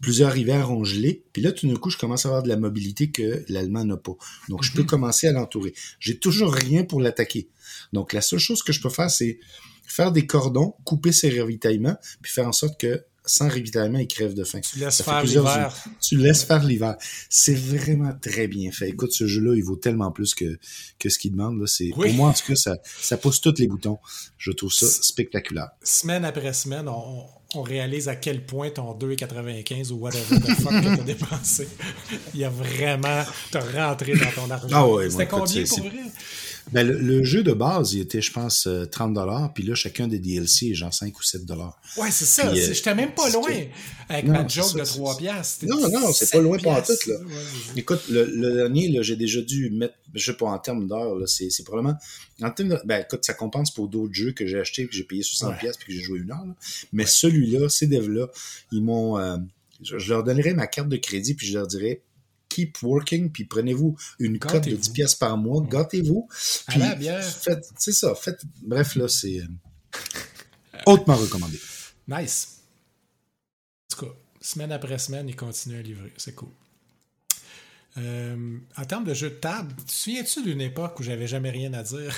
plusieurs 0.00 0.32
rivières 0.32 0.70
ont 0.70 0.84
gelé. 0.84 1.24
Puis 1.32 1.42
là, 1.42 1.52
tout 1.52 1.66
d'un 1.66 1.76
coup, 1.76 1.90
je 1.90 1.98
commence 1.98 2.26
à 2.26 2.28
avoir 2.28 2.42
de 2.42 2.48
la 2.48 2.56
mobilité 2.56 3.10
que 3.10 3.44
l'Allemand 3.48 3.84
n'a 3.84 3.96
pas. 3.96 4.12
Donc, 4.48 4.62
je 4.62 4.72
peux 4.72 4.82
mhm. 4.82 4.88
commencer 4.88 5.26
à 5.26 5.32
l'entourer. 5.32 5.74
J'ai 6.00 6.18
toujours 6.18 6.52
rien 6.52 6.84
pour 6.84 7.00
l'attaquer. 7.00 7.48
Donc, 7.92 8.12
la 8.12 8.20
seule 8.20 8.38
chose 8.38 8.62
que 8.62 8.72
je 8.72 8.80
peux 8.80 8.90
faire, 8.90 9.10
c'est 9.10 9.38
faire 9.86 10.12
des 10.12 10.26
cordons, 10.26 10.74
couper 10.84 11.12
ses 11.12 11.40
ravitaillements, 11.40 11.96
puis 12.20 12.32
faire 12.32 12.48
en 12.48 12.52
sorte 12.52 12.78
que 12.78 13.04
sans 13.24 13.48
ravitaillement, 13.48 13.98
il 13.98 14.08
crève 14.08 14.34
de 14.34 14.44
faim. 14.44 14.60
Tu 14.60 14.78
laisses 14.78 15.02
faire 15.02 15.22
l'hiver. 15.22 15.84
Tu 16.00 16.16
laisses 16.16 16.42
faire 16.42 16.64
l'hiver. 16.64 16.96
C'est 17.28 17.54
vraiment 17.54 18.12
très 18.20 18.48
bien 18.48 18.72
fait. 18.72 18.88
Écoute, 18.88 19.12
ce 19.12 19.26
jeu-là, 19.26 19.54
il 19.54 19.62
vaut 19.62 19.76
tellement 19.76 20.10
plus 20.10 20.34
que, 20.34 20.58
que 20.98 21.08
ce 21.08 21.18
qu'il 21.18 21.32
demande. 21.32 21.60
Là. 21.60 21.66
C'est, 21.66 21.90
Pour 21.90 22.08
moi, 22.14 22.30
en 22.30 22.32
tout 22.32 22.46
cas, 22.46 22.56
ça, 22.56 22.78
ça 23.00 23.16
pousse 23.16 23.40
tous 23.40 23.54
les 23.58 23.68
boutons. 23.68 23.98
Je 24.38 24.50
trouve 24.50 24.72
ça 24.72 24.86
spectaculaire. 24.86 25.70
Semaine 25.82 26.24
après 26.24 26.52
semaine, 26.52 26.88
on, 26.88 27.24
on 27.54 27.62
réalise 27.62 28.08
à 28.08 28.16
quel 28.16 28.44
point 28.44 28.70
ton 28.70 28.92
2,95 28.94 29.92
ou 29.92 29.96
whatever 29.96 30.40
the 30.40 30.54
fuck 30.60 30.72
que 30.72 30.96
t'as 30.96 31.04
dépensé. 31.04 31.68
il 32.34 32.40
y 32.40 32.44
a 32.44 32.50
vraiment... 32.50 33.24
T'as 33.50 33.88
rentré 33.88 34.14
dans 34.14 34.30
ton 34.32 34.50
argent. 34.50 34.68
Ah 34.72 34.88
ouais, 34.88 35.10
C'était 35.10 35.26
combien 35.28 35.64
pour 35.64 35.78
vrai? 35.78 35.90
Ben, 36.70 36.86
le, 36.86 37.24
jeu 37.24 37.42
de 37.42 37.52
base, 37.52 37.94
il 37.94 38.00
était, 38.00 38.22
je 38.22 38.32
pense, 38.32 38.68
30 38.90 39.18
euh, 39.18 39.48
puis 39.54 39.64
là, 39.64 39.74
chacun 39.74 40.06
des 40.06 40.18
DLC 40.18 40.68
est 40.68 40.74
genre 40.74 40.94
5 40.94 41.18
ou 41.18 41.22
7 41.22 41.42
Ouais, 41.96 42.10
c'est 42.10 42.24
ça. 42.24 42.48
Euh, 42.48 42.54
j'étais 42.54 42.94
même 42.94 43.12
pas 43.14 43.28
loin 43.30 43.50
avec 44.08 44.26
ma 44.26 44.46
joke 44.46 44.76
de 44.76 44.84
3 44.84 45.16
piastres. 45.16 45.66
Non, 45.66 45.88
non, 45.88 46.12
c'est 46.12 46.30
pas 46.30 46.40
loin 46.40 46.58
pour 46.58 46.72
en 46.72 46.82
tout, 46.82 46.92
là. 47.08 47.14
Écoute, 47.76 48.02
le, 48.08 48.54
dernier, 48.54 48.88
là, 48.88 49.02
j'ai 49.02 49.16
déjà 49.16 49.40
dû 49.42 49.70
mettre, 49.70 49.94
je 50.14 50.24
sais 50.24 50.36
pas, 50.36 50.46
en 50.46 50.58
termes 50.58 50.86
d'heures, 50.86 51.16
là, 51.16 51.26
c'est, 51.26 51.48
probablement, 51.64 51.98
en 52.40 52.50
termes 52.50 52.78
ben, 52.84 53.02
écoute, 53.02 53.24
ça 53.24 53.34
compense 53.34 53.72
pour 53.72 53.88
d'autres 53.88 54.14
jeux 54.14 54.32
que 54.32 54.46
j'ai 54.46 54.58
achetés, 54.58 54.86
que 54.86 54.94
j'ai 54.94 55.04
payé 55.04 55.22
60 55.22 55.54
puis 55.58 55.68
que 55.86 55.92
j'ai 55.92 56.00
joué 56.00 56.20
une 56.20 56.30
heure, 56.30 56.44
Mais 56.92 57.06
celui-là, 57.06 57.68
ces 57.68 57.86
devs-là, 57.86 58.28
ils 58.70 58.82
m'ont, 58.82 59.18
euh, 59.18 59.36
je, 59.82 60.08
leur 60.08 60.22
donnerais 60.22 60.54
ma 60.54 60.66
carte 60.66 60.88
de 60.88 60.96
crédit, 60.96 61.34
puis 61.34 61.46
je 61.46 61.58
leur 61.58 61.66
dirais, 61.66 62.02
keep 62.52 62.82
working, 62.82 63.30
puis 63.30 63.44
prenez-vous 63.44 63.96
une 64.18 64.38
cote 64.38 64.68
de 64.68 64.76
10 64.76 64.90
pièces 64.90 65.14
par 65.14 65.36
mois, 65.36 65.62
gâtez-vous. 65.62 66.28
Puis 66.68 66.80
faites, 67.22 67.70
c'est 67.78 67.92
ça, 67.92 68.14
faites, 68.14 68.42
bref, 68.62 68.94
là, 68.96 69.08
c'est 69.08 69.40
euh, 69.40 69.98
hautement 70.86 71.16
recommandé. 71.16 71.58
Nice. 72.08 72.60
En 73.90 73.96
tout 73.96 74.06
cas, 74.06 74.12
semaine 74.40 74.72
après 74.72 74.98
semaine, 74.98 75.28
il 75.28 75.36
continue 75.36 75.78
à 75.78 75.82
livrer. 75.82 76.12
C'est 76.16 76.34
cool. 76.34 76.50
Euh, 77.98 78.58
en 78.76 78.84
termes 78.84 79.04
de 79.04 79.14
jeu 79.14 79.30
de 79.30 79.34
table, 79.34 79.74
te 79.86 79.92
souviens-tu 79.92 80.42
d'une 80.42 80.60
époque 80.62 80.98
où 81.00 81.02
j'avais 81.02 81.26
jamais 81.26 81.50
rien 81.50 81.72
à 81.74 81.82
dire? 81.82 82.14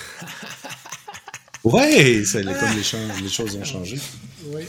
ouais, 1.64 2.24
c'est 2.24 2.44
comme 2.44 2.54
les, 2.54 3.22
les 3.22 3.28
choses 3.28 3.56
ont 3.56 3.64
changé. 3.64 3.98
Oui. 4.46 4.64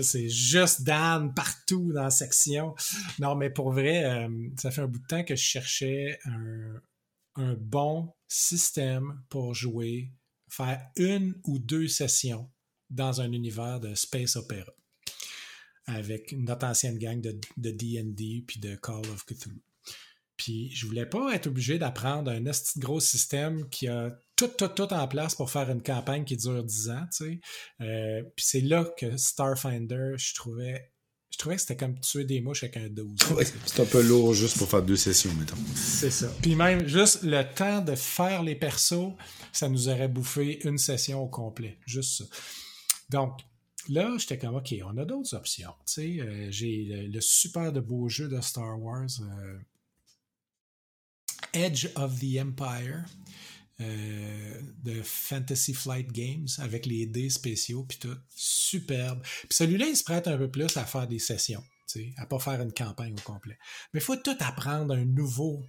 C'est 0.00 0.28
juste 0.28 0.82
Dan 0.82 1.34
partout 1.34 1.92
dans 1.92 2.04
la 2.04 2.10
section. 2.10 2.74
Non, 3.18 3.34
mais 3.34 3.50
pour 3.50 3.72
vrai, 3.72 4.04
euh, 4.04 4.48
ça 4.56 4.70
fait 4.70 4.80
un 4.80 4.86
bout 4.86 5.00
de 5.00 5.06
temps 5.06 5.24
que 5.24 5.36
je 5.36 5.42
cherchais 5.42 6.18
un, 6.24 6.80
bon 7.58 8.12
système 8.28 9.22
pour 9.30 9.54
jouer, 9.54 10.12
faire 10.50 10.80
une 10.96 11.34
ou 11.44 11.58
deux 11.58 11.88
sessions 11.88 12.50
dans 12.90 13.20
un 13.22 13.32
univers 13.32 13.80
de 13.80 13.94
space 13.94 14.36
opera 14.36 14.70
avec 15.86 16.32
notre 16.32 16.66
ancienne 16.66 16.98
gang 16.98 17.20
de 17.20 17.70
D&D 17.70 18.44
puis 18.46 18.60
de 18.60 18.76
Call 18.76 19.06
of 19.12 19.24
Cthulhu. 19.24 19.62
Puis 20.36 20.70
je 20.74 20.86
voulais 20.86 21.06
pas 21.06 21.34
être 21.34 21.46
obligé 21.46 21.78
d'apprendre 21.78 22.30
un 22.30 22.42
gros 22.78 23.00
système 23.00 23.68
qui 23.68 23.88
a 23.88 24.18
tout, 24.46 24.66
tout, 24.66 24.86
tout 24.86 24.92
en 24.92 25.08
place 25.08 25.34
pour 25.34 25.50
faire 25.50 25.70
une 25.70 25.82
campagne 25.82 26.24
qui 26.24 26.36
dure 26.36 26.64
10 26.64 26.90
ans, 26.90 27.06
tu 27.16 27.24
sais. 27.24 27.40
Euh, 27.80 28.22
puis 28.36 28.44
c'est 28.44 28.60
là 28.60 28.84
que 28.96 29.16
Starfinder, 29.16 30.14
je 30.16 30.34
trouvais 30.34 30.92
je 31.30 31.38
trouvais 31.38 31.54
que 31.56 31.62
c'était 31.62 31.78
comme 31.78 31.98
tuer 31.98 32.24
des 32.24 32.42
mouches 32.42 32.62
avec 32.62 32.76
un 32.76 32.88
12. 32.88 33.16
c'est 33.64 33.80
un 33.80 33.86
peu 33.86 34.02
lourd 34.02 34.34
juste 34.34 34.58
pour 34.58 34.68
faire 34.68 34.82
deux 34.82 34.96
sessions, 34.96 35.32
mettons. 35.34 35.56
C'est 35.74 36.10
ça. 36.10 36.28
Puis 36.42 36.54
même, 36.54 36.86
juste 36.86 37.22
le 37.22 37.42
temps 37.42 37.80
de 37.80 37.94
faire 37.94 38.42
les 38.42 38.54
persos, 38.54 39.14
ça 39.50 39.70
nous 39.70 39.88
aurait 39.88 40.08
bouffé 40.08 40.60
une 40.66 40.76
session 40.76 41.22
au 41.22 41.28
complet. 41.28 41.78
Juste 41.86 42.18
ça. 42.18 42.24
Donc, 43.08 43.40
là, 43.88 44.14
j'étais 44.18 44.36
comme, 44.36 44.56
OK, 44.56 44.74
on 44.84 44.98
a 44.98 45.06
d'autres 45.06 45.34
options. 45.34 45.72
Tu 45.86 45.92
sais, 45.94 46.20
euh, 46.20 46.48
j'ai 46.50 47.08
le, 47.10 47.20
super 47.22 47.72
de 47.72 47.80
beau 47.80 48.10
jeu 48.10 48.28
de 48.28 48.38
Star 48.42 48.78
Wars, 48.78 49.08
euh, 49.22 49.58
Edge 51.54 51.88
of 51.96 52.20
the 52.20 52.38
Empire 52.38 53.06
euh, 53.80 54.62
de 54.82 55.02
Fantasy 55.02 55.74
Flight 55.74 56.12
Games 56.12 56.48
avec 56.58 56.86
les 56.86 57.06
dés 57.06 57.30
spéciaux 57.30 57.84
puis 57.84 57.98
tout. 57.98 58.16
Superbe. 58.34 59.22
Puis 59.22 59.48
celui-là, 59.52 59.86
il 59.86 59.96
se 59.96 60.04
prête 60.04 60.28
un 60.28 60.36
peu 60.36 60.50
plus 60.50 60.76
à 60.76 60.84
faire 60.84 61.06
des 61.08 61.18
sessions, 61.18 61.64
à 62.16 62.26
pas 62.26 62.38
faire 62.38 62.60
une 62.60 62.72
campagne 62.72 63.14
au 63.14 63.22
complet. 63.22 63.58
Mais 63.92 64.00
il 64.00 64.04
faut 64.04 64.16
tout 64.16 64.36
apprendre 64.40 64.94
un 64.94 65.04
nouveau 65.04 65.64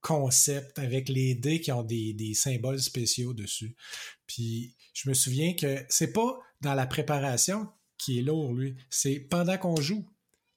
concept 0.00 0.78
avec 0.78 1.08
les 1.08 1.34
dés 1.34 1.60
qui 1.60 1.72
ont 1.72 1.82
des, 1.82 2.12
des 2.12 2.34
symboles 2.34 2.80
spéciaux 2.80 3.34
dessus. 3.34 3.76
Puis 4.26 4.76
je 4.94 5.08
me 5.08 5.14
souviens 5.14 5.54
que 5.54 5.84
c'est 5.88 6.12
pas 6.12 6.38
dans 6.60 6.74
la 6.74 6.86
préparation 6.86 7.68
qui 7.98 8.18
est 8.18 8.22
lourd, 8.22 8.54
lui. 8.54 8.76
C'est 8.90 9.18
pendant 9.18 9.58
qu'on 9.58 9.80
joue 9.80 10.08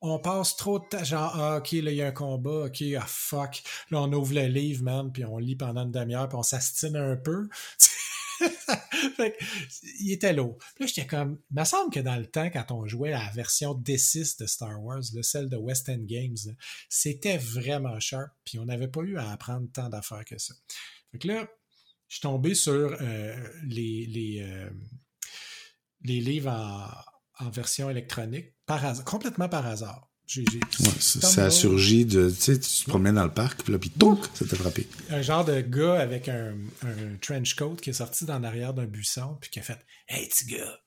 on 0.01 0.17
passe 0.17 0.55
trop 0.55 0.79
de 0.79 0.85
temps, 0.85 1.03
genre, 1.03 1.31
ah, 1.35 1.57
ok, 1.57 1.71
là, 1.73 1.91
il 1.91 1.97
y 1.97 2.01
a 2.01 2.07
un 2.07 2.11
combat, 2.11 2.65
ok, 2.65 2.83
ah, 2.99 3.05
fuck. 3.07 3.61
Là, 3.91 4.01
on 4.01 4.11
ouvre 4.11 4.33
le 4.33 4.47
livre, 4.47 4.83
man, 4.83 5.11
puis 5.11 5.23
on 5.25 5.37
lit 5.37 5.55
pendant 5.55 5.83
une 5.83 5.91
demi-heure, 5.91 6.27
puis 6.27 6.37
on 6.37 6.43
s'astine 6.43 6.95
un 6.95 7.15
peu. 7.15 7.47
fait 9.15 9.37
il 9.99 10.11
était 10.11 10.33
lourd. 10.33 10.57
Puis 10.75 10.83
là, 10.83 10.87
j'étais 10.87 11.05
comme, 11.05 11.39
il 11.51 11.59
me 11.59 11.63
semble 11.65 11.93
que 11.93 11.99
dans 11.99 12.15
le 12.15 12.25
temps, 12.25 12.49
quand 12.49 12.71
on 12.71 12.87
jouait 12.87 13.13
à 13.13 13.25
la 13.25 13.31
version 13.31 13.75
D6 13.75 14.39
de 14.39 14.47
Star 14.47 14.83
Wars, 14.83 15.03
celle 15.21 15.49
de 15.49 15.57
West 15.57 15.87
End 15.87 16.01
Games, 16.01 16.37
c'était 16.89 17.37
vraiment 17.37 17.99
sharp, 17.99 18.31
puis 18.43 18.57
on 18.57 18.65
n'avait 18.65 18.87
pas 18.87 19.01
eu 19.01 19.17
à 19.17 19.29
apprendre 19.31 19.67
tant 19.71 19.89
d'affaires 19.89 20.25
que 20.25 20.39
ça. 20.39 20.55
Fait 21.11 21.19
que 21.19 21.27
là, 21.27 21.47
je 22.07 22.15
suis 22.15 22.21
tombé 22.21 22.55
sur 22.55 22.97
euh, 22.99 23.49
les, 23.65 24.07
les, 24.07 24.41
euh, 24.41 24.69
les 26.01 26.19
livres 26.19 26.49
en 26.49 27.10
en 27.41 27.49
version 27.49 27.89
électronique, 27.89 28.53
par 28.65 28.81
complètement 29.03 29.49
par 29.49 29.65
hasard. 29.65 30.09
ça, 30.99 31.45
a 31.45 31.49
surgi 31.49 32.05
de. 32.05 32.29
Tu 32.29 32.35
sais, 32.35 32.59
tu 32.59 32.83
te 32.83 32.89
promènes 32.89 33.15
dans 33.15 33.23
le 33.23 33.33
parc, 33.33 33.63
puis 33.63 33.73
là, 33.73 33.79
puis 33.79 33.89
touk, 33.89 34.19
ça 34.33 34.45
t'a 34.45 34.55
frappé. 34.55 34.87
Un 35.09 35.21
genre 35.21 35.45
de 35.45 35.61
gars 35.61 35.99
avec 35.99 36.29
un, 36.29 36.55
trench 37.21 37.55
coat 37.55 37.77
qui 37.81 37.89
est 37.89 37.93
sorti 37.93 38.25
dans 38.25 38.39
l'arrière 38.39 38.73
d'un 38.73 38.85
buisson, 38.85 39.37
puis 39.41 39.49
qui 39.49 39.59
a 39.59 39.63
fait 39.63 39.79
Hey, 40.07 40.27
petit 40.27 40.45
gars! 40.45 40.79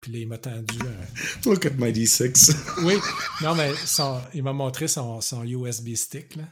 Puis 0.00 0.12
là, 0.12 0.18
il 0.18 0.28
m'a 0.28 0.38
tendu 0.38 0.78
un. 0.80 1.44
Look 1.50 1.66
at 1.66 1.74
my 1.76 1.92
D6. 1.92 2.56
oui, 2.84 2.94
non, 3.42 3.54
mais 3.54 3.70
il 4.32 4.42
m'a 4.42 4.54
montré 4.54 4.88
son, 4.88 5.20
son 5.20 5.44
USB 5.44 5.94
stick, 5.94 6.36
là. 6.36 6.44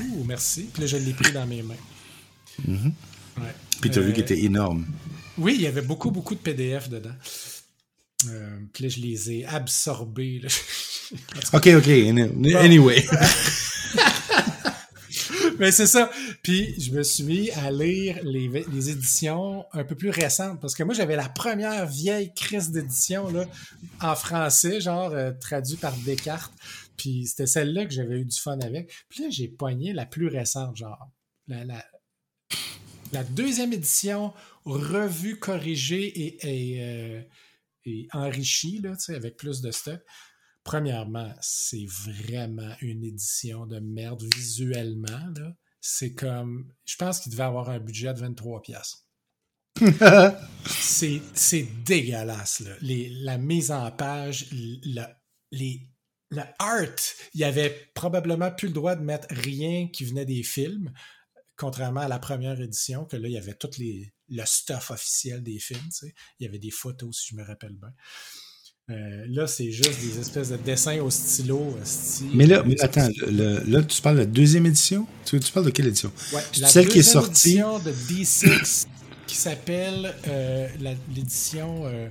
Oh, 0.00 0.24
merci. 0.24 0.70
Puis 0.72 0.82
là, 0.82 0.86
je 0.86 0.96
l'ai 0.96 1.12
pris 1.12 1.32
dans 1.32 1.46
mes 1.46 1.62
mains. 1.62 1.74
Mm-hmm. 2.66 2.92
Puis 3.80 3.90
tu 3.90 3.98
as 3.98 4.02
vu 4.02 4.10
euh, 4.10 4.12
qu'il 4.12 4.22
était 4.22 4.42
énorme. 4.42 4.86
Oui, 5.38 5.54
il 5.56 5.62
y 5.62 5.66
avait 5.66 5.82
beaucoup, 5.82 6.10
beaucoup 6.10 6.34
de 6.34 6.40
PDF 6.40 6.88
dedans. 6.88 7.14
Euh, 8.28 8.58
puis 8.72 8.84
là, 8.84 8.90
je 8.90 9.00
les 9.00 9.32
ai 9.32 9.44
absorbés. 9.46 10.42
ok, 11.52 11.68
ok. 11.76 11.88
Anyway. 11.88 13.04
Mais 15.58 15.70
c'est 15.70 15.86
ça. 15.86 16.10
Puis 16.42 16.74
je 16.80 16.90
me 16.92 17.02
suis 17.02 17.24
mis 17.24 17.50
à 17.52 17.70
lire 17.70 18.18
les, 18.24 18.48
les 18.48 18.90
éditions 18.90 19.64
un 19.72 19.84
peu 19.84 19.94
plus 19.94 20.10
récentes 20.10 20.60
parce 20.60 20.74
que 20.74 20.82
moi 20.82 20.94
j'avais 20.94 21.14
la 21.14 21.28
première 21.28 21.86
vieille 21.86 22.32
crise 22.34 22.70
d'édition 22.70 23.30
là 23.30 23.46
en 24.00 24.16
français, 24.16 24.80
genre 24.80 25.12
euh, 25.12 25.30
traduit 25.40 25.76
par 25.76 25.94
Descartes. 25.98 26.52
Puis 26.96 27.26
c'était 27.26 27.46
celle-là 27.46 27.84
que 27.86 27.92
j'avais 27.92 28.20
eu 28.20 28.24
du 28.24 28.38
fun 28.38 28.58
avec. 28.60 28.92
Puis 29.08 29.22
là 29.22 29.30
j'ai 29.30 29.48
poigné 29.48 29.92
la 29.92 30.06
plus 30.06 30.28
récente, 30.28 30.76
genre 30.76 31.08
la, 31.48 31.64
la, 33.12 33.24
deuxième 33.24 33.72
édition 33.72 34.32
revue, 34.64 35.38
corrigée 35.38 36.04
et, 36.06 36.74
et, 36.74 36.84
euh, 36.84 37.22
et 37.84 38.08
enrichie 38.12 38.80
là, 38.80 38.94
avec 39.08 39.36
plus 39.36 39.60
de 39.60 39.70
stock. 39.70 40.00
Premièrement, 40.64 41.32
c'est 41.40 41.86
vraiment 41.86 42.74
une 42.80 43.02
édition 43.04 43.66
de 43.66 43.80
merde 43.80 44.22
visuellement. 44.36 45.32
C'est 45.80 46.14
comme. 46.14 46.72
Je 46.84 46.96
pense 46.96 47.20
qu'il 47.20 47.32
devait 47.32 47.42
avoir 47.42 47.68
un 47.68 47.80
budget 47.80 48.14
de 48.14 48.20
23 48.20 48.62
pièces. 48.62 49.08
c'est 50.64 51.66
dégueulasse. 51.84 52.60
Là. 52.60 52.76
Les, 52.80 53.08
la 53.08 53.38
mise 53.38 53.72
en 53.72 53.90
page, 53.90 54.46
le, 54.52 55.02
les, 55.50 55.88
le 56.30 56.42
art, 56.58 56.86
il 57.34 57.40
y 57.40 57.44
avait 57.44 57.90
probablement 57.94 58.50
plus 58.50 58.68
le 58.68 58.74
droit 58.74 58.94
de 58.94 59.02
mettre 59.02 59.26
rien 59.30 59.88
qui 59.88 60.04
venait 60.04 60.24
des 60.24 60.42
films, 60.42 60.92
contrairement 61.56 62.00
à 62.00 62.08
la 62.08 62.18
première 62.18 62.60
édition, 62.60 63.04
que 63.04 63.16
là, 63.16 63.28
il 63.28 63.34
y 63.34 63.38
avait 63.38 63.54
tout 63.54 63.70
les, 63.78 64.12
le 64.32 64.42
stuff 64.46 64.90
officiel 64.90 65.42
des 65.42 65.58
films. 65.58 65.88
Il 66.40 66.44
y 66.44 66.48
avait 66.48 66.58
des 66.58 66.70
photos, 66.70 67.16
si 67.16 67.28
je 67.30 67.36
me 67.36 67.44
rappelle 67.44 67.74
bien. 67.74 67.92
Euh, 68.90 69.24
là, 69.28 69.46
c'est 69.46 69.70
juste 69.70 70.00
des 70.00 70.18
espèces 70.18 70.48
de 70.48 70.56
dessins 70.56 70.98
au 71.00 71.10
stylo. 71.10 71.78
mais 72.34 72.46
là, 72.46 72.64
attends, 72.80 73.08
là, 73.28 73.82
tu 73.82 74.02
parles 74.02 74.16
de 74.16 74.20
la 74.20 74.26
deuxième 74.26 74.66
édition? 74.66 75.06
Tu, 75.24 75.38
parles 75.38 75.66
de 75.66 75.70
quelle 75.70 75.86
édition? 75.86 76.12
Ouais, 76.32 76.42
la 76.58 76.68
celle 76.68 76.88
qui 76.88 76.98
est 76.98 77.02
sortie? 77.02 77.50
édition 77.50 77.78
de 77.78 77.92
D6 77.92 78.86
qui 79.26 79.36
s'appelle 79.36 80.14
euh, 80.26 80.68
l'édition 81.14 81.86
euh, 81.86 82.08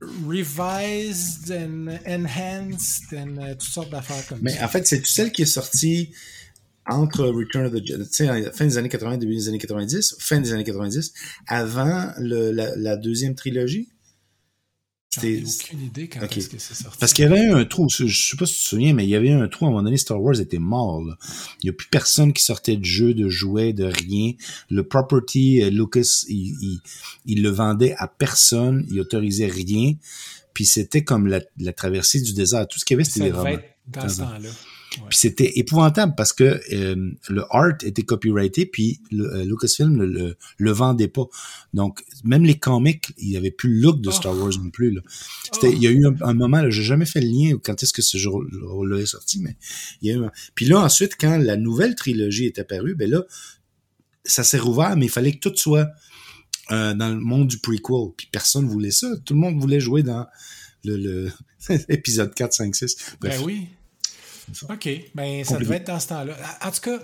Revised 0.00 1.52
and 1.52 1.88
Enhanced 2.06 3.12
and 3.12 3.36
toutes 3.52 3.62
sortes 3.62 3.90
d'affaires 3.90 4.26
comme 4.26 4.40
mais 4.40 4.52
ça. 4.52 4.60
Mais 4.60 4.64
en 4.64 4.68
fait, 4.68 4.86
c'est 4.86 5.06
celle 5.06 5.30
qui 5.30 5.42
est 5.42 5.46
sortie 5.46 6.10
entre 6.86 7.26
Return 7.26 7.66
of 7.66 7.72
the 7.72 7.86
Jedi, 7.86 8.08
tu 8.08 8.24
sais, 8.26 8.52
fin 8.52 8.64
des 8.66 8.78
années 8.78 8.88
80, 8.88 9.18
début 9.18 9.34
des 9.34 9.48
années 9.48 9.58
90, 9.58 10.16
fin 10.18 10.40
des 10.40 10.52
années 10.52 10.64
90, 10.64 11.12
avant 11.46 12.12
le, 12.18 12.50
la 12.50 12.96
deuxième 12.96 13.34
trilogie? 13.34 13.88
J'ai 15.20 15.42
aucune 15.42 15.82
idée 15.82 16.06
quand 16.06 16.20
est-ce 16.20 16.48
que 16.48 16.58
c'est 16.58 16.74
sorti. 16.74 16.98
Parce 17.00 17.12
qu'il 17.12 17.24
y 17.24 17.26
avait 17.26 17.44
un 17.44 17.64
trou, 17.64 17.88
je 17.88 18.06
sais 18.06 18.36
pas 18.36 18.46
si 18.46 18.54
tu 18.54 18.62
te 18.62 18.68
souviens, 18.68 18.94
mais 18.94 19.04
il 19.04 19.10
y 19.10 19.16
avait 19.16 19.32
un 19.32 19.48
trou 19.48 19.64
à 19.64 19.68
un 19.68 19.70
moment 19.72 19.82
donné, 19.82 19.96
Star 19.96 20.22
Wars 20.22 20.38
était 20.40 20.60
mort. 20.60 21.02
Là. 21.02 21.16
Il 21.62 21.66
n'y 21.66 21.70
a 21.70 21.72
plus 21.72 21.88
personne 21.88 22.32
qui 22.32 22.44
sortait 22.44 22.76
de 22.76 22.84
jeux, 22.84 23.12
de 23.12 23.28
jouets, 23.28 23.72
de 23.72 23.84
rien. 23.84 24.34
Le 24.70 24.84
property, 24.84 25.62
euh, 25.62 25.70
Lucas, 25.70 26.24
il, 26.28 26.54
il, 26.62 26.80
il, 27.26 27.42
le 27.42 27.48
vendait 27.48 27.96
à 27.98 28.06
personne, 28.06 28.86
il 28.88 29.00
autorisait 29.00 29.48
rien. 29.48 29.94
Puis 30.54 30.64
c'était 30.64 31.02
comme 31.02 31.26
la, 31.26 31.40
la, 31.58 31.72
traversée 31.72 32.20
du 32.20 32.32
désert. 32.32 32.68
Tout 32.68 32.78
ce 32.78 32.84
qu'il 32.84 32.94
y 32.94 32.98
avait, 32.98 33.04
c'était 33.04 33.30
des 33.30 33.32
romans. 33.32 33.58
Dans 33.88 34.08
ce 34.08 34.18
temps-là. 34.18 34.50
Puis 34.90 35.18
c'était 35.18 35.58
épouvantable 35.58 36.14
parce 36.16 36.32
que 36.32 36.60
euh, 36.72 37.12
le 37.28 37.44
art 37.50 37.74
était 37.84 38.02
copyrighté, 38.02 38.66
puis 38.66 39.00
le, 39.12 39.24
euh, 39.32 39.44
Lucasfilm 39.44 40.02
le, 40.02 40.36
le, 40.58 40.72
vendait 40.72 41.06
pas. 41.06 41.26
Donc 41.74 42.04
même 42.24 42.44
les 42.44 42.58
comics, 42.58 43.12
il 43.18 43.30
y 43.30 43.36
avait 43.36 43.52
plus 43.52 43.72
le 43.72 43.82
look 43.82 44.00
de 44.00 44.10
Star 44.10 44.36
Wars 44.36 44.52
non 44.60 44.70
plus. 44.70 44.90
Là. 44.90 45.00
C'était, 45.52 45.70
Il 45.70 45.82
y 45.82 45.86
a 45.86 45.90
eu 45.90 46.04
un, 46.06 46.34
moment, 46.34 46.68
j'ai 46.70 46.82
jamais 46.82 47.06
fait 47.06 47.20
le 47.20 47.28
lien 47.28 47.56
quand 47.62 47.80
est-ce 47.80 47.92
que 47.92 48.02
ce 48.02 48.18
jour-là 48.18 48.98
est 48.98 49.06
sorti, 49.06 49.40
mais 49.40 49.56
il 50.02 50.08
y 50.08 50.12
a 50.12 50.16
eu 50.16 50.26
Puis 50.56 50.66
là 50.66 50.80
ensuite, 50.80 51.12
quand 51.18 51.36
la 51.38 51.56
nouvelle 51.56 51.94
trilogie 51.94 52.46
est 52.46 52.58
apparue, 52.58 52.96
ben 52.96 53.08
là, 53.08 53.22
ça 54.24 54.42
s'est 54.42 54.58
rouvert, 54.58 54.96
mais 54.96 55.06
il 55.06 55.10
fallait 55.10 55.32
que 55.32 55.48
tout 55.48 55.56
soit 55.56 55.88
euh, 56.72 56.94
dans 56.94 57.08
le 57.08 57.20
monde 57.20 57.48
du 57.48 57.58
prequel. 57.58 58.12
Puis 58.16 58.28
personne 58.30 58.66
voulait 58.66 58.90
ça. 58.90 59.08
Tout 59.24 59.34
le 59.34 59.40
monde 59.40 59.60
voulait 59.60 59.80
jouer 59.80 60.02
dans 60.02 60.26
le, 60.84 60.96
le 60.96 61.30
épisode 61.88 62.34
4, 62.34 62.52
5, 62.52 62.74
6. 62.74 62.96
Bref. 63.20 63.38
Ben 63.38 63.44
oui. 63.44 63.68
OK. 64.68 64.88
Ben, 65.14 65.44
ça 65.44 65.58
devait 65.58 65.76
être 65.76 65.86
dans 65.86 66.00
ce 66.00 66.08
temps-là. 66.08 66.36
En 66.62 66.70
tout 66.70 66.80
cas, 66.80 66.98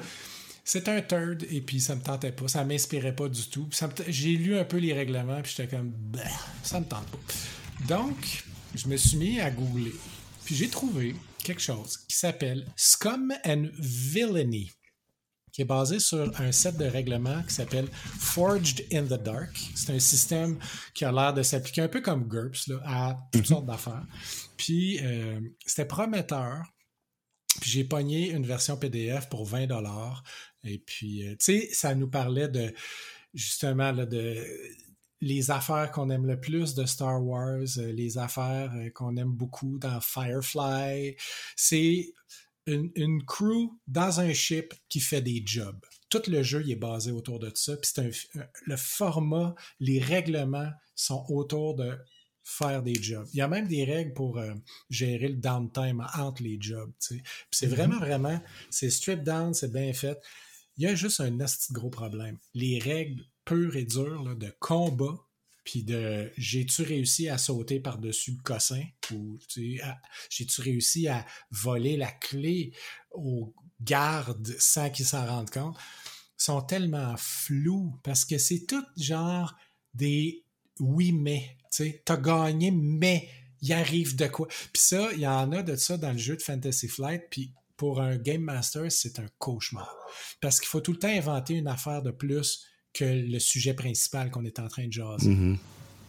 c'est 0.64 0.88
un 0.88 1.00
third 1.00 1.46
et 1.50 1.60
puis 1.60 1.80
ça 1.80 1.94
me 1.94 2.00
tentait 2.00 2.32
pas. 2.32 2.48
Ça 2.48 2.64
m'inspirait 2.64 3.14
pas 3.14 3.28
du 3.28 3.48
tout. 3.48 3.68
J'ai 4.08 4.36
lu 4.36 4.58
un 4.58 4.64
peu 4.64 4.78
les 4.78 4.92
règlements 4.92 5.40
puis 5.42 5.54
j'étais 5.56 5.76
comme, 5.76 5.90
bah, 5.90 6.20
ça 6.62 6.80
me 6.80 6.86
tente 6.86 7.06
pas. 7.06 7.18
Donc, 7.86 8.44
je 8.74 8.88
me 8.88 8.96
suis 8.96 9.16
mis 9.16 9.40
à 9.40 9.50
googler. 9.50 9.94
Puis 10.44 10.54
j'ai 10.54 10.68
trouvé 10.68 11.14
quelque 11.42 11.62
chose 11.62 11.98
qui 12.08 12.16
s'appelle 12.16 12.66
Scum 12.76 13.32
and 13.44 13.66
Villainy 13.78 14.72
qui 15.56 15.62
est 15.62 15.64
basé 15.64 16.00
sur 16.00 16.38
un 16.38 16.52
set 16.52 16.76
de 16.76 16.84
règlements 16.84 17.42
qui 17.44 17.54
s'appelle 17.54 17.88
Forged 17.90 18.84
in 18.92 19.04
the 19.04 19.22
Dark. 19.22 19.58
C'est 19.74 19.90
un 19.90 19.98
système 19.98 20.58
qui 20.92 21.06
a 21.06 21.10
l'air 21.10 21.32
de 21.32 21.42
s'appliquer 21.42 21.80
un 21.80 21.88
peu 21.88 22.02
comme 22.02 22.28
GURPS 22.28 22.66
là, 22.66 22.76
à 22.84 23.16
toutes 23.32 23.40
mhm. 23.40 23.46
sortes 23.46 23.64
d'affaires. 23.64 24.04
Puis 24.58 24.98
euh, 25.02 25.40
c'était 25.64 25.86
prometteur 25.86 26.62
j'ai 27.66 27.84
pogné 27.84 28.30
une 28.30 28.46
version 28.46 28.76
PDF 28.76 29.28
pour 29.28 29.44
20 29.44 29.66
dollars. 29.66 30.22
Et 30.64 30.78
puis, 30.78 31.26
euh, 31.26 31.32
tu 31.32 31.60
sais, 31.60 31.68
ça 31.72 31.94
nous 31.94 32.08
parlait 32.08 32.48
de 32.48 32.72
justement 33.34 33.92
de 33.92 34.44
les 35.20 35.50
affaires 35.50 35.90
qu'on 35.92 36.10
aime 36.10 36.26
le 36.26 36.38
plus 36.38 36.74
de 36.74 36.84
Star 36.84 37.24
Wars, 37.24 37.78
euh, 37.78 37.92
les 37.92 38.18
affaires 38.18 38.72
euh, 38.76 38.90
qu'on 38.90 39.16
aime 39.16 39.32
beaucoup 39.32 39.78
dans 39.78 40.00
Firefly. 40.00 41.16
C'est 41.56 42.12
une, 42.66 42.90
une, 42.94 43.24
crew 43.24 43.70
dans 43.86 44.20
un 44.20 44.32
ship 44.32 44.74
qui 44.88 45.00
fait 45.00 45.22
des 45.22 45.42
jobs. 45.44 45.84
Tout 46.10 46.22
le 46.28 46.42
jeu 46.42 46.62
il 46.64 46.72
est 46.72 46.76
basé 46.76 47.10
autour 47.10 47.38
de 47.38 47.50
ça. 47.54 47.76
Puis 47.76 47.90
c'est 47.94 48.10
le 48.64 48.76
format, 48.76 49.54
les 49.80 50.00
règlements 50.00 50.70
sont 50.94 51.24
autour 51.28 51.76
de 51.76 51.96
faire 52.46 52.80
des 52.82 52.94
jobs. 52.94 53.26
Il 53.32 53.38
y 53.38 53.42
a 53.42 53.48
même 53.48 53.66
des 53.66 53.84
règles 53.84 54.14
pour 54.14 54.38
euh, 54.38 54.54
gérer 54.88 55.28
le 55.28 55.36
downtime 55.36 56.06
entre 56.16 56.44
les 56.44 56.58
jobs. 56.60 56.92
C'est 57.00 57.16
mm-hmm. 57.16 57.66
vraiment, 57.66 57.98
vraiment, 57.98 58.40
c'est 58.70 58.88
strip 58.88 59.24
down, 59.24 59.52
c'est 59.52 59.72
bien 59.72 59.92
fait. 59.92 60.18
Il 60.76 60.84
y 60.84 60.86
a 60.86 60.94
juste 60.94 61.20
un 61.20 61.36
gros 61.72 61.90
problème. 61.90 62.38
Les 62.54 62.78
règles 62.78 63.24
pures 63.44 63.76
et 63.76 63.84
dures 63.84 64.36
de 64.36 64.54
combat, 64.60 65.18
puis 65.64 65.82
de 65.82 66.30
j'ai-tu 66.36 66.82
réussi 66.82 67.28
à 67.28 67.36
sauter 67.36 67.80
par-dessus 67.80 68.32
le 68.32 68.42
cossin 68.44 68.84
ou 69.12 69.38
j'ai-tu 70.30 70.60
réussi 70.60 71.08
à 71.08 71.26
voler 71.50 71.96
la 71.96 72.12
clé 72.12 72.72
aux 73.10 73.52
gardes 73.80 74.54
sans 74.58 74.90
qu'ils 74.90 75.06
s'en 75.06 75.26
rendent 75.26 75.50
compte, 75.50 75.76
sont 76.36 76.62
tellement 76.62 77.16
flous 77.16 77.98
parce 78.04 78.24
que 78.24 78.38
c'est 78.38 78.66
tout 78.66 78.84
genre 78.96 79.56
des 79.94 80.45
oui 80.80 81.12
mais 81.12 81.56
tu 81.70 81.94
as 82.08 82.16
gagné, 82.16 82.70
mais 82.70 83.28
il 83.62 83.72
arrive 83.72 84.16
de 84.16 84.26
quoi? 84.26 84.46
Puis 84.48 84.82
ça, 84.82 85.08
il 85.12 85.20
y 85.20 85.26
en 85.26 85.52
a 85.52 85.62
de 85.62 85.76
ça 85.76 85.96
dans 85.96 86.12
le 86.12 86.18
jeu 86.18 86.36
de 86.36 86.42
Fantasy 86.42 86.88
Flight, 86.88 87.24
puis 87.30 87.52
pour 87.76 88.00
un 88.00 88.16
Game 88.16 88.42
Master, 88.42 88.90
c'est 88.90 89.18
un 89.18 89.26
cauchemar. 89.38 89.94
Parce 90.40 90.60
qu'il 90.60 90.68
faut 90.68 90.80
tout 90.80 90.92
le 90.92 90.98
temps 90.98 91.08
inventer 91.08 91.54
une 91.54 91.68
affaire 91.68 92.02
de 92.02 92.10
plus 92.10 92.64
que 92.94 93.04
le 93.04 93.38
sujet 93.38 93.74
principal 93.74 94.30
qu'on 94.30 94.44
est 94.44 94.58
en 94.58 94.68
train 94.68 94.86
de 94.86 94.92
jaser. 94.92 95.30
Mm-hmm. 95.30 95.58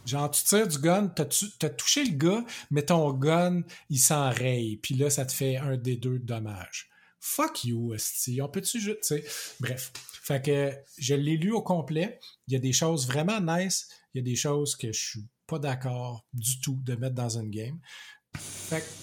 Genre, 0.05 0.31
tu 0.31 0.43
tires 0.45 0.67
du 0.67 0.77
gun, 0.77 1.07
t'as, 1.07 1.25
as 1.63 1.69
touché 1.69 2.05
le 2.05 2.15
gars, 2.15 2.45
mais 2.71 2.83
ton 2.83 3.11
gun, 3.11 3.63
il 3.89 3.99
s'enraye. 3.99 4.77
Puis 4.77 4.95
là, 4.95 5.09
ça 5.09 5.25
te 5.25 5.33
fait 5.33 5.57
un 5.57 5.75
des 5.75 5.97
deux 5.97 6.19
dommages. 6.19 6.89
Fuck 7.19 7.65
you, 7.65 7.93
esti. 7.93 8.41
On 8.41 8.47
peut-tu 8.47 8.79
juste, 8.79 9.01
tu 9.01 9.07
sais. 9.07 9.25
Bref. 9.59 9.91
Fait 10.23 10.41
que 10.41 10.73
je 10.97 11.13
l'ai 11.13 11.35
lu 11.35 11.51
au 11.51 11.61
complet. 11.61 12.19
Il 12.47 12.53
y 12.53 12.55
a 12.55 12.59
des 12.59 12.71
choses 12.71 13.05
vraiment 13.05 13.41
nice. 13.41 13.89
Il 14.13 14.17
y 14.17 14.21
a 14.21 14.23
des 14.23 14.35
choses 14.35 14.75
que 14.75 14.91
je 14.91 14.99
suis 14.99 15.27
pas 15.45 15.59
d'accord 15.59 16.27
du 16.33 16.59
tout 16.59 16.79
de 16.83 16.95
mettre 16.95 17.15
dans 17.15 17.37
une 17.37 17.49
game. 17.49 17.79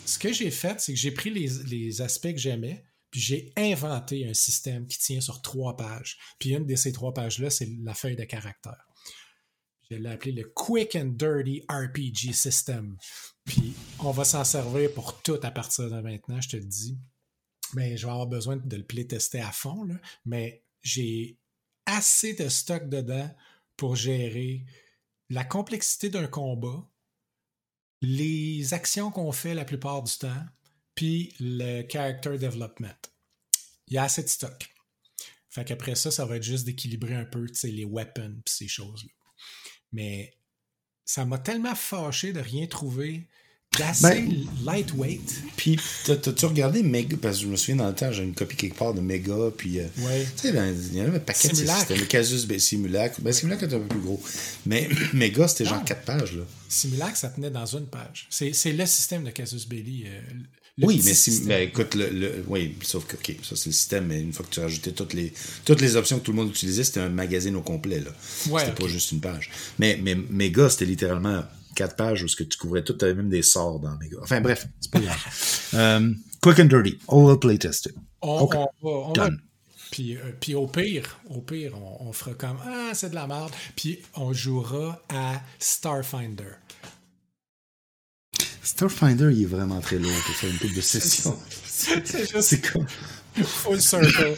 Ce 0.06 0.18
que 0.18 0.32
j'ai 0.32 0.50
fait, 0.50 0.80
c'est 0.80 0.92
que 0.92 0.98
j'ai 0.98 1.10
pris 1.10 1.30
les, 1.30 2.00
aspects 2.00 2.32
que 2.32 2.38
j'aimais, 2.38 2.84
puis 3.10 3.20
j'ai 3.20 3.52
inventé 3.56 4.28
un 4.28 4.34
système 4.34 4.86
qui 4.86 4.98
tient 4.98 5.20
sur 5.20 5.40
trois 5.42 5.76
pages. 5.76 6.18
Puis 6.38 6.50
une 6.50 6.66
de 6.66 6.76
ces 6.76 6.92
trois 6.92 7.14
pages-là, 7.14 7.50
c'est 7.50 7.68
la 7.82 7.94
feuille 7.94 8.16
de 8.16 8.24
caractère. 8.24 8.86
Je 9.90 9.96
l'ai 9.96 10.10
appelé 10.10 10.32
le 10.32 10.44
Quick 10.54 10.96
and 10.96 11.14
Dirty 11.16 11.64
RPG 11.68 12.32
System. 12.32 12.96
Puis 13.44 13.74
on 14.00 14.10
va 14.10 14.24
s'en 14.24 14.44
servir 14.44 14.92
pour 14.92 15.20
tout 15.22 15.38
à 15.42 15.50
partir 15.50 15.90
de 15.90 16.00
maintenant, 16.00 16.40
je 16.40 16.48
te 16.48 16.56
le 16.56 16.64
dis. 16.64 16.98
Mais 17.74 17.96
je 17.96 18.06
vais 18.06 18.12
avoir 18.12 18.26
besoin 18.26 18.56
de 18.56 18.76
le 18.76 18.84
playtester 18.84 19.40
à 19.40 19.52
fond, 19.52 19.88
mais 20.24 20.62
j'ai 20.82 21.38
assez 21.86 22.34
de 22.34 22.48
stock 22.48 22.88
dedans 22.88 23.30
pour 23.76 23.96
gérer 23.96 24.64
la 25.34 25.42
complexité 25.44 26.10
d'un 26.10 26.28
combat, 26.28 26.88
les 28.00 28.72
actions 28.72 29.10
qu'on 29.10 29.32
fait 29.32 29.54
la 29.54 29.64
plupart 29.64 30.04
du 30.04 30.16
temps, 30.16 30.46
puis 30.94 31.34
le 31.40 31.82
character 31.90 32.38
development. 32.38 32.94
il 33.88 33.94
y 33.94 33.98
a 33.98 34.04
assez 34.04 34.22
de 34.22 34.28
stock. 34.28 34.72
Fait 35.50 35.64
qu'après 35.64 35.96
ça, 35.96 36.12
ça 36.12 36.24
va 36.24 36.36
être 36.36 36.44
juste 36.44 36.64
d'équilibrer 36.64 37.16
un 37.16 37.24
peu 37.24 37.46
les 37.64 37.84
weapons 37.84 38.36
et 38.46 38.48
ces 38.48 38.68
choses-là. 38.68 39.10
Mais 39.90 40.38
ça 41.04 41.24
m'a 41.24 41.38
tellement 41.38 41.74
fâché 41.74 42.32
de 42.32 42.40
rien 42.40 42.68
trouver 42.68 43.28
d'assez 43.78 44.02
ben, 44.02 44.46
lightweight. 44.64 45.42
Puis, 45.56 45.78
t'as-tu 46.04 46.46
regardé 46.46 46.82
Mega? 46.82 47.16
Parce 47.20 47.38
que 47.38 47.44
je 47.44 47.48
me 47.48 47.56
souviens 47.56 47.76
dans 47.76 47.88
le 47.88 47.94
temps, 47.94 48.12
j'ai 48.12 48.22
une 48.22 48.34
copie 48.34 48.56
quelque 48.56 48.76
part 48.76 48.94
de 48.94 49.00
Mega, 49.00 49.50
puis... 49.56 49.80
Euh, 49.80 49.84
ouais. 49.98 50.26
Tu 50.36 50.48
sais, 50.48 50.54
il 50.92 50.96
y 50.96 51.00
en 51.00 51.04
avait 51.06 51.16
un 51.16 51.20
paquet 51.20 51.48
de 51.48 51.54
systèmes. 51.54 51.98
Le 51.98 52.06
Casus 52.06 52.46
ben, 52.46 52.58
Simulac. 52.58 53.20
Ben, 53.20 53.32
Simulac 53.32 53.62
était 53.62 53.74
un 53.74 53.80
peu 53.80 53.88
plus 53.88 54.00
gros. 54.00 54.22
Mais 54.66 54.88
Mega, 55.12 55.48
c'était 55.48 55.64
genre 55.66 55.84
4 55.84 56.02
pages, 56.02 56.36
là. 56.36 56.44
Simulac, 56.68 57.16
ça 57.16 57.28
tenait 57.28 57.50
dans 57.50 57.66
une 57.66 57.86
page. 57.86 58.26
C'est 58.30 58.72
le 58.72 58.86
système 58.86 59.24
de 59.24 59.30
Casus 59.30 59.68
Belli. 59.68 60.04
Euh, 60.06 60.20
oui, 60.82 61.00
mais, 61.04 61.14
si, 61.14 61.42
ben, 61.42 61.68
écoute, 61.68 61.94
le, 61.94 62.44
oui, 62.48 62.74
sauf 62.82 63.04
que, 63.06 63.14
OK, 63.14 63.36
ça 63.42 63.54
c'est 63.54 63.66
le 63.66 63.72
système, 63.72 64.06
mais 64.06 64.20
une 64.20 64.32
fois 64.32 64.44
que 64.44 64.50
tu 64.50 64.58
rajoutais 64.58 64.90
toutes 64.90 65.12
les, 65.12 65.32
toutes 65.64 65.80
les 65.80 65.94
options 65.94 66.18
que 66.18 66.24
tout 66.24 66.32
le 66.32 66.38
monde 66.38 66.50
utilisait, 66.50 66.82
c'était 66.82 67.00
un 67.00 67.10
magazine 67.10 67.54
au 67.54 67.60
complet, 67.60 68.00
là. 68.00 68.10
Ouais, 68.50 68.64
c'était 68.64 68.82
pas 68.82 68.88
juste 68.88 69.12
une 69.12 69.20
page. 69.20 69.50
Mais, 69.78 70.00
mais 70.02 70.16
Mega, 70.16 70.68
c'était 70.68 70.86
littéralement 70.86 71.44
quatre 71.74 71.96
pages 71.96 72.22
où 72.22 72.28
ce 72.28 72.36
que 72.36 72.44
tu 72.44 72.58
couvrais 72.58 72.82
tout, 72.82 72.94
tu 72.94 73.04
avais 73.04 73.14
même 73.14 73.28
des 73.28 73.42
sorts 73.42 73.80
dans 73.80 73.96
Mega. 73.98 74.18
Enfin 74.22 74.40
bref, 74.40 74.66
c'est 74.80 74.90
pas 74.90 75.00
grave. 75.00 75.68
um, 75.74 76.16
quick 76.40 76.58
and 76.60 76.66
dirty, 76.66 76.98
all 77.08 77.38
playtested. 77.38 77.94
On, 78.22 78.42
okay. 78.42 78.58
on, 78.58 78.88
va, 78.88 79.08
on 79.08 79.12
Done. 79.12 79.40
Puis, 79.90 80.16
euh, 80.16 80.32
puis, 80.40 80.54
au 80.56 80.66
pire, 80.66 81.20
au 81.30 81.40
pire, 81.40 81.72
on, 81.76 82.08
on 82.08 82.12
fera 82.12 82.34
comme 82.34 82.58
Ah, 82.64 82.90
c'est 82.94 83.10
de 83.10 83.14
la 83.14 83.26
merde. 83.28 83.52
Puis 83.76 84.00
on 84.16 84.32
jouera 84.32 85.00
à 85.08 85.40
Starfinder. 85.60 86.54
Starfinder, 88.62 89.30
il 89.32 89.42
est 89.42 89.46
vraiment 89.46 89.80
très 89.80 89.98
lourd 89.98 90.10
pour 90.26 90.34
faire 90.34 90.50
une 90.50 90.58
coupe 90.58 90.74
de 90.74 90.80
session. 90.80 91.38
c'est 91.64 92.32
juste. 92.32 92.72
comme. 92.72 92.86
Full 93.44 93.80
circle. 93.80 94.36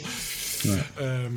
Ouais. 0.64 0.78
Euh, 1.00 1.28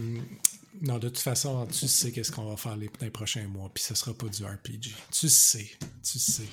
non, 0.82 0.98
de 0.98 1.10
toute 1.10 1.20
façon, 1.20 1.68
tu 1.68 1.88
sais 1.88 2.12
qu'est-ce 2.12 2.32
qu'on 2.32 2.46
va 2.46 2.58
faire 2.58 2.78
les, 2.78 2.90
les, 3.02 3.10
prochains 3.10 3.48
mois, 3.48 3.70
puis 3.74 3.84
ce 3.84 3.96
sera 3.96 4.14
pas 4.14 4.28
du 4.28 4.44
RPG. 4.44 4.94
Tu 5.12 5.30
sais, 5.30 5.70
tu 6.04 6.20
sais. 6.20 6.44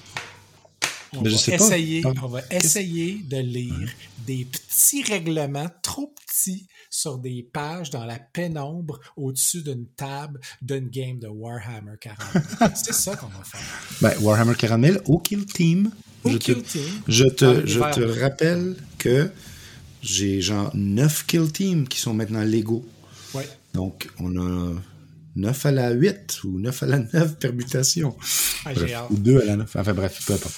On 1.13 1.23
va, 1.23 1.31
essayer, 1.31 2.03
on 2.05 2.27
va 2.27 2.41
essayer 2.51 3.23
de 3.23 3.39
lire 3.39 3.89
des 4.27 4.45
petits 4.45 5.03
règlements 5.05 5.71
trop 5.83 6.13
petits 6.27 6.67
sur 6.91 7.19
des 7.19 7.49
pages 7.53 7.91
dans 7.91 8.05
la 8.05 8.19
pénombre 8.19 9.01
au-dessus 9.17 9.63
d'une 9.63 9.87
table 9.87 10.41
d'une 10.61 10.89
game 10.89 11.19
de 11.19 11.29
Warhammer 11.29 11.97
40 12.01 12.19
C'est 12.75 12.93
ça 12.93 13.17
qu'on 13.17 13.29
va 13.29 13.45
faire. 13.45 13.61
Ben, 14.01 14.15
Warhammer 14.21 14.55
40 14.57 14.85
000 14.85 14.99
au 15.07 15.19
Kill 15.19 15.47
Team. 15.47 15.91
Au 16.25 16.31
je 16.31 16.39
Kill 16.39 16.63
te, 16.63 16.73
Team. 16.73 17.03
Je 17.07 17.25
te, 17.25 17.67
je 17.67 17.79
te 17.79 18.21
rappelle 18.21 18.77
que 18.99 19.31
j'ai 20.03 20.41
genre 20.41 20.71
9 20.75 21.27
Kill 21.27 21.53
Teams 21.53 21.89
qui 21.89 22.01
sont 22.01 22.15
maintenant 22.15 22.43
légaux. 22.43 22.85
Ouais. 23.33 23.49
Donc, 23.77 24.09
on 24.19 24.37
a 24.41 24.73
9 25.37 25.67
à 25.67 25.71
la 25.71 25.91
8 25.91 26.45
ou 26.45 26.59
9 26.59 26.83
à 26.83 26.87
la 26.87 26.99
9 26.99 27.39
permutations. 27.39 28.17
Ah, 28.65 28.71
hâte. 28.71 29.11
Ou 29.11 29.17
2 29.17 29.43
à 29.43 29.45
la 29.45 29.57
9. 29.57 29.77
Enfin, 29.77 29.93
bref, 29.93 30.19
peu 30.27 30.33
importe. 30.33 30.55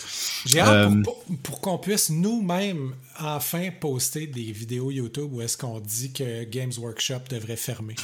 J'ai 0.46 0.60
hâte 0.60 0.92
euh, 0.92 1.02
pour, 1.02 1.24
pour, 1.42 1.60
qu'on 1.60 1.78
puisse 1.78 2.10
nous-mêmes 2.10 2.94
enfin 3.18 3.70
poster 3.80 4.28
des 4.28 4.52
vidéos 4.52 4.92
YouTube 4.92 5.30
où 5.32 5.42
est-ce 5.42 5.56
qu'on 5.56 5.80
dit 5.80 6.12
que 6.12 6.44
Games 6.44 6.72
Workshop 6.78 7.22
devrait 7.28 7.56
fermer. 7.56 7.96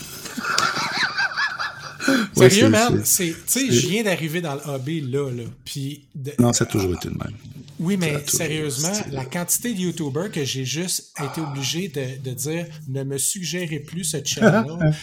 Ouais, 2.36 2.50
Sérieux, 2.50 2.68
man, 2.68 3.02
tu 3.02 3.34
sais, 3.46 3.70
je 3.70 3.86
viens 3.88 4.02
d'arriver 4.02 4.40
dans 4.40 4.54
le 4.54 4.60
hobby 4.66 5.00
là, 5.00 5.30
là. 5.30 5.44
Puis 5.64 6.06
de, 6.14 6.32
non, 6.38 6.52
ça 6.52 6.64
a 6.64 6.66
toujours 6.66 6.94
été 6.94 7.08
le 7.08 7.14
même. 7.16 7.34
Oui, 7.80 7.96
mais 7.96 8.22
sérieusement, 8.26 8.92
la 9.10 9.24
quantité 9.24 9.74
de 9.74 9.80
YouTubers 9.80 10.30
que 10.30 10.44
j'ai 10.44 10.64
juste 10.64 11.12
été 11.18 11.40
obligé 11.40 11.88
de, 11.88 12.30
de, 12.30 12.34
dire 12.34 12.66
ne 12.88 13.02
me 13.02 13.18
suggérez 13.18 13.80
plus 13.80 14.04
ce 14.04 14.18
channel. 14.24 14.64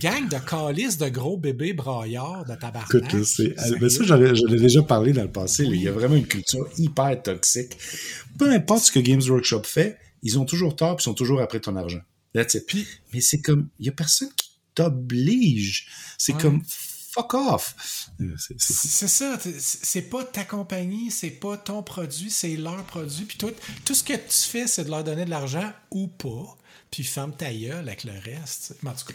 Gang 0.00 0.28
de 0.28 0.36
calices 0.38 0.98
de 0.98 1.08
gros 1.08 1.36
bébés 1.36 1.72
braillards 1.72 2.44
de 2.44 2.54
tabarnak. 2.56 2.92
Écoute, 2.94 3.24
c'est, 3.24 3.56
ça, 3.56 4.04
j'en 4.04 4.20
ai, 4.20 4.58
déjà 4.58 4.82
parlé 4.82 5.12
dans 5.12 5.22
le 5.22 5.30
passé. 5.30 5.64
Il 5.64 5.80
y 5.80 5.88
a 5.88 5.92
vraiment 5.92 6.16
une 6.16 6.26
culture 6.26 6.68
hyper 6.78 7.22
toxique. 7.22 7.76
Peu 8.36 8.50
importe 8.50 8.86
ce 8.86 8.92
que 8.92 8.98
Games 8.98 9.22
Workshop 9.26 9.62
fait, 9.64 9.96
ils 10.22 10.38
ont 10.38 10.44
toujours 10.44 10.74
tort 10.74 10.96
et 10.98 11.02
sont 11.02 11.14
toujours 11.14 11.40
après 11.40 11.60
ton 11.60 11.76
argent. 11.76 12.00
Puis, 12.66 12.86
mais 13.12 13.20
c'est 13.20 13.40
comme, 13.40 13.68
il 13.78 13.86
y 13.86 13.88
a 13.88 13.92
personne 13.92 14.28
qui 14.36 14.43
t'oblige. 14.74 15.88
C'est 16.18 16.36
comme 16.36 16.62
fuck 17.14 17.34
off. 17.34 18.08
Euh, 18.20 18.34
c'est 18.58 19.08
ça. 19.08 19.38
C'est 19.58 20.02
pas 20.02 20.24
ta 20.24 20.44
compagnie, 20.44 21.10
c'est 21.10 21.30
pas 21.30 21.56
ton 21.56 21.82
produit, 21.82 22.30
c'est 22.30 22.56
leur 22.56 22.82
produit. 22.84 23.24
Puis 23.24 23.38
tout, 23.38 23.52
tout 23.84 23.94
ce 23.94 24.02
que 24.02 24.14
tu 24.14 24.48
fais, 24.50 24.66
c'est 24.66 24.84
de 24.84 24.90
leur 24.90 25.04
donner 25.04 25.24
de 25.24 25.30
l'argent 25.30 25.72
ou 25.90 26.08
pas 26.08 26.56
puis 26.94 27.02
ferme 27.02 27.32
ta 27.32 27.52
gueule 27.52 27.88
avec 27.88 28.04
le 28.04 28.12
reste. 28.12 28.76
En 28.86 28.92
tout 28.92 29.06
cas, 29.06 29.14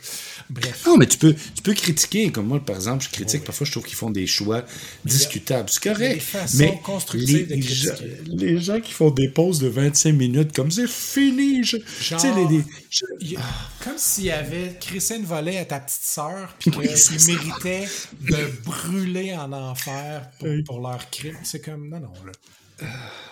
bref. 0.49 0.83
Non, 0.85 0.97
mais 0.97 1.07
tu 1.07 1.17
peux, 1.17 1.33
tu 1.33 1.61
peux 1.63 1.73
critiquer. 1.73 2.29
Comme 2.29 2.47
moi, 2.47 2.59
par 2.59 2.75
exemple, 2.75 3.05
je 3.05 3.09
critique. 3.09 3.45
Parfois, 3.45 3.65
je 3.65 3.71
trouve 3.71 3.85
qu'ils 3.85 3.95
font 3.95 4.09
des 4.09 4.27
choix 4.27 4.65
discutables. 5.05 5.69
C'est 5.69 5.83
correct. 5.83 6.21
mais 6.55 6.77
les, 7.13 7.45
de 7.45 7.61
gens, 7.61 7.93
les 8.25 8.59
gens 8.59 8.81
qui 8.81 8.91
font 8.91 9.11
des 9.11 9.29
pauses 9.29 9.59
de 9.59 9.69
25 9.69 10.11
minutes, 10.11 10.53
comme 10.53 10.69
c'est 10.69 10.89
fini. 10.89 11.63
Je, 11.63 11.77
Genre, 12.01 12.49
les, 12.49 12.63
je, 12.89 13.35
comme 13.81 13.97
s'il 13.97 14.29
avait 14.31 14.75
crissé 14.79 15.15
une 15.15 15.25
volée 15.25 15.57
à 15.57 15.63
ta 15.65 15.79
petite 15.79 16.03
sœur, 16.03 16.53
puis 16.59 16.71
qu'ils 16.71 16.81
méritaient 17.27 17.87
de 18.21 18.61
brûler 18.65 19.35
en 19.35 19.53
enfer 19.53 20.29
pour, 20.39 20.49
pour 20.65 20.81
leur 20.81 21.09
crime. 21.09 21.37
C'est 21.43 21.63
comme, 21.63 21.87
non, 21.87 22.01
non, 22.01 22.11
là. 22.25 22.33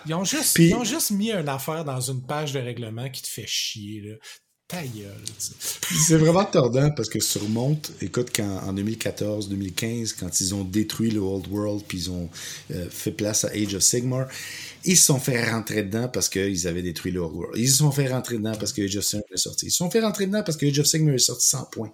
Ils 0.06 0.14
ont, 0.14 0.24
juste, 0.24 0.58
ils 0.58 0.74
ont 0.74 0.84
juste 0.84 1.10
mis 1.10 1.30
une 1.30 1.48
affaire 1.48 1.84
dans 1.84 2.00
une 2.00 2.24
page 2.24 2.52
de 2.52 2.60
règlement 2.60 3.10
qui 3.10 3.22
te 3.22 3.28
fait 3.28 3.46
chier. 3.46 4.00
Là. 4.00 4.16
Ta. 4.68 4.82
C'est 5.38 6.18
vraiment 6.18 6.44
tordant 6.44 6.90
parce 6.90 7.08
que 7.08 7.20
sur 7.20 7.48
Monte, 7.48 7.90
écoute, 8.02 8.28
quand, 8.36 8.58
en 8.66 8.74
2014-2015, 8.74 10.14
quand 10.20 10.40
ils 10.42 10.54
ont 10.54 10.62
détruit 10.62 11.10
le 11.10 11.20
Old 11.20 11.46
World 11.48 11.84
puis 11.88 11.96
ils 11.96 12.10
ont 12.10 12.28
euh, 12.72 12.86
fait 12.90 13.12
place 13.12 13.44
à 13.44 13.48
Age 13.48 13.74
of 13.74 13.82
Sigmar, 13.82 14.28
ils 14.84 14.98
se 14.98 15.06
sont 15.06 15.18
fait 15.18 15.50
rentrer 15.50 15.84
dedans 15.84 16.08
parce 16.08 16.28
qu'ils 16.28 16.68
avaient 16.68 16.82
détruit 16.82 17.12
le 17.12 17.20
Old 17.20 17.34
World. 17.34 17.54
Ils 17.56 17.70
se 17.70 17.78
sont 17.78 17.90
fait 17.90 18.08
rentrer 18.08 18.36
dedans 18.36 18.54
parce 18.60 18.74
que 18.74 18.82
Age 18.82 18.98
of 18.98 19.04
Sigmar 19.04 19.24
est 19.32 19.38
sorti. 19.38 19.66
Ils 19.66 19.70
se 19.70 19.78
sont 19.78 19.90
fait 19.90 20.00
rentrer 20.00 20.26
dedans 20.26 20.42
parce 20.44 20.58
que 20.58 20.66
Age 20.66 20.80
of 20.80 20.86
Sigmar 20.86 21.14
est 21.14 21.18
sorti 21.18 21.48
sans 21.48 21.64
points. 21.64 21.90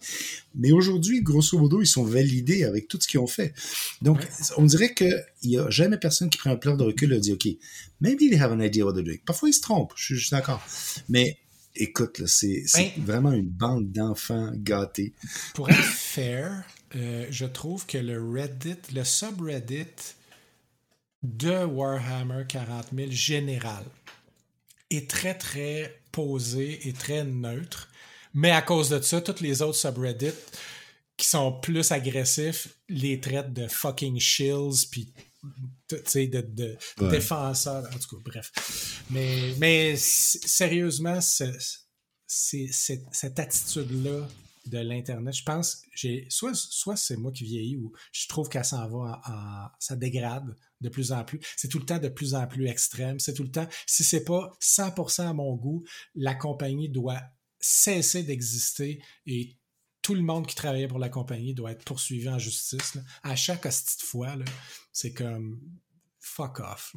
Mais 0.56 0.72
aujourd'hui, 0.72 1.22
grosso 1.22 1.56
modo, 1.56 1.80
ils 1.80 1.86
sont 1.86 2.02
validés 2.02 2.64
avec 2.64 2.88
tout 2.88 2.98
ce 3.00 3.06
qu'ils 3.06 3.20
ont 3.20 3.28
fait. 3.28 3.54
Donc, 4.02 4.18
on 4.56 4.64
dirait 4.64 4.94
qu'il 4.94 5.24
n'y 5.44 5.58
a 5.58 5.70
jamais 5.70 5.96
personne 5.96 6.28
qui 6.28 6.38
prend 6.38 6.50
un 6.50 6.56
plan 6.56 6.76
de 6.76 6.82
recul 6.82 7.12
et 7.12 7.20
dit, 7.20 7.32
OK, 7.32 7.46
maybe 8.00 8.30
they 8.30 8.36
have 8.36 8.50
an 8.50 8.58
idea 8.58 8.84
what 8.84 8.94
they're 8.94 9.04
doing. 9.04 9.20
Parfois, 9.24 9.48
ils 9.48 9.54
se 9.54 9.60
trompent, 9.60 9.92
je 9.94 10.16
suis 10.16 10.30
d'accord. 10.30 10.60
Mais 11.08 11.38
écoute, 11.74 12.26
c'est 12.26 12.64
ben, 12.74 12.90
vraiment 12.98 13.32
une 13.32 13.48
bande 13.48 13.90
d'enfants 13.92 14.50
gâtés. 14.54 15.12
Pour 15.54 15.70
être 15.70 15.76
fair, 15.82 16.64
euh, 16.96 17.26
je 17.30 17.44
trouve 17.44 17.86
que 17.86 17.98
le 17.98 18.22
Reddit, 18.22 18.92
le 18.94 19.04
subreddit 19.04 19.86
de 21.22 21.64
Warhammer 21.64 22.44
40 22.48 22.88
000 22.94 23.10
général 23.10 23.84
est 24.90 25.10
très, 25.10 25.34
très 25.34 26.00
posé 26.12 26.86
et 26.86 26.92
très 26.92 27.24
neutre. 27.24 27.88
Mais 28.34 28.50
à 28.50 28.62
cause 28.62 28.90
de 28.90 29.00
ça, 29.00 29.20
tous 29.20 29.40
les 29.40 29.62
autres 29.62 29.78
subreddits 29.78 30.32
qui 31.16 31.26
sont 31.26 31.52
plus 31.52 31.92
agressifs 31.92 32.68
les 32.88 33.20
traitent 33.20 33.52
de 33.52 33.68
fucking 33.68 34.18
shills 34.18 34.86
puis 34.90 35.12
de, 35.96 36.40
de 36.40 37.10
défenseurs. 37.10 37.84
En 37.84 37.98
tout 37.98 38.16
cas, 38.16 38.22
bref. 38.24 39.02
Mais, 39.10 39.54
mais 39.58 39.96
sérieusement, 39.96 41.20
cette 42.26 43.38
attitude-là 43.38 44.28
de 44.66 44.78
l'Internet, 44.78 45.34
je 45.34 45.42
pense, 45.42 45.82
j'ai 45.94 46.26
soit, 46.30 46.54
soit 46.54 46.96
c'est 46.96 47.16
moi 47.16 47.32
qui 47.32 47.44
vieillis 47.44 47.76
ou 47.76 47.92
je 48.12 48.26
trouve 48.28 48.48
qu'elle 48.48 48.64
s'en 48.64 48.88
va 48.88 49.20
en, 49.26 49.68
ça 49.78 49.94
dégrade 49.94 50.56
de 50.80 50.88
plus 50.88 51.12
en 51.12 51.22
plus. 51.24 51.40
C'est 51.56 51.68
tout 51.68 51.78
le 51.78 51.84
temps 51.84 51.98
de 51.98 52.08
plus 52.08 52.34
en 52.34 52.46
plus 52.46 52.66
extrême. 52.66 53.18
C'est 53.18 53.34
tout 53.34 53.42
le 53.42 53.50
temps, 53.50 53.68
si 53.86 54.04
c'est 54.04 54.24
pas 54.24 54.52
100% 54.60 55.28
à 55.28 55.32
mon 55.32 55.54
goût, 55.54 55.84
la 56.14 56.34
compagnie 56.34 56.88
doit 56.88 57.20
cesser 57.60 58.22
d'exister 58.22 59.02
et 59.26 59.56
tout 60.04 60.14
le 60.14 60.22
monde 60.22 60.46
qui 60.46 60.54
travaillait 60.54 60.86
pour 60.86 60.98
la 60.98 61.08
compagnie 61.08 61.54
doit 61.54 61.72
être 61.72 61.84
poursuivi 61.84 62.28
en 62.28 62.38
justice. 62.38 62.98
À 63.22 63.36
chaque 63.36 63.62
petite 63.62 64.02
fois, 64.02 64.36
c'est 64.92 65.14
comme 65.14 65.58
fuck 66.24 66.60
off. 66.60 66.96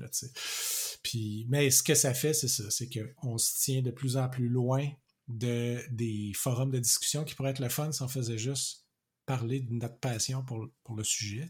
Puis, 1.04 1.46
mais 1.50 1.70
ce 1.70 1.84
que 1.84 1.96
ça 1.96 2.14
fait, 2.14 2.34
c'est 2.34 2.48
ça, 2.48 2.64
c'est 2.70 2.90
qu'on 2.90 3.38
se 3.38 3.60
tient 3.60 3.82
de 3.82 3.92
plus 3.92 4.18
en 4.18 4.30
plus 4.30 4.50
loin 4.50 4.88
de, 5.28 5.80
des 5.92 6.32
forums 6.36 6.72
de 6.72 6.80
discussion 6.80 7.24
qui 7.24 7.36
pourraient 7.36 7.52
être 7.52 7.60
le 7.60 7.70
fun 7.70 7.92
si 7.92 8.02
on 8.02 8.08
faisait 8.08 8.38
juste 8.38 8.86
parler 9.26 9.60
de 9.60 9.74
notre 9.74 10.00
passion 10.00 10.44
pour, 10.44 10.68
pour 10.84 10.96
le 10.96 11.04
sujet. 11.04 11.50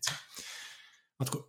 En 1.20 1.26
tout 1.26 1.38
cas, 1.38 1.44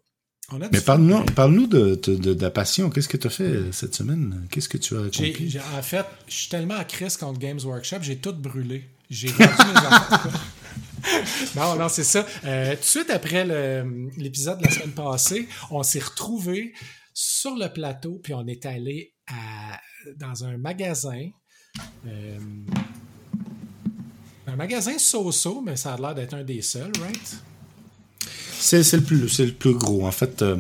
on 0.50 0.60
a 0.60 0.68
Mais 0.70 0.80
parle-nous 0.80 1.24
parle 1.24 1.68
de, 1.68 1.94
de, 1.96 2.14
de, 2.34 2.42
la 2.42 2.50
passion. 2.50 2.90
Qu'est-ce 2.90 3.08
que 3.08 3.16
tu 3.16 3.26
as 3.26 3.30
fait 3.30 3.72
cette 3.72 3.94
semaine? 3.94 4.46
Qu'est-ce 4.50 4.68
que 4.68 4.78
tu 4.78 4.96
as 4.96 5.04
accompli? 5.04 5.58
en 5.58 5.82
fait, 5.82 6.06
je 6.26 6.34
suis 6.34 6.48
tellement 6.48 6.76
à 6.76 6.84
crise 6.84 7.16
contre 7.16 7.38
Games 7.38 7.60
Workshop, 7.62 7.98
j'ai 8.02 8.18
tout 8.18 8.32
brûlé. 8.32 8.88
J'ai 9.10 9.28
vendu 9.32 9.42
mes 9.42 9.86
enfants. 9.86 10.38
non, 11.56 11.76
non, 11.76 11.88
c'est 11.88 12.04
ça. 12.04 12.26
Euh, 12.44 12.74
tout 12.74 12.80
de 12.80 12.84
suite 12.84 13.10
après 13.10 13.44
l'épisode 14.16 14.58
de 14.58 14.64
la 14.64 14.70
semaine 14.70 14.92
passée, 14.92 15.48
on 15.70 15.82
s'est 15.82 16.00
retrouvés 16.00 16.72
sur 17.14 17.54
le 17.56 17.72
plateau, 17.72 18.20
puis 18.22 18.34
on 18.34 18.46
est 18.46 18.64
allé 18.66 19.14
dans 20.16 20.44
un 20.44 20.56
magasin 20.56 21.30
Euh, 22.06 22.38
un 24.46 24.56
magasin 24.56 24.98
so-so, 24.98 25.60
mais 25.60 25.76
ça 25.76 25.94
a 25.94 25.98
l'air 25.98 26.14
d'être 26.14 26.34
un 26.34 26.42
des 26.42 26.62
seuls, 26.62 26.92
right? 27.00 27.36
C'est 28.58 28.92
le, 28.94 29.02
plus, 29.02 29.38
le 29.40 29.52
plus 29.52 29.74
gros. 29.74 30.06
En 30.06 30.10
fait, 30.10 30.42
euh, 30.42 30.56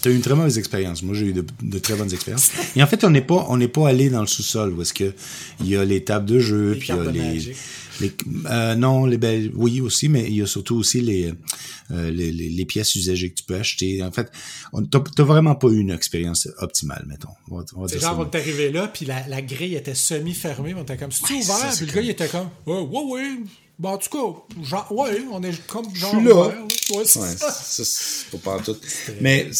tu 0.00 0.08
as 0.08 0.12
eu 0.12 0.14
une 0.14 0.22
très 0.22 0.34
mauvaise 0.34 0.58
expérience. 0.58 1.02
Moi, 1.02 1.14
j'ai 1.14 1.26
eu 1.26 1.32
de, 1.32 1.78
très 1.78 1.94
bonnes 1.94 2.12
expériences. 2.12 2.50
Et 2.76 2.82
en 2.82 2.86
fait, 2.86 3.04
on 3.04 3.10
n'est 3.10 3.22
pas, 3.22 3.46
on 3.48 3.56
n'est 3.56 3.68
pas 3.68 3.88
allé 3.88 4.10
dans 4.10 4.20
le 4.20 4.26
sous-sol 4.26 4.72
où 4.74 4.82
est-ce 4.82 4.94
que 4.94 5.12
il 5.60 5.68
y 5.68 5.76
a 5.76 5.84
les 5.84 6.04
tables 6.04 6.26
de 6.26 6.38
jeu, 6.38 6.76
puis 6.78 6.88
il 6.90 6.96
y 6.96 6.98
a 6.98 7.10
les, 7.10 7.54
les 8.00 8.12
euh, 8.46 8.74
non, 8.74 9.06
les 9.06 9.18
belles, 9.18 9.50
oui 9.54 9.80
aussi, 9.80 10.08
mais 10.08 10.24
il 10.24 10.36
y 10.36 10.42
a 10.42 10.46
surtout 10.46 10.76
aussi 10.76 11.00
les, 11.00 11.32
euh, 11.90 12.10
les, 12.10 12.30
les, 12.30 12.64
pièces 12.64 12.94
usagées 12.94 13.30
que 13.30 13.34
tu 13.34 13.44
peux 13.44 13.56
acheter. 13.56 14.02
En 14.02 14.12
fait, 14.12 14.30
t'as 14.90 15.24
vraiment 15.24 15.54
pas 15.54 15.68
eu 15.68 15.78
une 15.78 15.90
expérience 15.90 16.48
optimale, 16.58 17.04
mettons. 17.08 17.28
C'est 17.88 18.00
genre, 18.00 18.18
on 18.18 18.30
est 18.30 18.36
arrivé 18.36 18.70
là, 18.70 18.88
puis 18.88 19.06
la, 19.06 19.26
la 19.26 19.42
grille 19.42 19.74
était 19.74 19.94
semi-fermée, 19.94 20.74
on 20.74 20.82
était 20.82 20.96
comme, 20.96 21.12
c'est 21.12 21.32
ouvert, 21.34 21.72
puis 21.76 21.86
le 21.86 21.92
gars, 21.92 22.00
il 22.02 22.10
était 22.10 22.28
comme, 22.28 22.48
ouais, 22.66 22.80
ouais, 22.80 23.04
ouais, 23.10 23.38
Bon, 23.78 23.90
en 23.90 23.98
tout 23.98 24.10
cas, 24.10 24.62
genre, 24.64 24.90
ouais, 24.90 25.24
on 25.30 25.42
est 25.42 25.66
comme 25.66 25.94
genre. 25.94 26.12
Je 26.14 26.18
suis 26.18 26.28
là. 26.28 26.66
Ouais, 26.90 27.04
c'est 27.04 28.40
pas 28.40 28.58
tout. 28.60 28.76
Mais, 29.20 29.50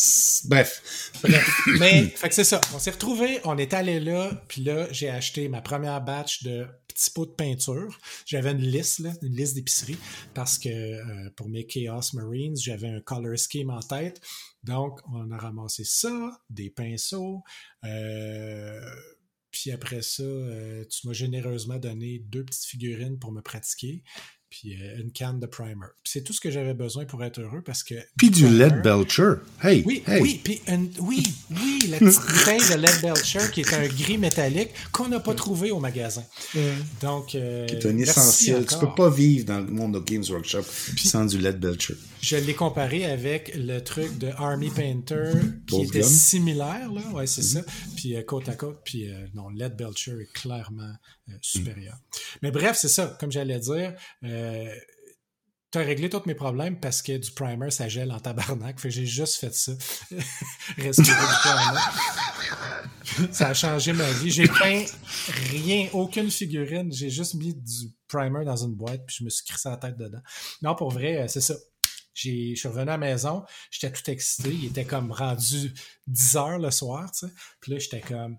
bref. 0.47 1.13
Mais, 1.79 2.07
fait 2.09 2.29
que 2.29 2.35
c'est 2.35 2.45
ça. 2.45 2.61
On 2.75 2.79
s'est 2.79 2.91
retrouvés, 2.91 3.41
on 3.45 3.57
est 3.59 3.75
allé 3.75 4.01
là, 4.01 4.31
puis 4.49 4.65
là, 4.65 4.89
j'ai 4.91 5.09
acheté 5.09 5.49
ma 5.49 5.61
première 5.61 6.01
batch 6.01 6.43
de 6.43 6.67
petits 6.89 7.11
pots 7.11 7.27
de 7.27 7.31
peinture. 7.31 7.97
J'avais 8.27 8.53
une 8.53 8.63
liste, 8.63 8.99
là, 9.01 9.13
une 9.23 9.37
liste 9.37 9.55
d'épicerie, 9.55 9.99
parce 10.35 10.59
que 10.59 10.69
euh, 10.69 11.31
pour 11.37 11.49
mes 11.49 11.65
Chaos 11.65 12.01
Marines, 12.15 12.57
j'avais 12.57 12.89
un 12.89 13.01
color 13.01 13.39
scheme 13.39 13.71
en 13.71 13.81
tête. 13.81 14.21
Donc, 14.65 15.01
on 15.13 15.31
a 15.31 15.39
ramassé 15.39 15.85
ça, 15.85 16.41
des 16.51 16.71
pinceaux, 16.71 17.43
euh, 17.85 18.81
puis 19.61 19.73
après 19.73 20.03
ça, 20.03 20.23
euh, 20.23 20.85
tu 20.85 21.07
m'as 21.07 21.13
généreusement 21.13 21.79
donné 21.79 22.21
deux 22.21 22.45
petites 22.45 22.65
figurines 22.65 23.19
pour 23.19 23.33
me 23.33 23.41
pratiquer 23.41 24.05
puis 24.51 24.75
euh, 24.75 25.01
une 25.01 25.13
canne 25.13 25.41
de 25.41 25.47
primer. 25.47 25.87
c'est 26.05 26.23
tout 26.23 26.33
ce 26.33 26.41
que 26.41 26.51
j'avais 26.51 26.75
besoin 26.75 27.05
pour 27.05 27.23
être 27.23 27.41
heureux 27.41 27.63
parce 27.63 27.83
que. 27.83 27.95
Puis 28.17 28.31
du 28.31 28.49
LED 28.49 28.83
Belcher. 28.83 29.35
Hey! 29.63 29.83
Oui, 29.85 30.03
oui, 30.09 30.41
puis 30.43 30.61
oui, 31.01 31.23
oui, 31.51 31.87
la 31.89 31.99
petite 31.99 32.21
bouteille 32.21 32.61
de 32.71 32.75
LED 32.75 33.01
Belcher 33.03 33.51
qui 33.53 33.61
est 33.61 33.75
un 33.75 33.87
gris 33.87 34.19
métallique 34.19 34.71
qu'on 34.93 35.09
n'a 35.09 35.21
pas 35.21 35.35
trouvé 35.35 35.71
au 35.71 35.81
magasin. 35.81 36.25
Donc. 37.03 37.35
Euh, 37.35 37.67
qui 37.67 37.75
est 37.75 37.87
un 37.87 37.99
essentiel. 37.99 38.67
Tu 38.67 38.79
peux 38.79 38.95
pas 38.95 39.11
vivre 39.11 39.45
dans 39.47 39.61
le 39.61 39.67
monde 39.67 39.95
de 39.95 40.01
Games 40.01 40.25
Workshop 40.29 40.65
sans 40.97 41.27
du 41.27 41.39
LED 41.39 41.61
Belcher. 41.61 41.95
Je 42.21 42.37
l'ai 42.37 42.55
comparé 42.55 43.05
avec 43.05 43.53
le 43.55 43.79
truc 43.81 44.19
de 44.19 44.29
Army 44.37 44.71
Painter 44.71 45.33
qui 45.69 45.83
était 45.83 46.03
similaire, 46.03 46.91
là. 46.91 47.03
Ouais, 47.13 47.27
c'est 47.27 47.43
mm-hmm. 47.43 47.65
ça. 47.65 47.73
Puis 47.97 48.17
euh, 48.17 48.23
côte 48.23 48.49
à 48.49 48.55
côte. 48.55 48.81
Puis 48.85 49.09
non, 49.35 49.51
LED 49.51 49.77
Belcher 49.77 50.17
est 50.21 50.33
clairement 50.33 50.95
supérieur. 51.43 51.97
Mais 52.43 52.51
bref, 52.51 52.77
c'est 52.81 52.89
ça. 52.89 53.17
Comme 53.21 53.31
j'allais 53.31 53.59
dire, 53.59 53.95
euh, 54.39 54.75
tu 55.71 55.79
as 55.79 55.83
réglé 55.83 56.09
tous 56.09 56.23
mes 56.27 56.35
problèmes 56.35 56.81
parce 56.81 57.03
que 57.03 57.17
du 57.17 57.31
primer, 57.31 57.71
ça 57.71 57.89
gèle 57.89 58.11
en 58.13 58.21
tabarnak. 58.21 58.81
Fait 58.81 58.91
j'ai 58.91 59.07
juste 59.07 59.37
fait 59.37 59.55
ça. 59.55 59.73
Respirer 60.79 61.21
du 61.21 61.35
primer. 61.43 63.33
ça 63.33 63.49
a 63.49 63.55
changé 63.55 63.93
ma 63.93 64.11
vie. 64.13 64.31
J'ai 64.31 64.49
peint 64.49 64.85
rien, 65.51 65.89
aucune 65.93 66.31
figurine. 66.31 66.91
J'ai 66.93 67.11
juste 67.11 67.35
mis 67.35 67.55
du 67.55 67.93
primer 68.07 68.45
dans 68.45 68.57
une 68.57 68.75
boîte 68.75 69.05
puis 69.07 69.17
je 69.19 69.25
me 69.25 69.31
suis 69.31 69.45
crissé 69.45 69.69
la 69.69 69.77
tête 69.77 69.97
dedans. 69.99 70.23
Non, 70.63 70.75
pour 70.75 70.91
vrai, 70.91 71.19
euh, 71.19 71.29
c'est 71.29 71.43
ça. 71.43 71.55
Je 72.15 72.55
suis 72.57 72.69
revenu 72.69 72.83
à 72.83 72.85
la 72.85 72.99
maison, 72.99 73.45
j'étais 73.71 73.93
tout 73.93 74.11
excité. 74.11 74.51
Il 74.51 74.65
était 74.65 74.85
comme 74.85 75.13
rendu 75.13 75.73
10 76.09 76.37
heures 76.37 76.59
le 76.59 76.73
soir, 76.73 77.09
tu 77.13 77.27
sais. 77.27 77.33
Puis 77.61 77.73
là, 77.73 77.79
j'étais 77.79 78.01
comme 78.01 78.39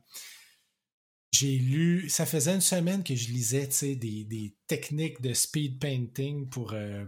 j'ai 1.32 1.58
lu, 1.58 2.10
ça 2.10 2.26
faisait 2.26 2.54
une 2.56 2.62
semaine 2.62 3.04
que 3.04 3.16
je 3.16 3.30
lisais 3.30 3.68
des, 3.82 4.24
des 4.24 4.56
techniques 4.68 5.22
de 5.22 5.34
speed 5.34 5.80
painting 5.80 6.50
pour, 6.50 6.74
euh, 6.74 7.06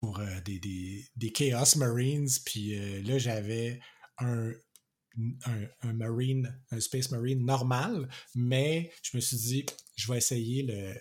pour 0.00 0.20
euh, 0.20 0.40
des, 0.44 0.58
des, 0.58 1.04
des, 1.16 1.30
Chaos 1.30 1.76
Marines. 1.76 2.28
Puis 2.44 2.78
euh, 2.78 3.02
là, 3.02 3.18
j'avais 3.18 3.80
un, 4.18 4.52
un, 5.44 5.66
un, 5.82 5.92
Marine, 5.92 6.58
un 6.70 6.80
Space 6.80 7.10
Marine 7.10 7.44
normal, 7.44 8.08
mais 8.34 8.90
je 9.02 9.16
me 9.16 9.20
suis 9.20 9.36
dit, 9.36 9.66
je 9.96 10.10
vais 10.10 10.18
essayer 10.18 10.62
le, 10.62 10.94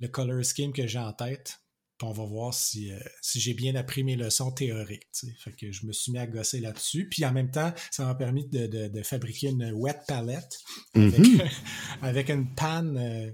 le 0.00 0.08
color 0.08 0.44
scheme 0.44 0.72
que 0.72 0.86
j'ai 0.86 0.98
en 0.98 1.12
tête 1.12 1.60
on 2.02 2.12
va 2.12 2.24
voir 2.24 2.54
si, 2.54 2.92
euh, 2.92 2.98
si 3.20 3.40
j'ai 3.40 3.54
bien 3.54 3.74
appris 3.74 4.04
mes 4.04 4.16
leçons 4.16 4.50
théoriques. 4.50 5.06
Fait 5.38 5.52
que 5.52 5.72
je 5.72 5.86
me 5.86 5.92
suis 5.92 6.12
mis 6.12 6.18
à 6.18 6.26
gosser 6.26 6.60
là-dessus. 6.60 7.08
Puis 7.08 7.24
en 7.24 7.32
même 7.32 7.50
temps, 7.50 7.72
ça 7.90 8.04
m'a 8.04 8.14
permis 8.14 8.46
de, 8.48 8.66
de, 8.66 9.02
fabriquer 9.02 9.48
une 9.48 9.72
wet 9.72 9.98
palette 10.06 10.58
mm-hmm. 10.94 11.50
avec, 12.02 12.30
une 12.30 12.54
panne 12.54 12.96
euh, 12.98 13.30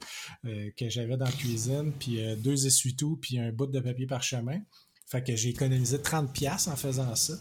euh, 0.46 0.70
que 0.76 0.88
j'avais 0.88 1.16
dans 1.16 1.26
la 1.26 1.32
cuisine, 1.32 1.92
puis 1.98 2.18
deux 2.38 2.66
essuie-tout, 2.66 3.16
puis 3.16 3.38
un 3.38 3.52
bout 3.52 3.66
de 3.66 3.80
papier 3.80 4.06
parchemin. 4.06 4.60
Fait 5.06 5.22
que 5.22 5.36
j'ai 5.36 5.50
économisé 5.50 5.98
30$ 5.98 6.70
en 6.70 6.76
faisant 6.76 7.14
ça. 7.14 7.34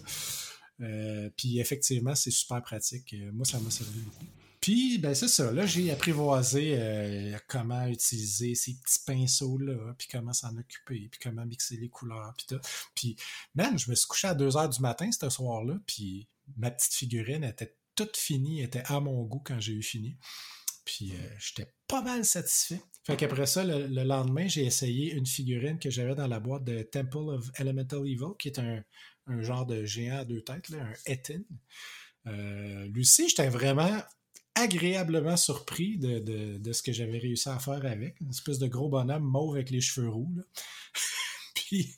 puis 1.38 1.60
effectivement, 1.60 2.16
c'est 2.16 2.32
super 2.32 2.62
pratique. 2.62 3.16
Moi, 3.32 3.46
ça 3.46 3.60
m'a 3.60 3.72
servi 3.72 4.00
beaucoup. 4.00 4.26
Puis, 4.64 4.98
ben 4.98 5.14
c'est 5.14 5.28
ça. 5.28 5.52
Là, 5.52 5.66
j'ai 5.66 5.92
apprivoisé 5.92 6.76
euh, 6.78 7.38
comment 7.50 7.86
utiliser 7.88 8.56
ces 8.56 8.76
petits 8.76 9.00
pinceaux-là, 9.06 9.94
puis 9.98 10.08
comment 10.10 10.32
s'en 10.32 10.56
occuper, 10.58 11.10
puis 11.12 11.20
comment 11.22 11.46
mixer 11.46 11.76
les 11.76 11.90
couleurs, 11.90 12.34
puis 12.38 12.46
tout. 12.48 12.62
Puis, 12.96 13.18
man, 13.56 13.78
je 13.78 13.90
me 13.90 13.96
suis 13.96 14.08
couché 14.08 14.30
à 14.30 14.34
2 14.34 14.56
heures 14.56 14.70
du 14.70 14.80
matin 14.80 15.12
ce 15.12 15.30
soir-là, 15.30 15.74
puis 15.86 16.30
ma 16.56 16.72
petite 16.72 16.94
figurine 16.94 17.44
était 17.44 17.76
toute 17.94 18.16
finie, 18.16 18.62
était 18.62 18.84
à 18.86 19.02
mon 19.02 19.24
goût 19.24 19.42
quand 19.44 19.60
j'ai 19.60 19.74
eu 19.74 19.84
fini. 19.84 20.16
Puis, 20.86 21.12
euh, 21.12 21.30
j'étais 21.40 21.70
pas 21.90 22.02
mal 22.02 22.24
satisfait. 22.24 22.82
Fait 23.04 23.18
qu'après 23.18 23.48
ça, 23.48 23.66
le, 23.66 24.04
lendemain, 24.06 24.48
j'ai 24.48 24.64
essayé 24.64 25.12
une 25.12 25.26
figurine 25.26 25.78
que 25.78 25.90
j'avais 25.90 26.16
dans 26.16 26.28
la 26.28 26.40
boîte 26.40 26.64
de 26.64 26.84
Temple 26.84 27.32
of 27.32 27.52
Elemental 27.60 28.08
Evil, 28.08 28.32
qui 28.40 28.48
est 28.48 28.60
un, 28.60 28.82
genre 29.42 29.66
de 29.66 29.84
géant 29.84 30.20
à 30.20 30.24
deux 30.24 30.42
têtes, 30.42 30.70
là, 30.70 30.86
un 30.86 30.94
Etin. 31.06 31.42
Euh, 32.28 32.90
aussi, 32.98 33.28
j'étais 33.28 33.50
vraiment 33.50 34.02
agréablement 34.56 35.38
surpris 35.38 35.98
de, 35.98 36.72
ce 36.72 36.82
que 36.82 36.92
j'avais 36.92 37.18
réussi 37.18 37.50
à 37.50 37.60
faire 37.60 37.86
avec. 37.86 38.20
Une 38.22 38.30
espèce 38.30 38.60
de 38.60 38.68
gros 38.68 38.90
bonhomme 38.90 39.24
mauve 39.24 39.56
avec 39.56 39.70
les 39.70 39.82
cheveux 39.82 40.10
roux. 40.10 40.34
Puis 41.56 41.96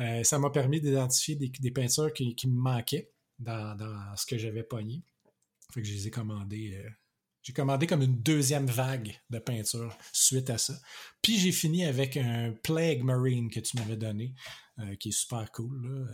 euh, 0.00 0.24
ça 0.24 0.38
m'a 0.38 0.50
permis 0.50 0.80
d'identifier 0.80 1.36
des, 1.36 1.70
peintures 1.70 2.12
qui, 2.12 2.34
me 2.46 2.60
manquaient 2.60 3.10
dans, 3.38 3.76
ce 4.16 4.26
que 4.26 4.38
j'avais 4.38 4.62
pogné. 4.62 5.02
Fait 5.72 5.82
que 5.82 5.86
je 5.86 5.94
les. 5.94 6.74
Euh, 6.74 6.90
j'ai 7.42 7.54
commandé 7.54 7.86
comme 7.86 8.02
une 8.02 8.20
deuxième 8.20 8.66
vague 8.66 9.18
de 9.30 9.38
peinture 9.38 9.96
suite 10.12 10.50
à 10.50 10.58
ça. 10.58 10.74
Puis 11.22 11.38
j'ai 11.38 11.52
fini 11.52 11.86
avec 11.86 12.18
un 12.18 12.52
Plague 12.62 13.02
Marine 13.02 13.48
que 13.48 13.60
tu 13.60 13.78
m'avais 13.78 13.96
donné, 13.96 14.34
euh, 14.78 14.94
qui 14.96 15.08
est 15.08 15.12
super 15.12 15.50
cool. 15.50 16.06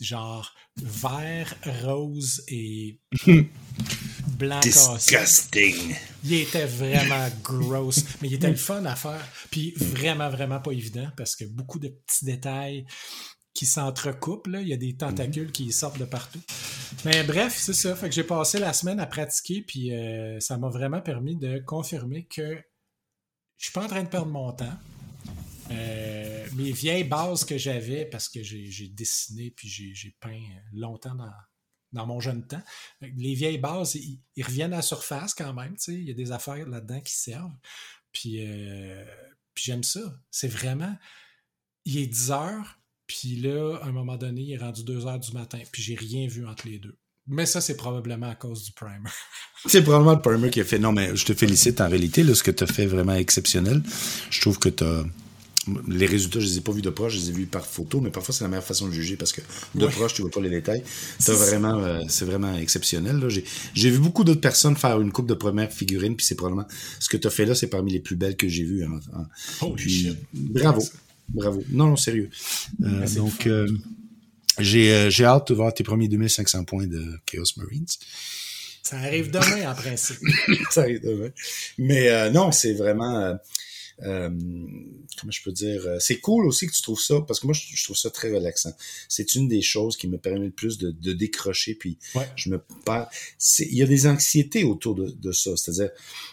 Genre 0.00 0.52
vert, 0.76 1.54
rose 1.84 2.42
et 2.48 3.00
blanc 4.38 4.60
Disgusting. 4.60 5.94
Il 6.24 6.34
était 6.34 6.66
vraiment 6.66 7.28
gross, 7.42 8.04
mais 8.20 8.28
il 8.28 8.34
était 8.34 8.50
le 8.50 8.56
fun 8.56 8.84
à 8.84 8.96
faire. 8.96 9.26
Puis 9.50 9.74
vraiment, 9.76 10.30
vraiment 10.30 10.60
pas 10.60 10.72
évident 10.72 11.08
parce 11.16 11.36
que 11.36 11.44
beaucoup 11.44 11.78
de 11.78 11.88
petits 11.88 12.24
détails 12.24 12.86
qui 13.54 13.66
s'entrecoupent. 13.66 14.48
Il 14.52 14.68
y 14.68 14.72
a 14.72 14.76
des 14.76 14.96
tentacules 14.96 15.46
mhm. 15.46 15.52
qui 15.52 15.72
sortent 15.72 15.98
de 15.98 16.04
partout. 16.04 16.40
Mais 17.04 17.22
bref, 17.24 17.56
c'est 17.58 17.74
ça. 17.74 17.94
Fait 17.94 18.08
que 18.08 18.14
j'ai 18.14 18.24
passé 18.24 18.58
la 18.58 18.72
semaine 18.72 19.00
à 19.00 19.06
pratiquer, 19.06 19.62
puis 19.62 19.94
euh, 19.94 20.38
ça 20.40 20.56
m'a 20.58 20.68
vraiment 20.68 21.00
permis 21.00 21.36
de 21.36 21.58
confirmer 21.58 22.26
que 22.26 22.56
je 23.58 23.66
suis 23.66 23.72
pas 23.72 23.84
en 23.84 23.88
train 23.88 24.02
de 24.02 24.08
perdre 24.08 24.30
mon 24.30 24.52
temps. 24.52 24.72
Euh, 25.72 26.46
mes 26.54 26.72
vieilles 26.72 27.04
bases 27.04 27.44
que 27.44 27.58
j'avais, 27.58 28.04
parce 28.04 28.28
que 28.28 28.42
j'ai 28.42 28.88
dessiné 28.88 29.50
puis 29.50 29.68
j'ai 29.68 30.16
peint 30.20 30.42
longtemps 30.72 31.14
dans, 31.92 32.06
mon 32.06 32.20
jeune 32.20 32.46
temps, 32.46 32.62
les 33.00 33.34
vieilles 33.34 33.58
bases, 33.58 33.96
ils, 33.96 34.42
reviennent 34.42 34.72
à 34.72 34.76
la 34.76 34.82
surface 34.82 35.34
quand 35.34 35.52
même. 35.52 35.76
Il 35.88 36.04
y 36.04 36.10
a 36.10 36.14
des 36.14 36.32
affaires 36.32 36.68
là-dedans 36.68 37.00
qui 37.00 37.14
servent. 37.14 37.56
Puis, 38.12 38.46
euh, 38.46 39.04
puis 39.54 39.64
j'aime 39.64 39.82
ça. 39.82 40.00
C'est 40.30 40.48
vraiment. 40.48 40.96
Il 41.84 41.98
est 41.98 42.06
10 42.06 42.30
heures, 42.30 42.78
puis 43.06 43.36
là, 43.36 43.78
à 43.82 43.86
un 43.86 43.92
moment 43.92 44.16
donné, 44.16 44.42
il 44.42 44.52
est 44.52 44.58
rendu 44.58 44.84
2 44.84 45.06
heures 45.06 45.18
du 45.18 45.32
matin, 45.32 45.58
puis 45.72 45.82
j'ai 45.82 45.94
rien 45.94 46.26
vu 46.28 46.46
entre 46.46 46.68
les 46.68 46.78
deux. 46.78 46.98
Mais 47.26 47.46
ça, 47.46 47.60
c'est 47.60 47.76
probablement 47.76 48.28
à 48.28 48.34
cause 48.34 48.64
du 48.64 48.72
primer. 48.72 49.08
c'est 49.66 49.82
probablement 49.82 50.14
le 50.14 50.20
primer 50.20 50.50
qui 50.50 50.60
a 50.60 50.64
fait. 50.64 50.78
Non, 50.78 50.92
mais 50.92 51.14
je 51.14 51.24
te 51.24 51.34
félicite 51.34 51.80
en 51.80 51.88
réalité. 51.88 52.22
Là, 52.24 52.34
ce 52.34 52.42
que 52.42 52.50
tu 52.50 52.64
as 52.64 52.66
fait 52.66 52.86
vraiment 52.86 53.14
exceptionnel. 53.14 53.82
Je 54.30 54.40
trouve 54.40 54.58
que 54.58 54.68
tu 54.68 54.82
as 54.82 55.04
les 55.88 56.06
résultats, 56.06 56.40
je 56.40 56.46
les 56.46 56.58
ai 56.58 56.60
pas 56.60 56.72
vus 56.72 56.82
de 56.82 56.90
proche, 56.90 57.14
je 57.14 57.18
les 57.18 57.30
ai 57.30 57.32
vus 57.32 57.46
par 57.46 57.64
photo, 57.64 58.00
mais 58.00 58.10
parfois 58.10 58.34
c'est 58.34 58.42
la 58.42 58.48
meilleure 58.48 58.64
façon 58.64 58.88
de 58.88 58.92
juger 58.92 59.16
parce 59.16 59.32
que 59.32 59.40
de 59.74 59.86
proche, 59.86 60.14
tu 60.14 60.22
vois 60.22 60.30
pas 60.30 60.40
les 60.40 60.50
détails. 60.50 60.82
C'est 61.18 61.32
vraiment, 61.32 61.78
euh, 61.78 62.00
c'est 62.08 62.24
vraiment 62.24 62.56
exceptionnel. 62.56 63.22
J'ai 63.74 63.90
vu 63.90 63.98
beaucoup 63.98 64.24
d'autres 64.24 64.40
personnes 64.40 64.76
faire 64.76 65.00
une 65.00 65.12
coupe 65.12 65.28
de 65.28 65.34
première 65.34 65.72
figurine, 65.72 66.16
puis 66.16 66.26
c'est 66.26 66.34
probablement 66.34 66.66
ce 66.98 67.08
que 67.08 67.16
tu 67.16 67.26
as 67.26 67.30
fait 67.30 67.46
là, 67.46 67.54
c'est 67.54 67.68
parmi 67.68 67.92
les 67.92 68.00
plus 68.00 68.16
belles 68.16 68.36
que 68.36 68.48
j'ai 68.48 68.64
vues. 68.64 68.84
puis, 69.76 70.16
bravo, 70.32 70.82
bravo. 71.28 71.62
Non, 71.70 71.86
non, 71.86 71.96
sérieux. 71.96 72.30
Euh, 72.82 73.06
donc, 73.14 73.46
euh, 73.46 73.68
j'ai 74.58 75.24
hâte 75.24 75.48
de 75.48 75.54
voir 75.54 75.72
tes 75.72 75.84
premiers 75.84 76.08
2500 76.08 76.64
points 76.64 76.86
de 76.86 77.20
Chaos 77.26 77.44
Marines. 77.56 77.86
Ça 78.82 78.98
arrive 78.98 79.30
demain, 79.30 79.70
en 79.70 79.74
principe. 79.74 80.18
ça 80.70 80.82
arrive 80.82 81.02
demain. 81.02 81.30
Mais 81.78 82.30
non, 82.32 82.50
c'est 82.50 82.74
vraiment... 82.74 83.38
Euh, 84.00 84.12
euh, 84.12 84.30
comment 85.20 85.30
je 85.30 85.42
peux 85.42 85.52
dire 85.52 85.86
c'est 85.98 86.20
cool 86.20 86.46
aussi 86.46 86.66
que 86.66 86.72
tu 86.72 86.82
trouves 86.82 87.00
ça 87.00 87.20
parce 87.26 87.40
que 87.40 87.46
moi 87.46 87.54
je, 87.54 87.84
trouve 87.84 87.96
ça 87.96 88.10
très 88.10 88.32
relaxant. 88.32 88.72
C'est 89.08 89.34
une 89.34 89.48
des 89.48 89.62
choses 89.62 89.96
qui 89.96 90.08
me 90.08 90.18
permet 90.18 90.46
le 90.46 90.50
plus 90.50 90.78
de, 90.78 90.90
de 90.90 91.12
décrocher 91.12 91.74
puis 91.74 91.98
je 92.36 92.50
me 92.50 92.62
perds. 92.84 93.08
Il 93.60 93.74
y 93.74 93.82
a 93.82 93.86
des 93.86 94.06
anxiétés 94.06 94.64
autour 94.64 94.94
de, 94.94 95.10
de 95.10 95.32
ça 95.32 95.56
c'est-à-dire 95.56 95.90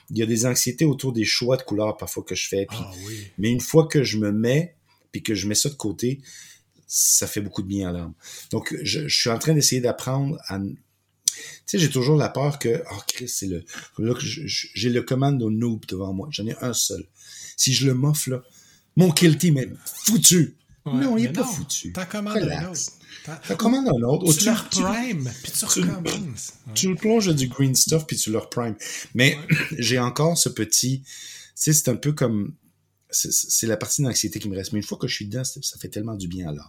il 0.10 0.18
y 0.18 0.24
a 0.24 0.26
des 0.26 0.46
anxiétés 0.46 0.86
autour 0.86 1.14
des 1.14 1.26
choix 1.26 1.58
de 1.58 1.64
couleurs 1.64 1.98
parfois 1.98 2.24
que 2.24 2.36
je 2.36 2.48
fais 2.48 2.66
puis, 2.66 2.78
ah, 2.80 2.92
oui. 3.06 3.28
mais 3.38 3.50
une 3.50 3.62
fois 3.62 3.88
que 3.88 4.04
je 4.04 4.18
me 4.18 4.32
mets 4.32 4.76
puis 5.12 5.24
que 5.24 5.34
je 5.34 5.48
mets 5.48 5.56
ça 5.56 5.70
de 5.70 5.76
côté 5.76 6.22
ça 6.88 7.28
fait 7.28 7.42
beaucoup 7.42 7.62
de 7.62 7.68
bien 7.68 7.90
à 7.90 7.92
l'âme. 7.92 8.14
Donc 8.52 8.76
je, 8.82 9.08
je 9.08 9.20
suis 9.20 9.30
en 9.30 9.38
train 9.38 9.54
d'essayer 9.54 9.80
d'apprendre 9.80 10.40
à 10.48 10.60
sais, 11.66 11.80
j'ai 11.80 11.90
toujours 11.90 12.18
la 12.18 12.30
peur 12.30 12.60
que, 12.60 12.84
oh 12.92 13.00
Chris, 13.08 13.30
c'est 13.30 13.48
le, 13.48 13.64
là 13.98 14.14
que 14.14 14.22
j'ai 14.22 14.90
le 14.90 15.02
commando 15.02 15.50
noob 15.50 15.86
devant 15.88 16.14
moi. 16.14 16.28
J'en 16.32 16.48
ai 16.48 16.56
un 16.62 16.74
seul. 16.74 17.06
Si 17.58 17.74
je 17.74 17.88
le 17.88 17.94
moffe 17.94 18.28
là, 18.28 18.42
mon 18.96 19.12
kill 19.12 19.38
team 19.38 19.58
est 19.58 19.70
foutu. 20.06 20.56
non, 20.86 21.18
il 21.18 21.26
est 21.26 21.30
pas 21.34 21.44
foutu. 21.44 21.94
T'as 21.94 22.06
commandé 22.06 22.42
un 22.52 22.70
autre. 22.70 22.92
T'as 23.26 23.56
commandé 23.56 23.90
un 23.90 24.04
autre. 24.04 24.34
Tu, 24.34 24.46
leur 24.46 24.70
prime, 24.70 25.30
puis 25.44 25.52
tu 25.52 25.66
recommences. 25.66 26.54
Tu 26.74 26.96
plonges 26.96 27.34
du 27.36 27.48
green 27.48 27.76
stuff, 27.76 28.08
puis 28.08 28.18
tu 28.18 28.32
leur 28.32 28.50
prime. 28.50 28.76
Mais 29.14 29.38
j'ai 29.78 30.00
encore 30.00 30.38
ce 30.38 30.50
petit... 30.50 31.02
Tu 31.02 31.10
sais, 31.56 31.74
c'est 31.74 31.90
un 31.90 31.96
peu 31.96 32.14
comme... 32.14 32.56
C'est 33.12 33.66
la 33.66 33.76
partie 33.76 34.04
d'anxiété 34.04 34.40
qui 34.40 34.50
me 34.50 34.56
reste. 34.56 34.72
Mais 34.72 34.80
une 34.80 34.86
fois 34.86 34.98
que 34.98 35.08
je 35.08 35.16
suis 35.16 35.26
dedans, 35.26 35.44
ça 35.44 35.78
fait 35.80 35.90
tellement 35.90 36.16
du 36.16 36.28
bien 36.28 36.50
à 36.50 36.52
l'âme. 36.52 36.66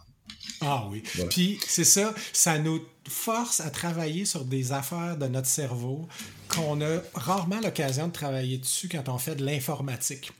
Ah 0.60 0.86
oui. 0.90 1.02
Puis 1.30 1.58
c'est 1.66 1.84
ça, 1.84 2.14
ça 2.32 2.58
nous 2.58 2.80
force 3.08 3.60
à 3.60 3.70
travailler 3.70 4.24
sur 4.24 4.44
des 4.44 4.72
affaires 4.72 5.16
de 5.16 5.26
notre 5.26 5.48
cerveau 5.48 6.08
qu'on 6.48 6.80
a 6.80 7.00
rarement 7.14 7.60
l'occasion 7.60 8.08
de 8.08 8.12
travailler 8.12 8.58
dessus 8.58 8.88
quand 8.88 9.08
on 9.08 9.18
fait 9.18 9.36
de 9.36 9.44
l'informatique. 9.44 10.32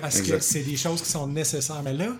Parce 0.00 0.20
que 0.20 0.38
c'est 0.40 0.62
des 0.62 0.76
choses 0.76 1.02
qui 1.02 1.10
sont 1.10 1.26
nécessaires. 1.26 1.82
Mais 1.82 1.94
là, 1.94 2.16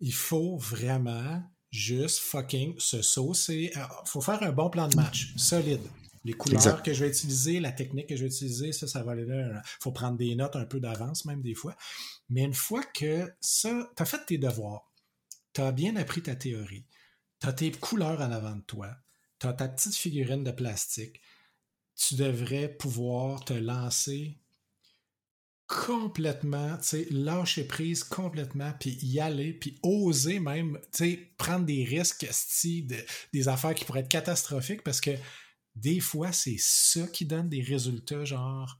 il 0.00 0.14
faut 0.14 0.56
vraiment 0.56 1.42
juste 1.70 2.18
fucking 2.18 2.74
se 2.78 3.02
saucer. 3.02 3.70
Il 3.74 3.78
euh, 3.78 3.84
faut 4.04 4.20
faire 4.20 4.42
un 4.42 4.52
bon 4.52 4.70
plan 4.70 4.88
de 4.88 4.96
match, 4.96 5.32
solide. 5.36 5.80
Les 6.24 6.34
couleurs 6.34 6.82
que 6.84 6.92
je 6.92 7.04
vais 7.04 7.10
utiliser, 7.10 7.58
la 7.58 7.72
technique 7.72 8.08
que 8.08 8.14
je 8.14 8.22
vais 8.22 8.28
utiliser, 8.28 8.72
ça, 8.72 8.86
ça 8.86 9.02
va 9.02 9.12
aller 9.12 9.24
là. 9.24 9.60
Il 9.64 9.82
faut 9.82 9.90
prendre 9.90 10.16
des 10.16 10.36
notes 10.36 10.54
un 10.54 10.64
peu 10.64 10.78
d'avance, 10.78 11.24
même 11.24 11.42
des 11.42 11.54
fois. 11.54 11.74
Mais 12.30 12.42
une 12.42 12.54
fois 12.54 12.82
que 12.94 13.32
ça, 13.40 13.90
tu 13.96 14.02
as 14.02 14.06
fait 14.06 14.24
tes 14.24 14.38
devoirs, 14.38 14.91
tu 15.52 15.60
as 15.60 15.72
bien 15.72 15.96
appris 15.96 16.22
ta 16.22 16.34
théorie, 16.34 16.86
tu 17.40 17.46
as 17.46 17.52
tes 17.52 17.70
couleurs 17.72 18.20
en 18.20 18.30
avant 18.30 18.56
de 18.56 18.62
toi, 18.62 18.96
tu 19.38 19.46
as 19.46 19.52
ta 19.52 19.68
petite 19.68 19.94
figurine 19.94 20.44
de 20.44 20.50
plastique, 20.50 21.20
tu 21.96 22.14
devrais 22.14 22.68
pouvoir 22.68 23.44
te 23.44 23.52
lancer 23.52 24.38
complètement, 25.66 26.76
tu 26.78 26.84
sais, 26.84 27.06
lâcher 27.10 27.64
prise 27.64 28.04
complètement, 28.04 28.72
puis 28.78 28.98
y 29.02 29.20
aller, 29.20 29.54
puis 29.54 29.78
oser 29.82 30.38
même, 30.38 30.78
tu 30.92 30.98
sais, 30.98 31.34
prendre 31.38 31.64
des 31.64 31.84
risques, 31.84 32.26
de, 32.26 32.96
des 33.32 33.48
affaires 33.48 33.74
qui 33.74 33.84
pourraient 33.84 34.00
être 34.00 34.08
catastrophiques, 34.08 34.82
parce 34.82 35.00
que 35.00 35.12
des 35.74 36.00
fois, 36.00 36.32
c'est 36.32 36.58
ça 36.58 37.06
qui 37.06 37.24
donne 37.24 37.48
des 37.48 37.62
résultats, 37.62 38.24
genre, 38.24 38.78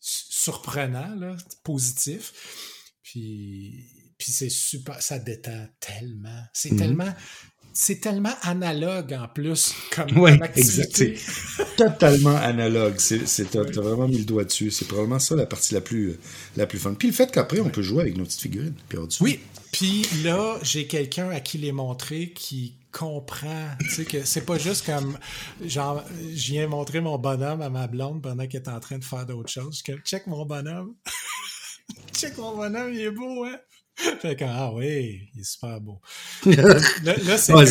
surprenants, 0.00 1.36
positifs. 1.62 2.88
Puis 3.02 4.01
puis 4.22 4.30
c'est 4.30 4.50
super, 4.50 5.02
ça 5.02 5.18
détend 5.18 5.66
tellement. 5.80 6.44
C'est 6.52 6.70
mhm. 6.70 6.78
tellement. 6.78 7.14
C'est 7.72 8.00
tellement 8.00 8.34
analogue 8.42 9.14
en 9.14 9.26
plus 9.26 9.74
comme, 9.90 10.16
ouais, 10.18 10.40
activité. 10.40 11.18
Totalement 11.76 12.36
analogue. 12.36 12.94
C'est, 12.98 13.50
t'as, 13.50 13.62
vraiment 13.62 14.06
mis 14.06 14.18
le 14.18 14.24
doigt 14.24 14.44
dessus. 14.44 14.70
C'est 14.70 14.84
probablement 14.84 15.18
ça 15.18 15.34
la 15.34 15.46
partie 15.46 15.74
la 15.74 15.80
plus, 15.80 16.18
la 16.56 16.66
plus 16.66 16.78
fun. 16.78 16.94
Puis 16.94 17.08
le 17.08 17.14
fait 17.14 17.32
qu'après, 17.32 17.58
on 17.58 17.70
peut 17.70 17.82
jouer 17.82 18.02
avec 18.02 18.16
nos 18.16 18.24
petites 18.24 18.42
figurines. 18.42 18.76
oui. 19.20 19.40
Puis 19.72 20.06
là, 20.22 20.58
j'ai 20.62 20.86
quelqu'un 20.86 21.30
à 21.30 21.40
qui 21.40 21.58
les 21.58 21.72
montrer 21.72 22.32
qui 22.32 22.76
comprend, 22.92 23.70
tu 23.80 23.88
sais, 23.88 24.04
que 24.04 24.24
c'est 24.24 24.44
pas 24.44 24.58
juste 24.58 24.86
comme, 24.86 25.18
genre, 25.64 26.04
je 26.34 26.52
viens 26.52 26.68
montrer 26.68 27.00
mon 27.00 27.18
bonhomme 27.18 27.62
à 27.62 27.70
ma 27.70 27.88
blonde 27.88 28.22
pendant 28.22 28.46
qu'elle 28.46 28.62
est 28.62 28.68
en 28.68 28.80
train 28.80 28.98
de 28.98 29.04
faire 29.04 29.26
d'autres 29.26 29.50
choses. 29.50 29.82
Je 29.84 29.94
check 30.04 30.28
mon 30.28 30.44
bonhomme. 30.44 30.94
check 32.14 32.36
mon 32.36 32.54
bonhomme, 32.54 32.92
il 32.92 33.00
est 33.00 33.10
beau, 33.10 33.44
hein? 33.44 33.58
fait 34.20 34.36
que, 34.36 34.44
ah 34.44 34.72
oui, 34.72 35.28
il 35.34 35.40
est 35.40 35.44
super 35.44 35.80
beau. 35.80 36.00
là, 36.46 37.38
c'est. 37.38 37.54
ouais, 37.54 37.66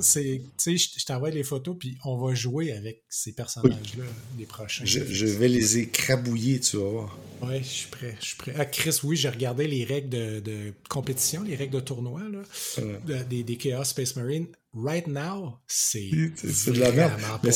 c'est 0.00 0.42
Tu 0.62 0.78
sais, 0.78 0.98
je 0.98 1.06
t'envoie 1.06 1.30
les 1.30 1.44
photos, 1.44 1.76
puis 1.78 1.96
on 2.04 2.18
va 2.18 2.34
jouer 2.34 2.72
avec 2.72 3.04
ces 3.08 3.32
personnages-là, 3.32 4.04
les 4.38 4.46
prochains. 4.46 4.84
Je, 4.84 5.00
vais 5.00 5.48
les 5.48 5.78
écrabouiller, 5.78 6.60
tu 6.60 6.76
vas 6.76 6.88
voir. 6.88 7.18
Oui, 7.42 7.58
je 7.62 7.68
suis 7.68 7.88
prêt. 7.88 8.16
Je 8.20 8.26
suis 8.26 8.36
prêt. 8.36 8.54
Ah, 8.58 8.66
Chris, 8.66 8.98
oui, 9.02 9.16
j'ai 9.16 9.30
regardé 9.30 9.66
les 9.66 9.84
règles 9.84 10.10
de, 10.10 10.40
de, 10.40 10.72
compétition, 10.88 11.42
les 11.42 11.56
règles 11.56 11.74
de 11.74 11.80
tournoi, 11.80 12.22
là, 12.28 13.22
des, 13.24 13.42
des 13.44 13.56
Chaos 13.56 13.84
Space 13.84 14.16
Marine 14.16 14.46
right 14.74 15.06
now, 15.06 15.54
c'est 15.66 16.10
de 16.10 16.78
la 16.78 16.92
merde. 16.92 17.20
Pas 17.20 17.38
beau, 17.38 17.50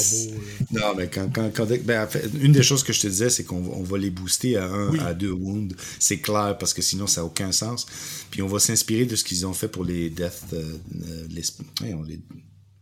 non, 0.70 0.94
mais 0.96 1.08
quand, 1.08 1.30
quand, 1.32 1.50
quand 1.54 1.66
ben, 1.84 2.04
en 2.04 2.08
fait, 2.08 2.28
une 2.40 2.52
des 2.52 2.62
choses 2.62 2.82
que 2.82 2.92
je 2.92 3.00
te 3.02 3.06
disais, 3.06 3.30
c'est 3.30 3.44
qu'on 3.44 3.64
on 3.64 3.82
va 3.82 3.98
les 3.98 4.10
booster 4.10 4.56
à 4.56 4.66
un, 4.66 4.98
à 4.98 5.14
deux 5.14 5.30
wounds. 5.30 5.74
C'est 5.98 6.18
clair 6.18 6.56
parce 6.58 6.72
que 6.72 6.82
sinon 6.82 7.06
ça 7.06 7.20
n'a 7.20 7.26
aucun 7.26 7.52
sens. 7.52 7.86
Puis 8.30 8.42
on 8.42 8.48
va 8.48 8.58
s'inspirer 8.58 9.04
de 9.04 9.16
ce 9.16 9.24
qu'ils 9.24 9.46
ont 9.46 9.52
fait 9.52 9.68
pour 9.68 9.84
les 9.84 10.10
Death, 10.10 10.44
euh, 10.54 10.78
les, 11.28 11.42
les 12.06 12.20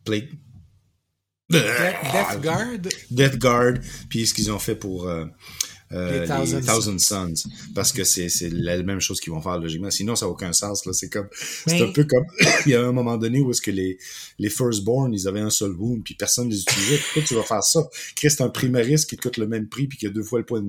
Plate. 0.04 0.28
Death, 1.50 2.40
Guard. 2.40 2.88
Death 3.10 3.38
Guard. 3.38 3.74
Puis 4.08 4.26
ce 4.26 4.34
qu'ils 4.34 4.50
ont 4.52 4.58
fait 4.58 4.74
pour 4.74 5.08
euh, 5.08 5.24
euh, 5.92 6.20
les, 6.22 6.60
Thousand, 6.60 6.98
Sons. 6.98 7.48
Parce 7.74 7.92
que 7.92 8.04
c'est, 8.04 8.28
la 8.52 8.80
même 8.82 9.00
chose 9.00 9.20
qu'ils 9.20 9.32
vont 9.32 9.40
faire 9.40 9.58
logiquement. 9.58 9.90
Sinon, 9.90 10.14
ça 10.14 10.26
n'a 10.26 10.32
aucun 10.32 10.52
sens. 10.52 10.86
Là. 10.86 10.92
C'est 10.92 11.08
comme 11.08 11.28
c'est 11.66 11.82
un 11.82 11.90
peu 11.90 12.04
comme 12.04 12.24
il 12.66 12.72
y 12.72 12.74
a 12.74 12.82
un 12.82 12.92
moment 12.92 13.16
donné 13.16 13.40
où 13.40 13.50
est-ce 13.50 13.60
que 13.60 13.70
les, 13.70 13.98
les 14.38 14.50
Firstborn, 14.50 15.12
ils 15.12 15.26
avaient 15.26 15.40
un 15.40 15.50
seul 15.50 15.72
wound, 15.72 16.02
puis 16.04 16.14
personne 16.14 16.46
ne 16.46 16.52
les 16.52 16.62
utilisait. 16.62 16.98
Pourquoi 16.98 17.22
tu 17.22 17.34
vas 17.34 17.42
faire 17.42 17.64
ça? 17.64 17.88
Chris, 18.14 18.30
c'est 18.30 18.42
un 18.42 18.48
primaris 18.48 19.04
qui 19.06 19.16
coûte 19.16 19.36
le 19.36 19.46
même 19.46 19.68
prix, 19.68 19.86
puis 19.86 19.98
qui 19.98 20.06
a 20.06 20.10
deux 20.10 20.22
fois 20.22 20.38
le 20.38 20.46
poids, 20.46 20.60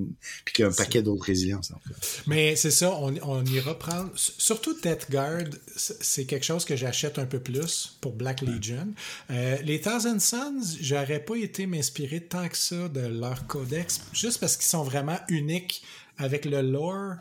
puis 0.44 0.54
qui 0.54 0.62
a 0.62 0.68
un 0.68 0.72
paquet 0.72 1.02
d'autres 1.02 1.24
résiliences. 1.24 1.70
En 1.70 1.78
fait. 1.78 2.22
Mais 2.26 2.56
c'est 2.56 2.70
ça, 2.70 2.92
on, 2.92 3.14
on 3.22 3.44
ira 3.44 3.78
prendre. 3.78 4.10
Surtout 4.14 4.74
Death 4.80 5.06
Guard, 5.10 5.44
c'est 5.76 6.24
quelque 6.24 6.44
chose 6.44 6.64
que 6.64 6.76
j'achète 6.76 7.18
un 7.18 7.26
peu 7.26 7.38
plus 7.38 7.96
pour 8.00 8.12
Black 8.12 8.42
Legion. 8.42 8.88
Euh, 9.30 9.56
les 9.62 9.80
Thousand 9.80 10.18
Sons, 10.18 10.76
j'aurais 10.80 11.20
pas 11.20 11.36
été 11.36 11.66
m'inspirer 11.66 12.20
tant 12.20 12.48
que 12.48 12.56
ça 12.56 12.88
de 12.88 13.00
leur 13.00 13.46
codex, 13.46 14.00
juste 14.12 14.40
parce 14.40 14.56
qu'ils 14.56 14.66
sont 14.66 14.82
vraiment 14.82 15.11
unique 15.28 15.82
avec 16.18 16.44
le 16.44 16.62
lore. 16.62 17.14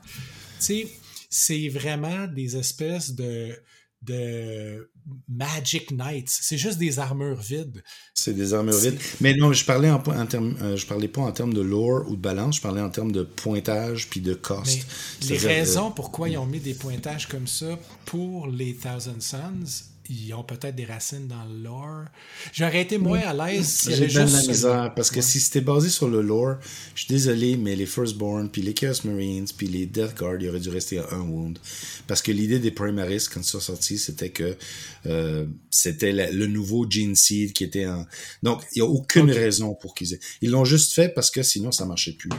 Tu 0.59 0.65
sais, 0.65 0.87
c'est 1.29 1.69
vraiment 1.69 2.27
des 2.27 2.57
espèces 2.57 3.13
de 3.13 3.55
de 4.01 4.89
Magic 5.29 5.91
Knights. 5.91 6.29
C'est 6.29 6.57
juste 6.57 6.77
des 6.77 6.99
armures 6.99 7.39
vides. 7.39 7.83
C'est 8.13 8.33
des 8.33 8.53
armures 8.53 8.77
vides. 8.77 8.99
Mais 9.19 9.35
non, 9.35 9.53
je 9.53 9.63
parlais 9.63 9.91
en, 9.91 10.01
en 10.01 10.25
termes, 10.25 10.55
euh, 10.61 10.75
je 10.75 10.85
parlais 10.87 11.07
pas 11.07 11.21
en 11.21 11.31
termes 11.31 11.53
de 11.53 11.61
lore 11.61 12.05
ou 12.07 12.15
de 12.15 12.21
balance, 12.21 12.57
je 12.57 12.61
parlais 12.61 12.81
en 12.81 12.89
termes 12.89 13.11
de 13.11 13.23
pointage 13.23 14.09
puis 14.09 14.21
de 14.21 14.33
cost. 14.33 14.87
les 15.29 15.37
raisons 15.37 15.91
pourquoi 15.91 16.29
ils 16.29 16.37
ont 16.37 16.45
mis 16.45 16.59
des 16.59 16.73
pointages 16.73 17.27
comme 17.27 17.47
ça 17.47 17.77
pour 18.05 18.47
les 18.47 18.75
Thousand 18.75 19.19
Sons, 19.19 19.83
ils 20.11 20.33
ont 20.33 20.43
peut-être 20.43 20.75
des 20.75 20.85
racines 20.85 21.27
dans 21.27 21.45
le 21.45 21.63
lore. 21.63 22.05
J'aurais 22.53 22.81
été 22.81 22.97
moins 22.97 23.19
à 23.19 23.33
l'aise 23.33 23.65
si 23.65 23.95
J'ai 23.95 24.09
juste... 24.09 24.33
la 24.33 24.47
misère, 24.47 24.93
parce 24.93 25.09
que 25.09 25.21
si 25.21 25.39
c'était 25.39 25.61
basé 25.61 25.89
sur 25.89 26.09
le 26.09 26.21
lore, 26.21 26.57
je 26.95 27.03
suis 27.03 27.13
désolé, 27.13 27.55
mais 27.55 27.75
les 27.75 27.85
Firstborn, 27.85 28.49
puis 28.49 28.61
les 28.61 28.73
Chaos 28.73 29.05
Marines, 29.05 29.47
puis 29.55 29.67
les 29.67 29.85
Death 29.85 30.17
Guard, 30.17 30.35
ils 30.41 30.49
auraient 30.49 30.59
dû 30.59 30.69
rester 30.69 30.99
à 30.99 31.07
un 31.13 31.21
wound. 31.21 31.59
Parce 32.07 32.21
que 32.21 32.31
l'idée 32.31 32.59
des 32.59 32.71
Primaris, 32.71 33.27
quand 33.31 33.43
ça 33.43 33.59
sorti, 33.61 33.97
c'était 33.97 34.31
que 34.31 34.57
euh, 35.05 35.45
c'était 35.69 36.11
le 36.11 36.47
nouveau 36.47 36.89
Gene 36.89 37.15
Seed 37.15 37.53
qui 37.53 37.63
était 37.63 37.85
en... 37.85 38.05
Donc, 38.43 38.63
il 38.75 38.81
n'y 38.81 38.87
a 38.87 38.89
aucune 38.89 39.31
raison 39.31 39.75
pour 39.75 39.95
qu'ils 39.95 40.13
aient... 40.13 40.19
Ils 40.41 40.49
l'ont 40.49 40.65
juste 40.65 40.93
fait 40.93 41.09
parce 41.09 41.31
que 41.31 41.41
sinon, 41.41 41.71
ça 41.71 41.85
marchait 41.85 42.13
plus. 42.13 42.29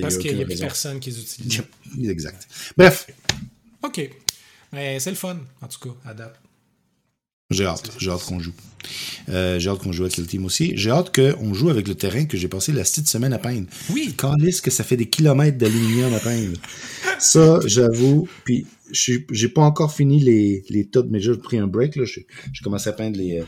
Parce 0.00 0.16
qu'il 0.16 0.34
n'y 0.34 0.42
a, 0.42 0.46
plus 0.46 0.58
personne 0.58 0.98
qui 0.98 1.10
les 1.10 1.20
utilise. 1.20 1.62
Exact. 2.08 2.48
Bref. 2.76 3.06
OK. 3.82 4.10
Mais 4.72 4.98
c'est 4.98 5.10
le 5.10 5.16
fun, 5.16 5.38
en 5.60 5.68
tout 5.68 5.78
cas, 5.78 5.94
à 6.08 6.14
date. 6.14 6.41
J'ai 7.52 7.66
hâte. 7.66 7.90
J'ai 7.98 8.10
hâte 8.10 8.24
qu'on 8.24 8.40
joue. 8.40 8.52
Euh, 9.28 9.58
j'ai 9.58 9.70
hâte 9.70 9.78
qu'on 9.78 9.92
joue 9.92 10.04
avec 10.04 10.16
le 10.16 10.26
team 10.26 10.44
aussi. 10.44 10.72
J'ai 10.76 10.90
hâte 10.90 11.14
qu'on 11.14 11.54
joue 11.54 11.70
avec 11.70 11.86
le 11.88 11.94
terrain 11.94 12.24
que 12.24 12.36
j'ai 12.36 12.48
passé 12.48 12.72
la 12.72 12.82
petite 12.82 13.08
semaine 13.08 13.32
à 13.32 13.38
peindre. 13.38 13.66
Oui. 13.90 14.14
Calisse 14.16 14.60
que 14.60 14.70
ça 14.70 14.84
fait 14.84 14.96
des 14.96 15.06
kilomètres 15.08 15.58
d'aluminium 15.58 16.12
à 16.14 16.18
peindre. 16.18 16.58
Ça, 17.18 17.60
j'avoue. 17.66 18.28
Puis, 18.44 18.66
j'ai 18.90 19.48
pas 19.48 19.62
encore 19.62 19.94
fini 19.94 20.20
les, 20.20 20.64
les 20.68 20.86
tas, 20.86 21.02
mais 21.08 21.20
j'ai 21.20 21.36
pris 21.36 21.58
un 21.58 21.66
break. 21.66 21.96
là. 21.96 22.04
J'ai 22.04 22.26
commencé 22.62 22.88
à 22.88 22.92
peindre 22.92 23.16
les, 23.16 23.38
euh, 23.38 23.44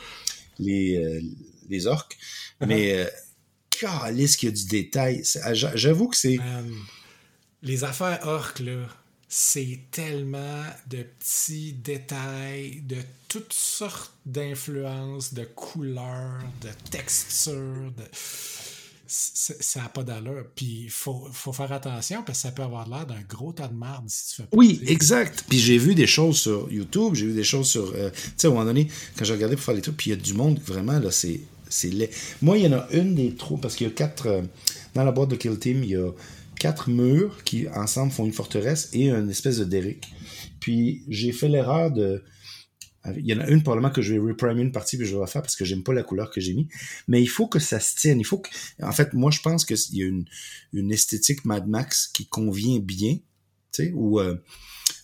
les, 0.59 0.97
euh, 0.97 1.21
les 1.69 1.87
orques. 1.87 2.17
Uh-huh. 2.61 2.67
Mais, 2.67 3.09
calisse 3.71 4.37
qu'il 4.37 4.51
y 4.51 4.53
a 4.53 4.55
du 4.55 4.67
détail. 4.67 5.23
J'avoue 5.75 6.09
que 6.09 6.17
c'est... 6.17 6.39
les 7.63 7.85
affaires 7.85 8.21
orques, 8.23 8.61
là 8.61 8.87
c'est 9.29 9.81
tellement 9.91 10.63
de 10.89 11.03
petits 11.03 11.73
détails, 11.73 12.83
de 12.83 12.99
toutes 13.29 13.53
sortes 13.53 14.13
d'influences, 14.27 15.35
de 15.35 15.45
couleurs, 15.45 16.41
de 16.63 16.69
textures. 16.91 17.93
De... 17.97 18.05
ça 19.07 19.81
n'a 19.81 19.89
pas 19.89 20.03
d'allure. 20.03 20.45
Puis 20.55 20.83
il 20.85 20.91
faut, 20.91 21.29
faut, 21.33 21.53
faire 21.53 21.73
attention 21.73 22.23
parce 22.23 22.39
que 22.39 22.43
ça 22.43 22.53
peut 22.53 22.63
avoir 22.63 22.89
l'air 22.89 23.07
d'un 23.07 23.23
gros 23.29 23.53
tas 23.53 23.69
de 23.69 23.75
marde 23.75 24.05
si 24.09 24.29
tu 24.29 24.35
fais 24.37 24.43
pas 24.45 24.57
Oui, 24.57 24.81
exact. 24.87 25.45
Puis 25.49 25.59
j'ai 25.59 25.79
vu 25.79 25.95
des 25.95 26.07
choses 26.07 26.39
sur 26.39 26.71
YouTube, 26.71 27.15
j'ai 27.15 27.27
vu 27.27 27.35
des 27.35 27.45
choses 27.45 27.69
sur. 27.69 27.93
Euh, 27.95 28.11
tu 28.11 28.21
sais, 28.37 28.47
à 28.47 28.51
un 28.51 28.53
moment 28.53 28.67
donné, 28.67 28.89
quand 29.17 29.25
j'ai 29.25 29.35
regardé 29.35 29.57
pour 29.57 29.65
faire 29.65 29.75
les 29.75 29.83
trucs, 29.83 29.97
puis 29.97 30.11
il 30.11 30.17
y 30.17 30.17
a 30.17 30.23
du 30.23 30.35
monde, 30.35 30.61
vraiment, 30.65 30.99
là, 30.99 31.11
c'est, 31.11 31.41
c'est 31.69 31.91
laid. 31.91 32.11
Moi, 32.41 32.59
il 32.59 32.65
y 32.65 32.69
en 32.69 32.79
a 32.79 32.87
une 32.93 33.15
des 33.15 33.35
trous, 33.35 33.57
parce 33.57 33.75
qu'il 33.75 33.87
y 33.87 33.91
a 33.91 33.93
quatre. 33.93 34.27
Euh, 34.27 34.43
dans 34.95 35.03
la 35.03 35.11
boîte 35.11 35.31
de 35.31 35.37
Kill 35.37 35.59
Team, 35.59 35.83
il 35.83 35.91
y 35.91 35.97
a 35.97 36.09
quatre 36.59 36.89
murs 36.91 37.43
qui, 37.45 37.69
ensemble, 37.69 38.13
font 38.13 38.25
une 38.25 38.33
forteresse 38.33 38.91
et 38.93 39.11
une 39.11 39.31
espèce 39.31 39.59
de 39.59 39.65
derrick. 39.65 40.13
Puis 40.61 41.05
j'ai 41.09 41.33
fait 41.33 41.49
l'erreur 41.49 41.91
de 41.91 42.23
il 43.17 43.27
y 43.27 43.35
en 43.35 43.41
a 43.41 43.49
une 43.49 43.63
probablement 43.63 43.91
que 43.91 44.01
je 44.01 44.15
vais 44.15 44.19
reprimer 44.19 44.63
une 44.63 44.73
partie 44.73 44.97
puis 44.97 45.07
je 45.07 45.15
vais 45.15 45.21
refaire 45.21 45.43
parce 45.43 45.57
que 45.57 45.65
j'aime 45.65 45.83
pas 45.83 45.93
la 45.93 46.03
couleur 46.03 46.31
que 46.31 46.41
j'ai 46.41 46.55
mis. 46.55 46.69
Mais 47.07 47.21
il 47.21 47.27
faut 47.27 47.47
que 47.47 47.59
ça 47.59 47.81
se 47.81 47.95
tienne. 47.97 48.19
Il 48.19 48.25
faut 48.25 48.39
que, 48.39 48.49
en 48.83 48.93
fait, 48.93 49.13
moi 49.13 49.31
je 49.31 49.41
pense 49.41 49.65
qu'il 49.65 49.77
y 49.93 50.03
a 50.03 50.07
une, 50.07 50.25
une 50.73 50.91
esthétique 50.91 51.45
Mad 51.45 51.69
Max 51.69 52.09
qui 52.09 52.27
convient 52.27 52.79
bien, 52.79 53.17
tu 53.73 53.85
sais, 53.85 53.93
ou 53.95 54.21
euh, 54.21 54.37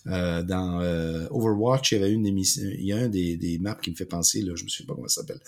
euh, 0.07 0.41
dans 0.41 0.81
euh, 0.81 1.27
Overwatch 1.29 1.91
il 1.91 1.99
y 1.99 2.03
avait 2.03 2.11
une 2.11 2.25
émission, 2.25 2.63
il 2.63 2.85
y 2.85 2.93
a 2.93 2.97
un 2.97 3.07
des, 3.07 3.37
des 3.37 3.59
maps 3.59 3.75
qui 3.75 3.91
me 3.91 3.95
fait 3.95 4.05
penser 4.05 4.41
là, 4.41 4.55
je 4.55 4.63
me 4.63 4.69
souviens 4.69 4.87
pas 4.87 4.95
comment 4.95 5.07
ça 5.07 5.21
s'appelle. 5.21 5.41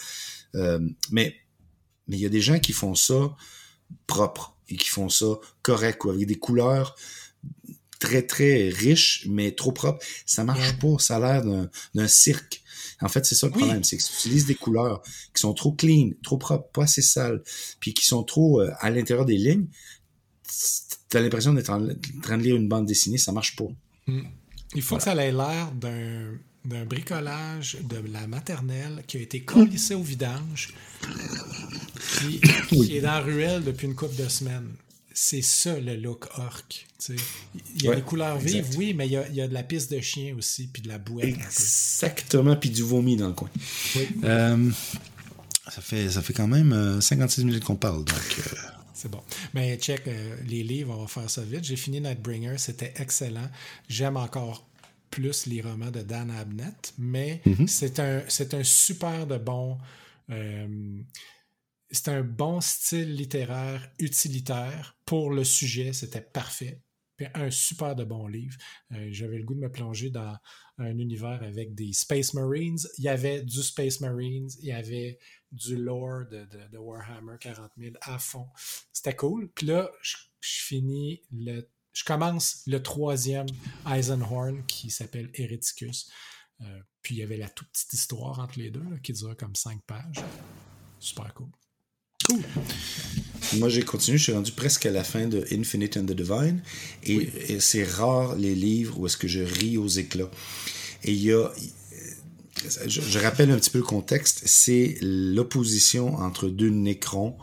mais 1.12 1.36
mais 2.08 2.18
il 2.18 2.22
y 2.22 2.26
a 2.26 2.30
des 2.30 2.42
gens 2.42 2.60
qui 2.60 2.74
font 2.74 2.96
ça 2.96 3.36
propre 4.06 4.53
et 4.70 4.76
qui 4.76 4.88
font 4.88 5.10
ça 5.10 5.36
correct 5.62 6.04
ou 6.06 6.10
avec 6.10 6.28
des 6.28 6.38
couleurs 6.38 6.96
très, 8.04 8.22
très 8.22 8.70
riche, 8.70 9.26
mais 9.30 9.52
trop 9.52 9.72
propre. 9.72 10.06
Ça 10.26 10.44
marche 10.44 10.78
pas. 10.78 10.96
Ça 11.00 11.18
a 11.18 11.42
l'air 11.42 11.70
d'un 11.94 12.08
cirque. 12.08 12.62
En 13.02 13.08
fait, 13.08 13.26
c'est 13.26 13.36
ça 13.36 13.48
le 13.48 13.54
problème, 13.54 13.84
c'est 13.84 13.98
que 13.98 14.04
tu 14.04 14.14
utilises 14.14 14.46
des 14.46 14.56
couleurs 14.56 15.02
qui 15.34 15.42
sont 15.42 15.54
trop 15.54 15.72
clean, 15.72 16.12
trop 16.22 16.38
propres, 16.38 16.70
pas 16.72 16.84
assez 16.84 17.02
sales, 17.02 17.42
puis 17.80 17.94
qui 17.94 18.06
sont 18.06 18.24
trop 18.24 18.62
euh, 18.62 18.72
à 18.80 18.90
l'intérieur 18.90 19.26
des 19.26 19.38
lignes. 19.38 19.68
Tu 21.10 21.18
as 21.18 21.22
l'impression 21.22 21.54
d'être 21.54 21.70
en, 21.70 21.88
train 22.22 22.38
de 22.38 22.44
lire 22.44 22.56
une 22.56 22.70
bande 22.70 22.86
dessinée, 22.86 23.18
ça 23.18 23.32
marche 23.32 23.56
pas. 23.56 23.68
Hmm. 24.08 24.24
Il 24.76 24.82
faut 24.82 24.98
que 24.98 25.04
ça 25.04 25.16
ait 25.16 25.32
l'air 25.32 25.72
d'un 25.74 26.38
d'un 26.66 26.86
bricolage 26.86 27.78
de 27.82 27.98
la 28.12 28.28
maternelle 28.28 29.04
qui 29.08 29.18
a 29.18 29.22
été 29.22 29.42
collissé 29.42 29.96
au 29.96 30.04
vidange, 30.04 30.74
qui, 32.20 32.40
qui 32.70 32.98
est 32.98 33.02
dans 33.02 33.12
la 33.12 33.20
ruelle 33.20 33.64
depuis 33.64 33.88
une 33.88 33.96
couple 33.96 34.16
de 34.16 34.30
semaines 34.30 34.70
c'est 35.14 35.42
ça 35.44 35.80
le 35.80 35.96
look 35.96 36.28
orc. 36.38 36.64
Il 37.76 37.84
y 37.84 37.88
a 37.88 37.96
des 37.96 38.02
couleurs 38.02 38.38
vives, 38.38 38.76
oui, 38.78 38.94
mais 38.94 39.08
il 39.08 39.12
y, 39.12 39.42
a, 39.42 39.48
de 39.48 39.54
la 39.54 39.64
piste 39.64 39.92
de 39.94 40.02
chien 40.02 40.36
aussi, 40.38 40.68
puis 40.68 40.82
de 40.82 40.88
la 40.88 40.98
bouette. 40.98 41.26
Exactement, 41.26 42.56
puis 42.56 42.70
du 42.70 42.82
vomi 42.82 43.16
dans 43.16 43.28
le 43.28 43.34
coin. 43.34 43.50
Euh, 44.24 44.72
ça, 45.70 45.82
fait, 45.82 46.10
ça 46.10 46.22
fait 46.22 46.34
quand 46.34 46.48
même 46.48 47.00
56 47.00 47.42
euh, 47.42 47.46
minutes 47.46 47.64
qu'on 47.64 47.76
parle, 47.76 48.04
donc... 48.04 48.40
Euh. 48.40 48.58
C'est 48.96 49.10
bon. 49.10 49.22
Mais 49.54 49.76
check, 49.78 50.10
les 50.48 50.64
livres, 50.64 50.96
on 50.98 51.02
va 51.02 51.08
faire 51.08 51.30
ça 51.30 51.42
vite. 51.42 51.66
J'ai 51.66 51.76
fini 51.76 52.00
Nightbringer, 52.00 52.58
c'était 52.58 52.94
excellent. 52.96 53.50
J'aime 53.90 54.16
encore 54.16 54.66
plus 55.14 55.46
les 55.46 55.62
romans 55.62 55.92
de 55.92 56.02
Dan 56.02 56.32
Abnett, 56.32 56.94
mais 56.98 57.42
mm-hmm. 57.46 57.68
c'est 57.68 58.00
un, 58.00 58.24
un 58.60 58.64
super 58.64 59.28
de 59.28 59.38
bon 59.38 59.78
c'est 61.94 62.10
un 62.10 62.24
bon 62.24 62.60
style 62.60 63.16
littéraire 63.16 63.88
utilitaire 64.00 64.98
pour 65.06 65.30
le 65.30 65.44
sujet, 65.44 65.94
c'était 65.94 66.22
parfait. 66.22 66.82
Puis 67.16 67.28
un 67.36 67.52
super 67.52 67.96
de 67.96 68.04
bon 68.04 68.28
livre. 68.28 68.58
Euh, 68.92 69.10
j'avais 69.12 69.38
le 69.38 69.44
goût 69.44 69.54
de 69.54 69.60
me 69.60 69.72
plonger 69.72 70.10
dans 70.10 70.36
un 70.80 70.98
univers 70.98 71.44
avec 71.44 71.76
des 71.76 71.94
Space 71.94 72.34
Marines. 72.34 72.80
Il 72.98 73.04
y 73.04 73.10
avait 73.10 73.44
du 73.44 73.62
Space 73.62 74.02
Marines, 74.02 74.50
il 74.60 74.66
y 74.66 74.72
avait 74.72 75.20
du 75.52 75.78
lore 75.78 76.26
de, 76.32 76.78
Warhammer 76.78 77.36
40 77.40 77.72
000 77.78 77.96
à 78.02 78.18
fond. 78.18 78.48
C'était 78.92 79.16
cool. 79.16 79.52
Puis 79.54 79.68
là, 79.68 79.92
je, 80.02 80.16
finis 80.42 81.22
le. 81.32 81.70
Je 81.94 82.04
commence 82.04 82.64
le 82.66 82.82
troisième 82.82 83.46
Eisenhorn 83.90 84.66
qui 84.66 84.90
s'appelle 84.90 85.30
Hereticus. 85.36 86.10
Euh, 86.62 86.80
puis 87.02 87.16
il 87.16 87.18
y 87.20 87.24
avait 87.24 87.38
la 87.38 87.50
toute 87.50 87.68
petite 87.70 87.94
histoire 87.94 88.40
entre 88.40 88.60
les 88.60 88.72
deux 88.72 88.86
qui 89.04 89.14
dure 89.14 89.36
comme 89.38 89.56
cinq 89.56 89.80
pages. 89.86 90.24
Super 91.00 91.34
cool. 91.34 91.50
Cool. 92.28 92.42
Moi, 93.58 93.70
j'ai 93.70 93.84
continué, 93.84 94.18
je 94.18 94.24
suis 94.24 94.32
rendu 94.32 94.52
presque 94.54 94.86
à 94.86 94.92
la 94.92 95.04
fin 95.04 95.28
de 95.28 95.46
Infinite 95.52 95.98
and 95.98 96.06
the 96.06 96.14
Divine. 96.14 96.62
Et, 97.04 97.60
c'est 97.60 97.84
rare 97.84 98.36
les 98.36 98.56
livres 98.56 99.00
où 99.00 99.06
est-ce 99.06 99.18
que 99.18 99.28
je 99.28 99.42
ris 99.42 99.78
aux 99.78 99.88
éclats. 99.88 100.32
Et 101.04 101.12
il 101.12 101.22
y 101.22 101.32
a. 101.32 101.52
Je, 102.88 103.20
rappelle 103.20 103.52
un 103.52 103.58
petit 103.58 103.70
peu 103.70 103.80
le 103.80 103.84
contexte. 103.84 104.44
C'est 104.46 104.98
l'opposition 105.02 106.16
entre 106.16 106.50
deux 106.50 106.70
nécrons 106.70 107.38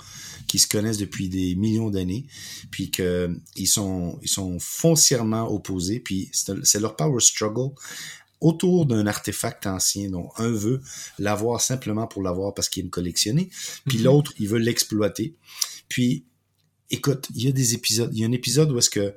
qui 0.47 0.59
se 0.59 0.67
connaissent 0.67 0.99
depuis 0.99 1.29
des 1.29 1.55
millions 1.55 1.91
d'années, 1.91 2.27
puis 2.71 2.91
qu'ils 2.91 3.69
sont, 3.69 4.19
ils 4.23 4.29
sont 4.29 4.59
foncièrement 4.59 5.49
opposés, 5.53 6.01
puis 6.01 6.31
c'est 6.33 6.81
leur 6.81 6.97
power 6.97 7.21
struggle 7.21 7.73
autour 8.41 8.87
d'un 8.87 9.07
artefact 9.07 9.67
ancien 9.67 10.11
dont 10.11 10.31
un 10.39 10.51
veut 10.51 10.81
l'avoir 11.19 11.61
simplement 11.61 12.07
pour 12.07 12.23
l'avoir 12.23 12.55
parce 12.55 12.69
qu'il 12.69 12.83
aime 12.83 12.91
collectionner, 12.91 13.51
puis 13.87 13.99
mhm. 13.99 14.05
l'autre, 14.05 14.33
il 14.39 14.49
veut 14.49 14.59
l'exploiter. 14.59 15.37
Puis, 15.89 16.25
écoute, 16.91 17.29
il 17.35 17.45
y 17.45 17.49
a 17.49 17.53
des 17.53 17.75
épisodes, 17.75 18.11
il 18.13 18.21
y 18.21 18.25
a 18.25 18.27
un 18.27 18.33
épisode 18.33 18.73
où 18.73 18.79
est-ce 18.79 18.91
que, 18.91 19.15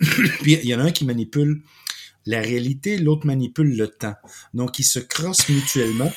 puis 0.42 0.58
il 0.62 0.66
y 0.66 0.74
en 0.74 0.80
a 0.80 0.84
un 0.84 0.92
qui 0.92 1.04
manipule 1.04 1.62
la 2.26 2.40
réalité, 2.40 2.98
l'autre 2.98 3.24
manipule 3.24 3.76
le 3.76 3.88
temps. 3.88 4.16
Donc, 4.52 4.78
ils 4.80 4.84
se 4.84 4.98
crossent 4.98 5.48
mutuellement. 5.48 6.12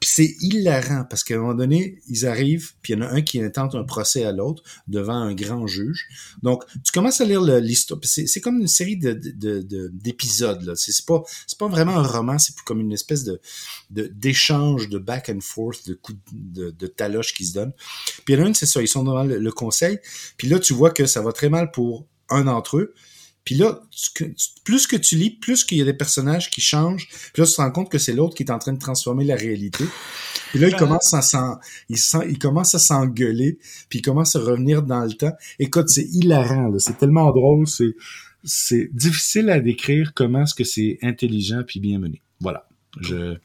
Puis 0.00 0.10
c'est 0.14 0.36
hilarant 0.40 1.04
parce 1.08 1.24
qu'à 1.24 1.34
un 1.34 1.38
moment 1.38 1.54
donné, 1.54 1.98
ils 2.08 2.26
arrivent, 2.26 2.72
puis 2.82 2.92
il 2.92 2.98
y 2.98 3.02
en 3.02 3.06
a 3.06 3.10
un 3.10 3.22
qui 3.22 3.42
intente 3.42 3.74
un 3.74 3.84
procès 3.84 4.24
à 4.24 4.32
l'autre 4.32 4.62
devant 4.86 5.14
un 5.14 5.34
grand 5.34 5.66
juge. 5.66 6.08
Donc, 6.42 6.64
tu 6.84 6.92
commences 6.92 7.20
à 7.20 7.24
lire 7.24 7.42
l'histoire. 7.42 8.00
C'est 8.02 8.40
comme 8.40 8.60
une 8.60 8.68
série 8.68 8.96
d'épisodes. 8.96 10.60
De, 10.60 10.70
de, 10.70 10.74
c'est 10.74 11.04
pas, 11.04 11.22
pas 11.58 11.68
vraiment 11.68 11.96
un 11.96 12.06
roman, 12.06 12.38
c'est 12.38 12.54
plus 12.54 12.64
comme 12.64 12.80
une 12.80 12.92
espèce 12.92 13.24
de 13.24 13.40
d'échange, 13.90 14.88
de, 14.88 14.98
back 14.98 15.30
and 15.30 15.40
forth, 15.40 15.86
de 15.86 15.94
coups 15.94 16.18
de, 16.32 16.86
taloche 16.86 17.34
qui 17.34 17.44
se 17.44 17.54
donnent. 17.54 17.72
Puis 18.24 18.34
il 18.34 18.38
y 18.38 18.40
en 18.40 18.44
a 18.44 18.48
une, 18.48 18.54
c'est 18.54 18.66
ça, 18.66 18.80
ils 18.82 18.88
sont 18.88 19.04
devant 19.04 19.24
le, 19.24 19.38
le 19.38 19.52
conseil. 19.52 19.98
Puis 20.36 20.48
là, 20.48 20.58
tu 20.58 20.74
vois 20.74 20.90
que 20.90 21.06
ça 21.06 21.22
va 21.22 21.32
très 21.32 21.48
mal 21.48 21.70
pour 21.70 22.06
un 22.28 22.44
d'entre 22.44 22.78
eux. 22.78 22.94
Puis 23.44 23.54
là, 23.54 23.80
plus 24.64 24.86
que 24.86 24.96
tu 24.96 25.16
lis, 25.16 25.30
plus 25.30 25.64
qu'il 25.64 25.78
y 25.78 25.82
a 25.82 25.84
des 25.84 25.94
personnages 25.94 26.50
qui 26.50 26.60
changent. 26.60 27.08
Puis 27.32 27.42
là, 27.42 27.46
tu 27.46 27.54
te 27.54 27.60
rends 27.60 27.70
compte 27.70 27.90
que 27.90 27.98
c'est 27.98 28.12
l'autre 28.12 28.34
qui 28.34 28.42
est 28.42 28.50
en 28.50 28.58
train 28.58 28.72
de 28.72 28.78
transformer 28.78 29.24
la 29.24 29.36
réalité. 29.36 29.84
Puis 30.50 30.58
là, 30.58 30.68
il 30.68 30.76
commence 30.76 31.14
à 31.14 31.60
il, 31.88 31.96
il 32.28 32.38
commence 32.38 32.74
à 32.74 32.78
s'engueuler, 32.78 33.58
puis 33.88 34.00
il 34.00 34.02
commence 34.02 34.36
à 34.36 34.40
revenir 34.40 34.82
dans 34.82 35.04
le 35.04 35.12
temps. 35.12 35.32
Écoute, 35.58 35.88
c'est 35.88 36.06
hilarant, 36.12 36.72
c'est 36.78 36.98
tellement 36.98 37.30
drôle, 37.30 37.66
c'est 37.66 37.94
c'est 38.42 38.88
difficile 38.94 39.50
à 39.50 39.60
décrire 39.60 40.12
comment 40.14 40.42
est-ce 40.42 40.54
que 40.54 40.64
c'est 40.64 40.98
intelligent 41.02 41.62
puis 41.66 41.78
bien 41.78 41.98
mené. 41.98 42.22
Voilà. 42.40 42.66
Je 43.00 43.36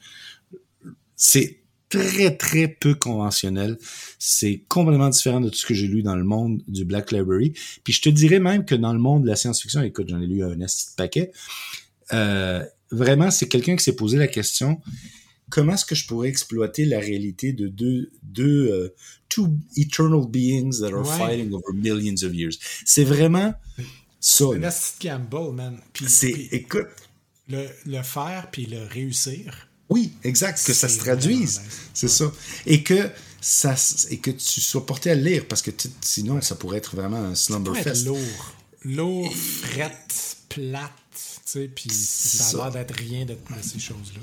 c'est 1.15 1.59
très, 1.97 2.35
très 2.35 2.67
peu 2.67 2.95
conventionnel. 2.95 3.77
C'est 4.19 4.63
complètement 4.67 5.09
différent 5.09 5.41
de 5.41 5.49
tout 5.49 5.57
ce 5.57 5.65
que 5.65 5.73
j'ai 5.73 5.87
lu 5.87 6.03
dans 6.03 6.15
le 6.15 6.23
monde 6.23 6.61
du 6.67 6.85
Black 6.85 7.11
Library. 7.11 7.53
Puis 7.83 7.93
je 7.93 8.01
te 8.01 8.09
dirais 8.09 8.39
même 8.39 8.65
que 8.65 8.75
dans 8.75 8.93
le 8.93 8.99
monde 8.99 9.23
de 9.23 9.27
la 9.27 9.35
science-fiction, 9.35 9.81
écoute, 9.81 10.09
j'en 10.09 10.21
ai 10.21 10.27
lu 10.27 10.43
un 10.43 10.55
petit 10.55 10.87
paquet, 10.95 11.31
euh, 12.13 12.63
vraiment, 12.91 13.31
c'est 13.31 13.47
quelqu'un 13.47 13.75
qui 13.75 13.83
s'est 13.83 13.95
posé 13.95 14.17
la 14.17 14.27
question 14.27 14.79
comment 15.49 15.73
est-ce 15.73 15.85
que 15.85 15.95
je 15.95 16.07
pourrais 16.07 16.29
exploiter 16.29 16.85
la 16.85 16.99
réalité 16.99 17.53
de 17.53 17.67
deux, 17.67 18.11
deux 18.23 18.87
uh, 18.87 18.89
two 19.29 19.49
eternal 19.77 20.25
beings 20.27 20.79
that 20.79 20.93
are 20.93 21.05
fighting 21.05 21.53
over 21.53 21.73
millions 21.73 22.23
of 22.23 22.33
years? 22.33 22.57
C'est 22.85 23.03
vraiment 23.03 23.53
ça. 24.19 24.45
C'est 24.71 25.07
Campbell, 25.07 25.53
man. 25.53 25.79
c'est, 26.07 26.31
écoute. 26.51 26.87
Le, 27.47 27.67
le 27.85 28.01
faire 28.01 28.49
puis 28.51 28.65
le 28.65 28.87
réussir 28.87 29.67
oui, 29.89 30.13
exact, 30.23 30.63
que 30.65 30.73
ça 30.73 30.89
se 30.89 30.97
traduise. 30.97 31.61
C'est 31.93 32.07
ça. 32.07 32.31
Et 32.65 32.83
que 32.83 33.09
ça 33.41 33.75
et 34.09 34.17
que 34.17 34.31
tu 34.31 34.59
sois 34.59 34.85
porté 34.85 35.11
à 35.11 35.15
le 35.15 35.21
lire 35.21 35.47
parce 35.47 35.61
que 35.61 35.69
sinon 36.01 36.41
ça 36.41 36.55
pourrait 36.55 36.79
être 36.79 36.95
vraiment 36.95 37.23
un 37.23 37.35
slumberfest. 37.35 38.05
lourd. 38.05 38.55
Lourd, 38.83 39.35
frette, 39.35 40.37
plate, 40.49 40.91
tu 41.11 41.41
sais, 41.45 41.67
puis 41.73 41.89
ça 41.89 42.65
a 42.65 42.69
l'air 42.69 42.71
d'être 42.71 42.95
rien 42.95 43.25
de, 43.25 43.33
de 43.33 43.61
ces 43.61 43.79
choses-là. 43.79 44.21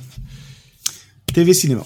TV 1.27 1.53
cinéma. 1.55 1.85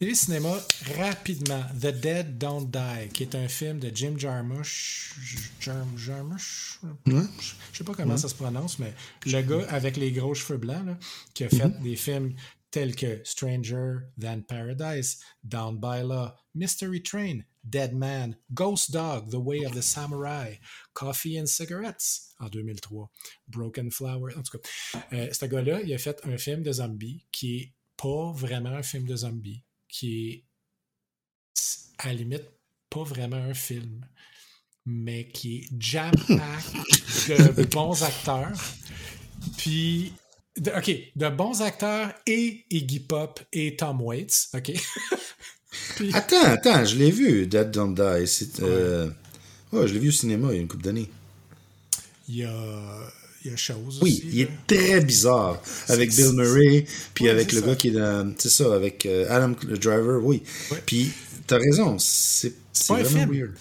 TV 0.00 0.16
cinéma, 0.16 0.52
rapidement, 0.98 1.62
The 1.80 1.88
Dead 1.88 2.38
Don't 2.38 2.68
Die, 2.68 3.08
qui 3.12 3.22
est 3.22 3.36
un 3.36 3.46
film 3.46 3.78
de 3.78 3.90
Jim 3.94 4.14
Jarmusch. 4.16 5.14
Jarmusch? 5.60 6.80
Je 7.06 7.78
sais 7.78 7.84
pas 7.84 7.94
comment 7.94 8.16
ça 8.16 8.28
se 8.28 8.34
prononce, 8.34 8.80
mais 8.80 8.92
le 9.26 9.42
gars 9.42 9.64
avec 9.68 9.96
les 9.96 10.10
gros 10.10 10.34
cheveux 10.34 10.58
blancs, 10.58 10.84
là, 10.86 10.98
qui 11.34 11.44
a 11.44 11.48
fait 11.48 11.66
mm-hmm. 11.66 11.82
des 11.82 11.94
films 11.94 12.34
tels 12.72 12.96
que 12.96 13.22
Stranger 13.24 14.08
Than 14.18 14.42
Paradise, 14.42 15.20
Down 15.44 15.78
by 15.78 16.02
Law, 16.02 16.34
Mystery 16.54 17.02
Train, 17.02 17.44
Dead 17.62 17.94
Man, 17.94 18.36
Ghost 18.52 18.90
Dog, 18.90 19.30
The 19.30 19.38
Way 19.38 19.64
of 19.64 19.74
the 19.74 19.82
Samurai, 19.82 20.58
Coffee 20.94 21.38
and 21.38 21.46
Cigarettes 21.46 22.34
en 22.40 22.48
2003, 22.48 23.08
Broken 23.46 23.90
Flower. 23.90 24.34
En 24.36 24.42
tout 24.42 24.58
cas, 24.58 25.00
euh, 25.12 25.28
ce 25.32 25.46
gars-là, 25.46 25.82
il 25.82 25.92
a 25.94 25.98
fait 25.98 26.20
un 26.24 26.38
film 26.38 26.62
de 26.62 26.72
zombies 26.72 27.26
qui 27.30 27.58
est 27.58 27.72
pas 27.96 28.32
vraiment 28.32 28.70
un 28.70 28.82
film 28.82 29.06
de 29.06 29.14
zombies, 29.16 29.62
qui 29.86 30.28
est 30.28 30.44
à 31.98 32.08
la 32.08 32.14
limite 32.14 32.48
pas 32.90 33.04
vraiment 33.04 33.36
un 33.36 33.54
film, 33.54 34.04
mais 34.84 35.28
qui 35.28 35.58
est 35.58 35.68
jam-pack 35.78 36.64
de 37.28 37.64
bons 37.70 38.02
acteurs. 38.02 38.58
Puis, 39.56 40.12
OK, 40.58 40.90
de 41.16 41.28
bons 41.30 41.62
acteurs 41.62 42.12
et 42.26 42.64
Iggy 42.70 43.00
Pop 43.00 43.40
et 43.52 43.76
Tom 43.76 44.02
Waits, 44.02 44.50
OK? 44.54 44.72
Attends, 46.12 46.44
attends, 46.44 46.84
je 46.84 46.96
l'ai 46.96 47.10
vu, 47.10 47.46
Dead 47.46 47.70
Don't 47.70 47.94
Die. 47.94 48.02
Euh, 48.60 49.08
ouais. 49.72 49.88
je 49.88 49.94
l'ai 49.94 50.00
vu 50.00 50.08
au 50.08 50.12
cinéma 50.12 50.48
il 50.50 50.56
y 50.56 50.58
a 50.58 50.60
une 50.60 50.68
couple 50.68 50.84
d'années. 50.84 51.08
Il 52.28 52.36
y 52.36 52.44
a 52.44 52.52
il 53.44 53.50
y 53.50 53.54
a 53.54 53.56
chose. 53.56 53.98
Oui, 54.02 54.22
il 54.32 54.40
est 54.42 54.50
très 54.66 55.00
bizarre 55.00 55.60
avec 55.88 56.14
Bill 56.14 56.32
Murray, 56.32 56.86
puis 57.14 57.28
avec 57.28 57.52
le 57.52 57.60
gars 57.60 57.74
qui 57.74 57.88
est 57.88 57.92
dans. 57.92 58.32
C'est 58.38 58.50
ça, 58.50 58.74
avec 58.74 59.06
euh, 59.06 59.26
Adam 59.30 59.56
le 59.66 59.78
Driver, 59.78 60.24
oui. 60.24 60.42
Puis, 60.86 61.10
t'as 61.46 61.58
raison, 61.58 61.96
c'est 61.98 62.54
vraiment 62.88 63.26
weird. 63.26 63.52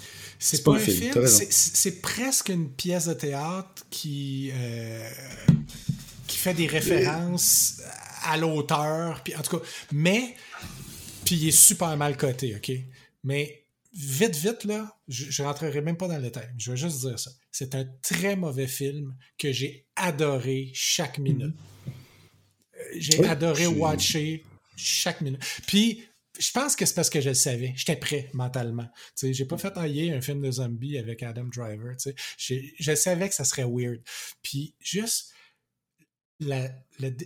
C'est 0.43 0.63
pas, 0.63 0.73
un 0.73 0.79
film, 0.79 1.13
c'est 1.27 2.01
presque 2.01 2.49
une 2.49 2.69
pièce 2.69 3.07
de 3.07 3.13
théâtre 3.13 3.85
qui, 3.91 4.51
euh, 4.55 5.09
qui 6.31 6.37
fait 6.37 6.53
des 6.53 6.67
références 6.67 7.81
à 8.23 8.37
l'auteur, 8.37 9.21
puis 9.23 9.35
en 9.35 9.41
tout 9.41 9.57
cas, 9.57 9.65
mais, 9.91 10.35
puis 11.25 11.35
il 11.35 11.47
est 11.49 11.51
super 11.51 11.97
mal 11.97 12.15
coté, 12.15 12.55
ok? 12.55 12.71
Mais 13.23 13.65
vite, 13.93 14.35
vite, 14.35 14.63
là, 14.63 14.97
je, 15.09 15.43
rentrerai 15.43 15.81
même 15.81 15.97
pas 15.97 16.07
dans 16.07 16.15
le 16.15 16.23
détail, 16.23 16.49
je 16.57 16.71
vais 16.71 16.77
juste 16.77 17.01
dire 17.01 17.19
ça. 17.19 17.31
C'est 17.51 17.75
un 17.75 17.85
très 18.01 18.37
mauvais 18.37 18.67
film 18.67 19.15
que 19.37 19.51
j'ai 19.51 19.87
adoré 19.97 20.71
chaque 20.73 21.17
mhm. 21.17 21.23
minute. 21.23 21.55
Euh, 21.87 22.83
j'ai 22.95 23.25
adoré 23.25 23.67
watcher 23.67 24.45
chaque 24.77 25.19
minute. 25.19 25.43
Puis, 25.67 26.05
je 26.39 26.51
pense 26.51 26.77
que 26.77 26.85
c'est 26.85 26.95
parce 26.95 27.09
que 27.09 27.19
je 27.19 27.29
le 27.29 27.35
savais. 27.35 27.73
J'étais 27.75 27.97
prêt 27.97 28.29
mentalement. 28.33 28.87
Tu 29.17 29.33
j'ai 29.33 29.45
pas 29.45 29.57
fait 29.57 29.71
tailler 29.71 30.13
un 30.13 30.21
film 30.21 30.41
de 30.41 30.49
zombie 30.49 30.97
avec 30.97 31.21
Adam 31.23 31.43
Driver. 31.53 31.93
Je 32.37 32.95
savais 32.95 33.27
que 33.27 33.35
ça 33.35 33.43
serait 33.43 33.65
weird. 33.67 34.01
Puis, 34.41 34.73
juste, 34.79 35.33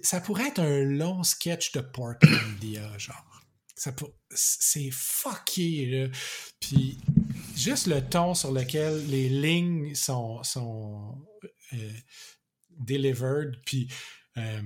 ça 0.04 0.22
pourrait 0.22 0.48
être 0.48 0.60
un 0.60 0.84
long 0.84 1.24
sketch 1.24 1.72
de 1.72 1.82
Portland, 1.82 2.62
genre 2.98 3.36
c'est 4.30 4.90
fucké, 4.92 5.86
là. 5.86 6.08
Puis 6.60 6.98
juste 7.56 7.88
le 7.88 8.02
ton 8.02 8.34
sur 8.34 8.52
lequel 8.52 9.06
les 9.08 9.30
lignes 9.30 9.94
sont, 9.96 10.42
sont 10.44 11.18
euh, 11.74 11.92
delivered, 12.78 13.60
puis 13.66 13.88
euh, 14.38 14.62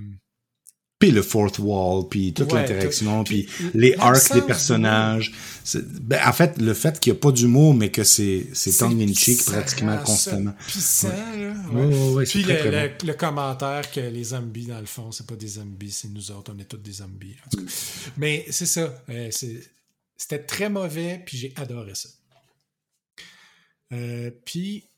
puis 0.99 1.11
le 1.11 1.21
fourth 1.21 1.59
wall, 1.59 2.07
puis 2.09 2.33
toute 2.33 2.51
l'interaction, 2.51 3.23
puis 3.23 3.47
les 3.73 3.95
arcs 3.97 4.33
des 4.33 4.41
personnages. 4.41 5.31
Ben, 6.01 6.19
en 6.25 6.33
fait, 6.33 6.57
le 6.57 6.73
fait 6.73 6.99
qu'il 6.99 7.13
n'y 7.13 7.19
a 7.19 7.21
pas 7.21 7.31
d'humour, 7.31 7.73
mais 7.73 7.89
que 7.89 8.03
c'est 8.03 8.47
c'est 8.53 8.77
tongue 8.77 9.01
in 9.01 9.13
cheek 9.13 9.45
pratiquement 9.45 9.97
constamment. 9.99 10.53
ouais. 11.73 12.25
puis 12.25 12.43
le, 12.43 13.05
le, 13.05 13.13
commentaire 13.13 13.89
que 13.89 14.01
les 14.01 14.25
zombies 14.25 14.65
dans 14.65 14.79
le 14.79 14.85
fond, 14.85 15.11
c'est 15.13 15.25
pas 15.25 15.35
des 15.35 15.47
zombies, 15.47 15.91
c'est 15.91 16.09
nous 16.09 16.31
autres, 16.31 16.51
on 16.53 16.59
est 16.59 16.65
tous 16.65 16.77
des 16.77 16.91
zombies. 16.91 17.37
Mais 18.17 18.45
c'est 18.49 18.65
ça, 18.65 18.93
euh, 19.09 19.29
c'était 20.17 20.39
très 20.39 20.69
mauvais, 20.69 21.21
puis 21.25 21.37
j'ai 21.37 21.53
adoré 21.55 21.95
ça. 21.95 22.09
Euh, 23.93 24.31
puis 24.43 24.88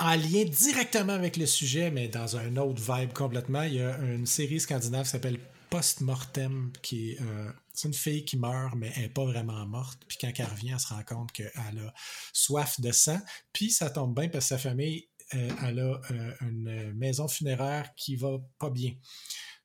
en 0.00 0.16
lien 0.16 0.44
directement 0.44 1.12
avec 1.12 1.36
le 1.36 1.46
sujet, 1.46 1.90
mais 1.90 2.08
dans 2.08 2.36
un 2.36 2.56
autre 2.56 2.80
vibe 2.80 3.12
complètement, 3.12 3.62
il 3.62 3.74
y 3.74 3.82
a 3.82 3.98
une 3.98 4.26
série 4.26 4.58
scandinave 4.58 5.04
qui 5.04 5.10
s'appelle 5.10 5.38
Post-Mortem, 5.68 6.72
qui 6.82 7.12
est 7.12 7.20
euh, 7.20 7.52
une 7.84 7.94
fille 7.94 8.24
qui 8.24 8.36
meurt, 8.38 8.74
mais 8.74 8.90
elle 8.96 9.02
n'est 9.02 9.08
pas 9.08 9.24
vraiment 9.24 9.66
morte. 9.66 10.00
Puis 10.08 10.16
quand 10.20 10.32
elle 10.36 10.46
revient, 10.46 10.70
elle 10.72 10.80
se 10.80 10.88
rend 10.88 11.02
compte 11.04 11.32
qu'elle 11.32 11.50
a 11.54 11.94
soif 12.32 12.80
de 12.80 12.90
sang. 12.92 13.20
Puis 13.52 13.70
ça 13.70 13.90
tombe 13.90 14.18
bien 14.18 14.28
parce 14.28 14.46
que 14.46 14.48
sa 14.48 14.58
famille, 14.58 15.06
euh, 15.34 15.50
elle 15.64 15.78
a 15.78 16.00
euh, 16.10 16.32
une 16.40 16.92
maison 16.94 17.28
funéraire 17.28 17.94
qui 17.94 18.16
va 18.16 18.38
pas 18.58 18.70
bien. 18.70 18.92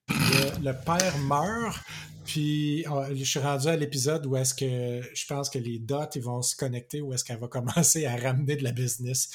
Le, 0.08 0.72
père 0.72 1.18
meurt, 1.20 1.80
puis 2.26 2.86
je 3.14 3.24
suis 3.24 3.40
rendu 3.40 3.68
à 3.68 3.76
l'épisode 3.76 4.26
où 4.26 4.36
est-ce 4.36 4.54
que 4.54 5.02
je 5.14 5.26
pense 5.26 5.50
que 5.50 5.58
les 5.58 5.80
dots 5.80 6.10
ils 6.16 6.22
vont 6.22 6.42
se 6.42 6.56
connecter, 6.56 7.02
où 7.02 7.14
est-ce 7.14 7.24
qu'elle 7.24 7.40
va 7.40 7.48
commencer 7.50 8.06
à 8.06 8.16
ramener 8.16 8.56
de 8.56 8.64
la 8.64 8.72
business 8.72 9.30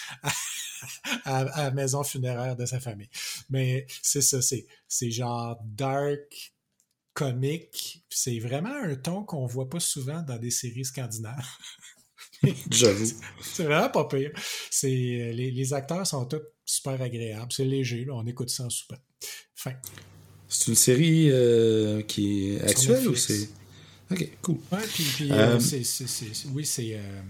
à, 1.25 1.45
la 1.45 1.71
maison 1.71 2.03
funéraire 2.03 2.57
de 2.57 2.67
sa 2.67 2.81
famille. 2.81 3.11
Mais 3.49 3.87
c'est 4.03 4.23
ça, 4.23 4.41
c'est, 4.43 4.67
c'est 4.89 5.11
genre 5.11 5.59
dark, 5.65 6.55
comique. 7.13 8.05
C'est 8.09 8.39
vraiment 8.39 8.75
un 8.75 8.95
ton 8.97 9.25
qu'on 9.25 9.47
voit 9.47 9.69
pas 9.69 9.81
souvent 9.81 10.23
dans 10.23 10.39
des 10.39 10.51
séries 10.51 10.85
scandinaves. 10.85 11.49
J'avoue. 12.71 13.07
C'est 13.43 13.65
vraiment 13.65 13.91
pas 13.91 14.07
pire. 14.07 14.33
C'est, 14.71 14.89
les, 14.89 15.51
les, 15.51 15.75
acteurs 15.75 16.07
sont 16.07 16.25
tous 16.25 16.43
super 16.65 17.01
agréables. 17.03 17.53
C'est 17.53 17.65
léger, 17.65 18.07
on 18.11 18.27
écoute 18.27 18.51
ça 18.51 18.65
en 18.65 18.71
souper. 18.71 18.97
Fin. 19.55 19.75
C'est 20.53 20.69
une 20.69 20.77
série 20.77 21.31
euh, 21.31 22.03
qui 22.03 22.51
est 22.51 22.63
actuelle 22.63 23.09
ou 23.09 23.15
c'est. 23.15 23.49
Ok, 24.11 24.29
cool. 24.43 24.57
Ouais, 24.73 24.79
puis, 24.93 25.05
puis 25.15 25.31
euh, 25.31 25.57
euh 25.57 25.61
c'est, 25.61 25.83
oui, 26.53 26.67
c'est, 26.67 26.95
euh, 26.95 27.21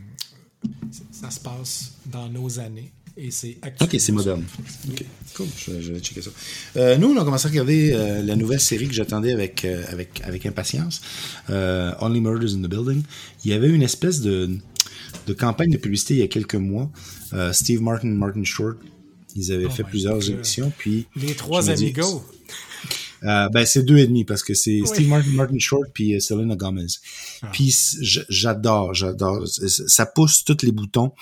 ça 1.13 1.31
se 1.31 1.39
passe 1.39 1.93
dans 2.07 2.31
nos 2.31 2.59
années. 2.59 2.91
Et 3.19 3.31
c'est 3.31 3.59
Ok, 3.83 3.97
c'est 3.99 4.13
moderne. 4.13 4.43
Ok, 4.91 5.05
cool, 5.35 5.47
je, 5.59 5.93
vais 5.93 6.01
checker 6.01 6.23
ça. 6.23 6.31
Euh, 6.77 6.97
nous, 6.97 7.09
on 7.09 7.21
a 7.21 7.25
commencé 7.25 7.47
à 7.47 7.51
regarder 7.51 7.93
euh, 7.93 8.23
la 8.23 8.35
nouvelle 8.35 8.61
série 8.61 8.89
que 8.89 8.95
j'attendais 8.95 9.33
avec, 9.33 9.67
euh, 9.67 9.85
avec, 9.89 10.23
avec 10.25 10.47
impatience, 10.47 11.03
Only 11.49 12.23
Murders 12.23 12.55
in 12.55 12.63
the 12.63 12.71
Building. 12.71 13.03
Il 13.45 13.51
y 13.51 13.53
avait 13.53 13.69
une 13.69 13.83
espèce 13.83 14.23
de, 14.23 14.49
de 15.27 15.33
campagne 15.35 15.71
de 15.71 15.77
publicité 15.77 16.15
il 16.15 16.21
y 16.21 16.23
a 16.23 16.29
quelques 16.29 16.55
mois. 16.55 16.91
Steve 17.53 17.83
Martin 17.83 18.09
et 18.09 18.13
Martin 18.13 18.45
Short, 18.45 18.79
ils 19.37 19.53
avaient 19.53 19.67
oh 19.67 19.71
fait 19.71 19.85
plusieurs 19.85 20.31
émissions. 20.31 20.73
Puis 20.79 21.07
Les 21.17 21.35
trois 21.35 21.69
amigos. 21.69 22.25
Euh, 23.23 23.49
ben 23.51 23.67
c'est 23.67 23.83
deux 23.83 23.99
et 23.99 24.07
demi 24.07 24.25
parce 24.25 24.43
que 24.43 24.55
c'est 24.55 24.81
Steve 24.85 25.09
Martin, 25.09 25.31
Martin 25.31 25.59
Short 25.59 25.85
puis 25.93 26.15
euh, 26.15 26.21
Selena 26.21 26.57
Gomez. 26.57 26.87
Ah. 27.43 27.51
Puis 27.53 27.75
j'adore, 28.01 28.95
j'adore. 28.95 29.47
Ça 29.47 30.07
pousse 30.07 30.45
tous 30.45 30.63
les 30.63 30.73
boutons. 30.73 31.13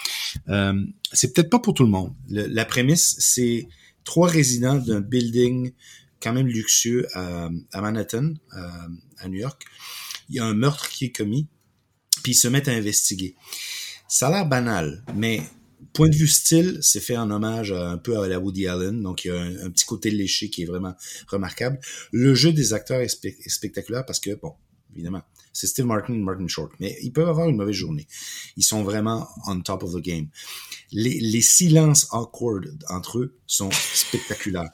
Euh, 0.49 0.81
c'est 1.13 1.33
peut-être 1.33 1.51
pas 1.51 1.59
pour 1.59 1.75
tout 1.75 1.85
le 1.85 1.91
monde. 1.91 2.15
la 2.29 2.65
prémisse, 2.65 3.17
c'est 3.19 3.69
trois 4.05 4.29
résidents 4.29 4.77
d'un 4.77 5.01
building 5.01 5.73
quand 6.21 6.33
même 6.33 6.47
luxueux 6.47 7.07
à, 7.15 7.49
à 7.73 7.81
Manhattan, 7.81 8.35
à 8.53 9.29
New 9.29 9.39
York. 9.39 9.65
Il 10.29 10.37
y 10.37 10.41
a 10.41 10.45
un 10.45 10.55
meurtre 10.55 10.89
qui 10.89 11.07
est 11.07 11.13
commis, 11.13 11.47
puis 12.23 12.33
ils 12.33 12.37
se 12.37 12.49
mettent 12.49 12.69
à 12.69 12.73
investiguer. 12.73 13.35
Ça 14.09 14.29
a 14.29 14.31
l'air 14.31 14.47
banal, 14.47 15.05
mais 15.15 15.43
point 15.93 16.09
de 16.09 16.15
vue 16.15 16.29
style, 16.29 16.79
c'est 16.81 17.01
fait 17.01 17.17
en 17.17 17.31
hommage 17.31 17.73
un 17.73 17.99
peu 17.99 18.21
à 18.21 18.29
la 18.29 18.39
Woody 18.39 18.67
Allen, 18.67 19.03
donc 19.03 19.25
il 19.25 19.29
y 19.29 19.31
a 19.31 19.41
un, 19.41 19.71
petit 19.71 19.85
côté 19.85 20.11
léché 20.11 20.51
qui 20.51 20.63
est 20.63 20.67
vraiment 20.67 20.95
remarquable. 21.29 21.79
Le 22.13 22.35
jeu 22.35 22.53
des 22.53 22.73
acteurs 22.73 23.01
est, 23.01 23.49
spectaculaire 23.49 24.05
parce 24.07 24.21
que, 24.21 24.35
bon, 24.35 24.55
évidemment, 24.95 25.23
c'est 25.53 25.67
Steve 25.67 25.87
Martin 25.87 26.15
et 26.15 26.19
Martin 26.19 26.47
Short, 26.47 26.73
mais 26.79 26.97
ils 27.03 27.13
peuvent 27.13 27.29
avoir 27.29 27.49
une 27.49 27.57
mauvaise 27.57 27.75
journée. 27.75 28.07
Ils 28.57 28.63
sont 28.63 28.83
vraiment 28.83 29.29
on 29.47 29.61
top 29.61 29.83
of 29.83 29.93
the 29.93 30.01
game. 30.01 30.29
Les, 30.93 31.41
silences 31.41 32.07
awkward 32.13 32.85
entre 32.89 33.19
eux 33.19 33.37
sont 33.47 33.71
spectaculaires. 33.73 34.71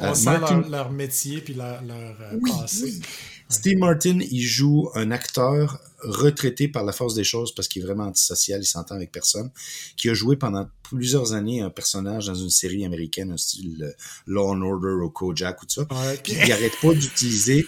On 0.00 0.06
euh, 0.06 0.14
sent 0.14 0.38
leur, 0.70 0.90
métier 0.90 1.40
puis 1.40 1.54
leur, 1.54 1.80
euh, 1.88 2.38
passé. 2.46 3.00
Steve 3.48 3.78
Martin, 3.78 4.18
il 4.20 4.42
joue 4.42 4.90
un 4.94 5.10
acteur 5.10 5.78
retraité 6.00 6.68
par 6.68 6.84
la 6.84 6.92
force 6.92 7.14
des 7.14 7.24
choses 7.24 7.54
parce 7.54 7.68
qu'il 7.68 7.82
est 7.82 7.84
vraiment 7.84 8.04
antisocial, 8.04 8.60
il 8.62 8.66
s'entend 8.66 8.94
avec 8.94 9.12
personne, 9.12 9.50
qui 9.96 10.08
a 10.10 10.14
joué 10.14 10.36
pendant 10.36 10.68
plusieurs 10.82 11.32
années 11.32 11.60
un 11.60 11.70
personnage 11.70 12.26
dans 12.26 12.34
une 12.34 12.50
série 12.50 12.84
américaine, 12.84 13.32
un 13.32 13.36
style 13.36 13.82
euh, 13.82 13.92
Law 14.26 14.52
and 14.52 14.62
Order 14.62 15.04
ou 15.04 15.10
Kojak 15.10 15.62
ou 15.62 15.66
tout 15.66 15.86
ça. 15.86 16.14
Il 16.26 16.52
arrête 16.52 16.78
pas 16.80 16.94
d'utiliser, 16.94 17.66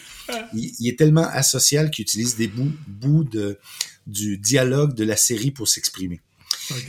il, 0.54 0.88
est 0.88 0.98
tellement 0.98 1.26
asocial 1.26 1.90
qu'il 1.90 2.02
utilise 2.02 2.36
des 2.36 2.48
bouts, 2.48 2.72
bouts 2.86 3.24
de, 3.24 3.58
du 4.06 4.38
dialogue 4.38 4.94
de 4.94 5.04
la 5.04 5.16
série 5.16 5.50
pour 5.50 5.68
s'exprimer. 5.68 6.20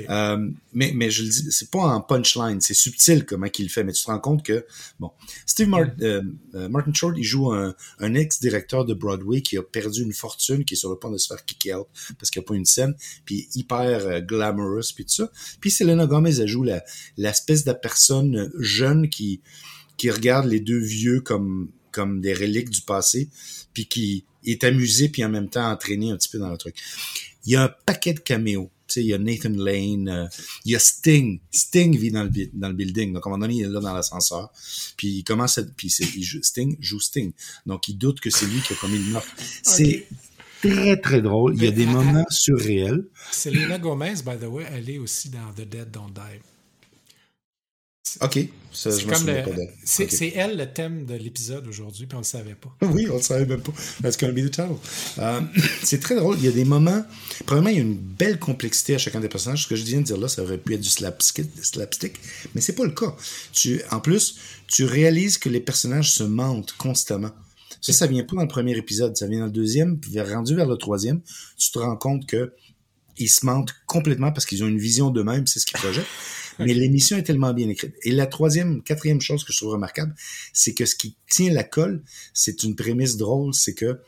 Euh, 0.09 0.49
mais, 0.73 0.91
mais 0.95 1.09
je 1.09 1.23
le 1.23 1.29
dis, 1.29 1.51
c'est 1.51 1.71
pas 1.71 1.79
en 1.79 2.01
punchline, 2.01 2.61
c'est 2.61 2.73
subtil 2.73 3.25
comment 3.25 3.47
qu'il 3.47 3.65
le 3.65 3.71
fait, 3.71 3.83
mais 3.83 3.91
tu 3.91 4.03
te 4.03 4.07
rends 4.07 4.19
compte 4.19 4.43
que, 4.43 4.65
bon, 4.99 5.11
Steve 5.45 5.73
euh, 6.01 6.21
euh, 6.55 6.69
Martin 6.69 6.93
Short, 6.93 7.15
il 7.17 7.23
joue 7.23 7.51
un, 7.51 7.75
un 7.99 8.13
ex-directeur 8.13 8.85
de 8.85 8.93
Broadway 8.93 9.41
qui 9.41 9.57
a 9.57 9.63
perdu 9.63 10.03
une 10.03 10.13
fortune, 10.13 10.65
qui 10.65 10.75
est 10.75 10.77
sur 10.77 10.89
le 10.89 10.97
point 10.97 11.11
de 11.11 11.17
se 11.17 11.27
faire 11.27 11.43
kick 11.45 11.69
out 11.75 11.87
parce 12.17 12.29
qu'il 12.29 12.39
n'y 12.41 12.45
a 12.45 12.47
pas 12.47 12.55
une 12.55 12.65
scène, 12.65 12.95
puis 13.25 13.47
hyper 13.55 14.21
glamorous, 14.21 14.93
puis 14.93 15.05
tout 15.05 15.13
ça. 15.13 15.31
Puis 15.59 15.71
Selena 15.71 16.05
Gomez, 16.05 16.39
elle 16.39 16.47
joue 16.47 16.65
l'espèce 17.17 17.63
de 17.63 17.73
personne 17.73 18.51
jeune 18.59 19.09
qui, 19.09 19.41
qui 19.97 20.09
regarde 20.09 20.47
les 20.47 20.59
deux 20.59 20.79
vieux 20.79 21.21
comme, 21.21 21.69
comme 21.91 22.21
des 22.21 22.33
reliques 22.33 22.69
du 22.69 22.81
passé, 22.81 23.29
puis 23.73 23.87
qui 23.87 24.25
est 24.45 24.63
amusé, 24.63 25.09
puis 25.09 25.23
en 25.25 25.29
même 25.29 25.49
temps 25.49 25.69
entraîné 25.69 26.11
un 26.11 26.17
petit 26.17 26.29
peu 26.29 26.39
dans 26.39 26.49
le 26.49 26.57
truc. 26.57 26.75
Il 27.45 27.53
y 27.53 27.55
a 27.55 27.63
un 27.63 27.73
paquet 27.85 28.13
de 28.13 28.19
caméos 28.19 28.69
il 28.95 29.05
y 29.05 29.13
a 29.13 29.17
Nathan 29.17 29.49
Lane, 29.49 30.09
euh, 30.09 30.27
il 30.65 30.71
y 30.71 30.75
a 30.75 30.79
Sting. 30.79 31.39
Sting 31.51 31.97
vit 31.97 32.11
dans 32.11 32.23
le, 32.23 32.31
dans 32.53 32.69
le 32.69 32.73
building. 32.73 33.13
Donc, 33.13 33.25
à 33.25 33.29
un 33.29 33.31
moment 33.31 33.45
donné, 33.45 33.59
il 33.59 33.63
est 33.63 33.69
là 33.69 33.79
dans 33.79 33.93
l'ascenseur. 33.93 34.51
Puis, 34.95 35.09
il 35.09 35.23
commence 35.23 35.57
à, 35.57 35.63
puis 35.63 35.93
il 36.15 36.23
joue, 36.23 36.41
Sting 36.41 36.77
joue 36.79 36.99
Sting. 36.99 37.31
Donc, 37.65 37.87
il 37.87 37.97
doute 37.97 38.19
que 38.19 38.29
c'est 38.29 38.45
lui 38.45 38.61
qui 38.61 38.73
a 38.73 38.75
commis 38.75 38.97
le 38.97 39.11
meurtre. 39.11 39.29
C'est, 39.63 40.07
très, 40.61 40.97
très 40.97 41.21
drôle. 41.21 41.55
Il 41.55 41.63
y 41.63 41.67
a 41.67 41.71
des 41.71 41.85
moments 41.85 42.25
surréels. 42.29 43.05
Selena 43.31 43.77
Gomez, 43.77 44.15
by 44.25 44.37
the 44.39 44.47
way, 44.47 44.65
elle 44.71 44.89
est 44.89 44.97
aussi 44.97 45.29
dans 45.29 45.53
The 45.55 45.67
Dead 45.67 45.91
Don't 45.91 46.11
Die. 46.13 46.41
OK. 48.21 48.39
Ça, 48.71 48.91
je 48.91 49.07
comme 49.07 49.25
le... 49.25 49.43
C'est 49.83 50.03
okay. 50.03 50.33
elle 50.35 50.55
le 50.55 50.71
thème 50.71 51.05
de 51.05 51.15
l'épisode 51.15 51.67
aujourd'hui, 51.67 52.05
puis 52.05 52.15
on 52.15 52.19
le 52.19 52.25
savait 52.25 52.55
pas. 52.55 52.69
Oui, 52.87 53.07
on 53.11 53.15
le 53.15 53.21
savait 53.23 53.45
même 53.45 53.61
pas. 53.61 53.71
That's 54.03 54.17
gonna 54.17 54.33
be 54.33 54.45
the 54.45 54.51
title. 54.51 54.75
Euh, 55.17 55.41
c'est 55.83 55.99
très 55.99 56.15
drôle. 56.15 56.37
Il 56.37 56.45
y 56.45 56.47
a 56.47 56.51
des 56.51 56.65
moments. 56.65 57.03
Premièrement, 57.47 57.69
il 57.69 57.75
y 57.75 57.79
a 57.79 57.81
une 57.81 57.97
belle 57.97 58.37
complexité 58.37 58.93
à 58.93 58.99
chacun 58.99 59.19
des 59.19 59.29
personnages. 59.29 59.63
Ce 59.63 59.67
que 59.67 59.75
je 59.75 59.83
viens 59.83 59.99
de 59.99 60.05
dire 60.05 60.17
là, 60.17 60.27
ça 60.27 60.43
aurait 60.43 60.59
pu 60.59 60.75
être 60.75 60.81
du 60.81 60.89
slapstick, 60.89 61.47
slapstick 61.63 62.13
mais 62.53 62.61
c'est 62.61 62.73
pas 62.73 62.85
le 62.85 62.91
cas. 62.91 63.15
Tu, 63.51 63.81
en 63.89 63.99
plus, 63.99 64.37
tu 64.67 64.85
réalises 64.85 65.39
que 65.39 65.49
les 65.49 65.59
personnages 65.59 66.11
se 66.11 66.23
mentent 66.23 66.73
constamment. 66.73 67.31
Ça, 67.81 67.93
ça 67.93 68.07
vient 68.07 68.23
pas 68.23 68.35
dans 68.35 68.43
le 68.43 68.47
premier 68.47 68.77
épisode, 68.77 69.15
ça 69.17 69.27
vient 69.27 69.39
dans 69.39 69.45
le 69.45 69.51
deuxième, 69.51 69.99
puis 69.99 70.19
rendu 70.21 70.55
vers 70.55 70.67
le 70.67 70.77
troisième, 70.77 71.21
tu 71.57 71.71
te 71.71 71.79
rends 71.79 71.95
compte 71.95 72.27
que 72.27 72.53
ils 73.19 73.29
se 73.29 73.45
mentent 73.45 73.73
complètement 73.85 74.31
parce 74.31 74.45
qu'ils 74.45 74.63
ont 74.63 74.67
une 74.67 74.77
vision 74.77 75.09
d'eux-mêmes, 75.09 75.47
c'est 75.47 75.59
ce 75.59 75.65
qu'ils 75.65 75.79
projettent. 75.79 76.05
Mais 76.59 76.73
l'émission 76.73 77.17
est 77.17 77.23
tellement 77.23 77.53
bien 77.53 77.69
écrite. 77.69 77.93
Et 78.03 78.11
la 78.11 78.25
troisième, 78.27 78.81
quatrième 78.83 79.21
chose 79.21 79.43
que 79.43 79.53
je 79.53 79.57
trouve 79.57 79.73
remarquable, 79.73 80.15
c'est 80.53 80.73
que 80.73 80.85
ce 80.85 80.95
qui 80.95 81.15
tient 81.29 81.51
la 81.51 81.63
colle, 81.63 82.03
c'est 82.33 82.63
une 82.63 82.75
prémisse 82.75 83.17
drôle, 83.17 83.53
c'est 83.53 83.73
que 83.73 83.99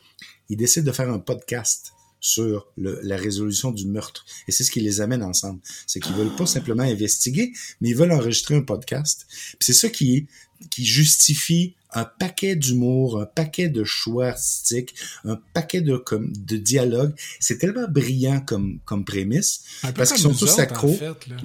ils 0.48 0.56
décident 0.56 0.86
de 0.86 0.92
faire 0.92 1.10
un 1.10 1.20
podcast 1.20 1.92
sur 2.20 2.66
le, 2.76 3.00
la 3.02 3.16
résolution 3.16 3.70
du 3.70 3.86
meurtre. 3.86 4.26
Et 4.46 4.52
c'est 4.52 4.64
ce 4.64 4.70
qui 4.70 4.80
les 4.80 5.00
amène 5.00 5.22
ensemble. 5.22 5.60
C'est 5.86 6.00
qu'ils 6.00 6.14
veulent 6.14 6.34
pas 6.36 6.46
simplement 6.46 6.82
investiguer, 6.82 7.52
mais 7.80 7.90
ils 7.90 7.96
veulent 7.96 8.12
enregistrer 8.12 8.56
un 8.56 8.62
podcast. 8.62 9.26
Puis 9.30 9.58
c'est 9.60 9.72
ça 9.72 9.88
qui, 9.88 10.26
qui 10.70 10.84
justifie 10.84 11.76
un 11.92 12.04
paquet 12.04 12.56
d'humour, 12.56 13.20
un 13.20 13.26
paquet 13.26 13.68
de 13.68 13.84
choix 13.84 14.28
artistiques, 14.28 14.94
un 15.24 15.38
paquet 15.54 15.80
de, 15.80 15.96
comme, 15.96 16.32
de 16.32 16.56
dialogues. 16.56 17.14
C'est 17.40 17.58
tellement 17.58 17.88
brillant 17.88 18.40
comme, 18.40 18.80
comme 18.84 19.04
prémisse. 19.04 19.62
parce 19.94 20.12
qu'ils 20.12 20.22
sont 20.22 20.34
tous 20.34 20.58
accros. 20.58 20.96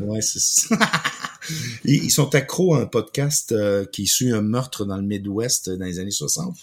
ouais, 0.01 0.21
c'est 0.21 0.67
ils, 1.85 2.11
sont 2.11 2.33
accros 2.35 2.75
à 2.75 2.81
un 2.81 2.85
podcast 2.85 3.51
euh, 3.51 3.85
qui 3.85 4.07
suit 4.07 4.31
un 4.31 4.41
meurtre 4.41 4.85
dans 4.85 4.97
le 4.97 5.03
Midwest 5.03 5.69
dans 5.69 5.85
les 5.85 5.99
années 5.99 6.11
60. 6.11 6.55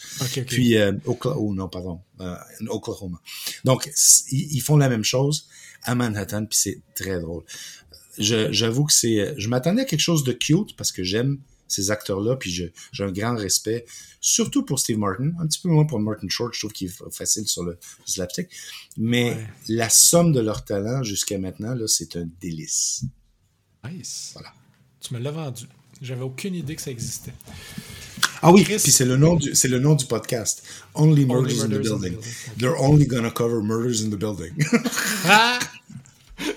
Puis, 0.47 0.77
euh, 0.77 0.93
Oklahoma, 1.07 1.41
oh 1.41 1.55
non, 1.55 1.69
pardon, 1.69 2.01
euh, 2.21 2.37
Oklahoma. 2.69 3.21
Donc, 3.65 3.91
ils, 4.31 4.61
font 4.61 4.77
la 4.77 4.89
même 4.89 5.05
chose 5.05 5.49
à 5.83 5.95
Manhattan, 5.95 6.47
puis 6.47 6.59
c'est 6.59 6.81
très 6.95 7.21
drôle. 7.21 7.45
J'avoue 8.19 8.85
que 8.85 8.93
c'est... 8.93 9.35
Je 9.39 9.49
m'attendais 9.49 9.83
à 9.83 9.85
quelque 9.85 10.01
chose 10.01 10.25
de 10.25 10.33
cute, 10.33 10.77
parce 10.77 10.93
que 10.93 11.03
j'aime 11.03 11.39
ces 11.73 11.91
acteurs-là, 11.91 12.37
puis 12.37 12.51
j'ai 12.51 12.73
un 13.05 13.13
grand 13.13 13.37
respect, 13.37 13.85
surtout 14.21 14.65
pour 14.65 14.79
Steve 14.79 14.99
Martin, 14.99 15.33
un 15.41 15.47
petit 15.47 15.61
peu 15.61 15.69
moins 15.69 15.85
pour 15.85 15.99
Martin 16.01 16.29
Short, 16.29 16.53
je 16.55 16.61
trouve 16.61 16.73
qu'il 16.73 16.89
est 16.89 17.11
facile 17.11 17.47
sur 17.47 17.65
le 17.65 17.79
slapstick, 18.05 18.49
mais 18.97 19.37
la 19.69 19.89
somme 19.89 20.33
de 20.33 20.41
leur 20.41 20.65
talent 20.65 21.03
jusqu'à 21.03 21.39
maintenant, 21.39 21.75
là, 21.75 21.87
c'est 21.87 22.17
un 22.17 22.29
délice. 22.41 23.05
Nice. 23.85 24.31
Voilà. 24.35 24.53
Tu 25.01 25.15
me 25.15 25.19
l'as 25.19 25.31
vendu. 25.33 25.65
J'avais 26.01 26.23
aucune 26.23 26.55
idée 26.55 26.77
que 26.77 26.83
ça 26.83 26.91
existait. 26.91 27.33
Ah 28.43 28.51
oui, 28.51 28.65
puis 28.65 28.79
c'est 28.79 29.05
le 29.05 29.17
nom 29.17 29.37
du 29.37 29.55
c'est 29.55 29.69
le 29.69 29.79
nom 29.79 29.95
du 29.95 30.05
podcast. 30.07 30.65
Only 30.95 31.25
Murders, 31.25 31.63
in, 31.63 31.69
the 31.69 31.81
building. 31.81 32.17
They're 32.59 32.77
only 32.77 33.07
gonna 33.07 33.31
cover 33.31 33.63
murders 33.63 34.03
in 34.05 34.11
the 34.11 34.17
building. 34.17 34.53
ah! 35.27 35.61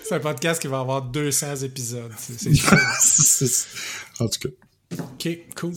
C'est 0.04 0.16
un 0.16 0.20
podcast 0.20 0.60
qui 0.60 0.68
va 0.68 0.80
avoir 0.80 1.04
200 1.04 1.58
épisodes. 1.58 2.12
C'est 2.18 2.50
en 4.20 4.28
tout 4.28 4.40
cas. 4.40 4.65
OK, 4.94 5.30
cool. 5.56 5.74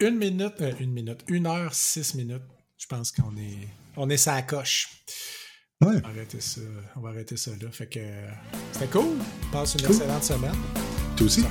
Une 0.00 0.16
minute, 0.16 0.54
euh, 0.60 0.72
une 0.80 0.92
minute, 0.92 1.20
une 1.28 1.46
heure, 1.46 1.72
six 1.74 2.14
minutes. 2.14 2.42
Je 2.76 2.86
pense 2.86 3.12
qu'on 3.12 3.36
est, 3.36 3.68
on 3.96 4.10
est 4.10 4.16
ça 4.16 4.42
coche. 4.42 4.88
Ouais. 5.80 5.96
On 5.96 6.00
va 6.00 6.08
arrêter 6.08 6.40
ça, 6.40 6.60
on 6.96 7.00
va 7.00 7.08
arrêter 7.10 7.36
ça 7.36 7.50
là. 7.60 7.70
Fait 7.70 7.86
que 7.86 8.00
c'était 8.72 8.86
cool. 8.88 9.16
Passe 9.52 9.74
une 9.74 9.86
excellente 9.86 10.24
semaine. 10.24 10.56
Toi 11.16 11.26
aussi. 11.26 11.44